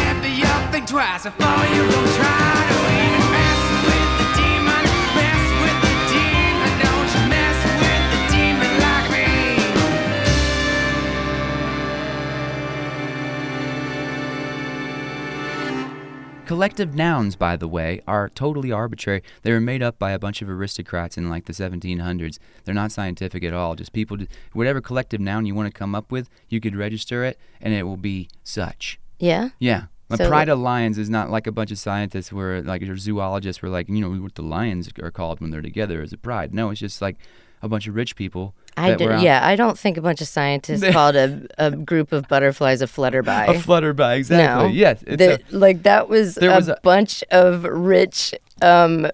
Collective 16.50 16.96
nouns, 16.96 17.36
by 17.36 17.54
the 17.54 17.68
way, 17.68 18.00
are 18.08 18.28
totally 18.28 18.72
arbitrary. 18.72 19.22
They 19.42 19.52
were 19.52 19.60
made 19.60 19.84
up 19.84 20.00
by 20.00 20.10
a 20.10 20.18
bunch 20.18 20.42
of 20.42 20.50
aristocrats 20.50 21.16
in 21.16 21.30
like 21.30 21.44
the 21.44 21.52
1700s. 21.52 22.40
They're 22.64 22.74
not 22.74 22.90
scientific 22.90 23.44
at 23.44 23.54
all. 23.54 23.76
Just 23.76 23.92
people, 23.92 24.18
whatever 24.52 24.80
collective 24.80 25.20
noun 25.20 25.46
you 25.46 25.54
want 25.54 25.72
to 25.72 25.78
come 25.78 25.94
up 25.94 26.10
with, 26.10 26.28
you 26.48 26.60
could 26.60 26.74
register 26.74 27.22
it, 27.22 27.38
and 27.60 27.72
it 27.72 27.84
will 27.84 27.96
be 27.96 28.28
such. 28.42 28.98
Yeah. 29.20 29.50
Yeah. 29.60 29.84
So- 30.12 30.26
pride 30.26 30.48
of 30.48 30.58
lions 30.58 30.98
is 30.98 31.08
not 31.08 31.30
like 31.30 31.46
a 31.46 31.52
bunch 31.52 31.70
of 31.70 31.78
scientists 31.78 32.32
where 32.32 32.62
like 32.62 32.82
or 32.82 32.96
zoologists 32.96 33.62
were 33.62 33.68
like, 33.68 33.88
you 33.88 34.00
know, 34.00 34.10
what 34.20 34.34
the 34.34 34.42
lions 34.42 34.90
are 35.00 35.12
called 35.12 35.40
when 35.40 35.52
they're 35.52 35.62
together 35.62 36.02
is 36.02 36.12
a 36.12 36.18
pride. 36.18 36.52
No, 36.52 36.70
it's 36.70 36.80
just 36.80 37.00
like 37.00 37.16
a 37.62 37.68
bunch 37.68 37.86
of 37.86 37.94
rich 37.94 38.16
people. 38.16 38.54
I 38.76 38.94
do, 38.94 39.04
yeah, 39.04 39.40
I 39.46 39.56
don't 39.56 39.78
think 39.78 39.96
a 39.96 40.00
bunch 40.00 40.20
of 40.20 40.28
scientists 40.28 40.82
called 40.92 41.16
a, 41.16 41.46
a 41.58 41.70
group 41.72 42.12
of 42.12 42.26
butterflies 42.28 42.80
a 42.82 42.86
flutterby. 42.86 43.48
A 43.48 43.54
flutterby, 43.54 44.16
exactly. 44.18 44.68
No. 44.68 44.72
Yes. 44.72 45.02
It's 45.06 45.16
That- 45.18 45.42
a, 45.52 45.56
like 45.56 45.82
that 45.82 46.08
was 46.08 46.38
a 46.38 46.46
was 46.48 46.68
a- 46.68 46.78
bunch 46.82 47.22
of 47.30 47.64
rich, 47.64 48.34
um, 48.62 49.10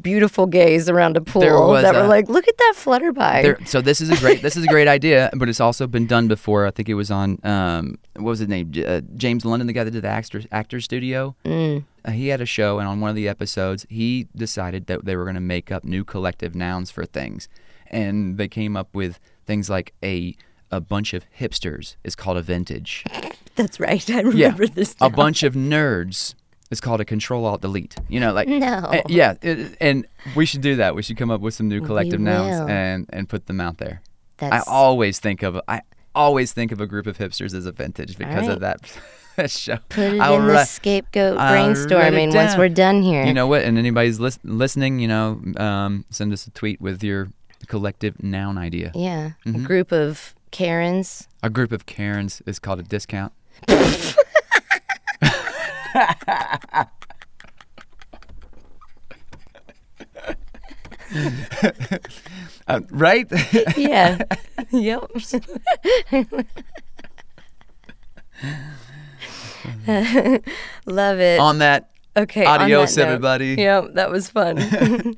beautiful 0.00 0.46
gays 0.46 0.88
around 0.88 1.16
a 1.16 1.20
pool 1.20 1.72
that 1.72 1.94
were 1.94 2.06
like, 2.06 2.28
"Look 2.28 2.46
at 2.48 2.56
that 2.58 2.74
flutterby." 2.76 3.42
there, 3.42 3.58
so 3.66 3.80
this 3.80 4.00
is 4.00 4.10
a 4.10 4.16
great 4.16 4.42
this 4.42 4.56
is 4.56 4.64
a 4.64 4.68
great 4.68 4.88
idea, 4.88 5.30
but 5.36 5.48
it's 5.48 5.60
also 5.60 5.86
been 5.86 6.06
done 6.06 6.28
before. 6.28 6.66
I 6.66 6.70
think 6.70 6.88
it 6.88 6.94
was 6.94 7.10
on 7.10 7.38
um, 7.44 7.98
what 8.14 8.30
was 8.30 8.38
his 8.40 8.48
name? 8.48 8.72
Uh, 8.86 9.00
James 9.16 9.44
London, 9.44 9.66
the 9.66 9.72
guy 9.72 9.84
that 9.84 9.90
did 9.90 10.02
the 10.02 10.08
actor 10.08 10.42
actor 10.52 10.80
studio. 10.80 11.34
Mm. 11.44 11.84
Uh, 12.04 12.10
he 12.12 12.28
had 12.28 12.40
a 12.40 12.46
show, 12.46 12.78
and 12.78 12.88
on 12.88 13.00
one 13.00 13.10
of 13.10 13.16
the 13.16 13.28
episodes, 13.28 13.84
he 13.88 14.28
decided 14.36 14.86
that 14.86 15.04
they 15.04 15.16
were 15.16 15.24
going 15.24 15.34
to 15.34 15.40
make 15.40 15.72
up 15.72 15.84
new 15.84 16.04
collective 16.04 16.54
nouns 16.54 16.90
for 16.90 17.04
things, 17.04 17.48
and 17.90 18.38
they 18.38 18.48
came 18.48 18.76
up 18.76 18.94
with 18.94 19.18
things 19.46 19.68
like 19.70 19.92
a 20.02 20.36
a 20.70 20.80
bunch 20.80 21.14
of 21.14 21.24
hipsters 21.38 21.96
is 22.04 22.14
called 22.16 22.36
a 22.36 22.42
vintage. 22.42 23.04
That's 23.54 23.80
right. 23.80 24.08
I 24.10 24.20
remember 24.20 24.66
this. 24.66 24.94
A 25.00 25.08
bunch 25.08 25.42
of 25.42 25.54
nerds 25.54 26.34
is 26.70 26.80
called 26.80 27.00
a 27.00 27.04
control 27.04 27.46
alt 27.46 27.60
delete. 27.62 27.94
You 28.08 28.20
know, 28.20 28.32
like 28.32 28.48
No. 28.48 28.66
uh, 28.66 29.02
yeah, 29.08 29.34
it, 29.42 29.76
and 29.80 30.06
we 30.34 30.44
should 30.44 30.60
do 30.60 30.76
that. 30.76 30.94
We 30.94 31.02
should 31.02 31.16
come 31.16 31.30
up 31.30 31.40
with 31.40 31.54
some 31.54 31.68
new 31.68 31.80
collective 31.80 32.20
nouns 32.20 32.68
and 32.68 33.06
and 33.10 33.28
put 33.28 33.46
them 33.46 33.60
out 33.60 33.78
there. 33.78 34.02
I 34.40 34.60
always 34.66 35.18
think 35.18 35.42
of 35.42 35.58
I 35.68 35.80
always 36.14 36.52
think 36.52 36.72
of 36.72 36.80
a 36.80 36.86
group 36.86 37.06
of 37.06 37.18
hipsters 37.18 37.54
as 37.54 37.66
a 37.66 37.72
vintage 37.72 38.18
because 38.18 38.48
right. 38.48 38.50
of 38.50 38.60
that, 39.36 39.50
show. 39.50 39.76
put 39.90 40.14
it 40.14 40.20
I'll 40.20 40.40
in 40.40 40.46
the 40.46 40.64
scapegoat 40.64 41.38
I'll 41.38 41.54
brainstorming 41.54 42.34
once 42.34 42.56
we're 42.56 42.68
done 42.70 43.02
here. 43.02 43.24
You 43.24 43.34
know 43.34 43.46
what? 43.46 43.62
And 43.62 43.78
anybody's 43.78 44.18
lis- 44.18 44.38
listening, 44.42 44.98
you 44.98 45.08
know, 45.08 45.40
um, 45.58 46.04
send 46.10 46.32
us 46.32 46.46
a 46.46 46.50
tweet 46.50 46.80
with 46.80 47.02
your 47.04 47.28
collective 47.66 48.22
noun 48.22 48.58
idea. 48.58 48.92
yeah, 48.94 49.30
Mm-hmm. 49.46 49.64
a 49.64 49.66
group 49.66 49.92
of 49.92 50.34
Karens. 50.50 51.28
A 51.42 51.50
group 51.50 51.72
of 51.72 51.86
Karens 51.86 52.42
is 52.46 52.58
called 52.58 52.80
a 52.80 52.82
discount. 52.82 53.32
Uh, 62.68 62.80
right? 62.90 63.26
Yeah. 63.76 64.18
yep. 64.72 65.02
Love 70.86 71.20
it. 71.20 71.40
On 71.40 71.58
that, 71.58 71.90
okay. 72.16 72.44
on 72.44 72.62
adios, 72.62 72.94
that 72.94 73.02
note- 73.02 73.06
everybody. 73.08 73.54
Yep, 73.58 73.94
that 73.94 74.10
was 74.10 74.30
fun. 74.30 75.16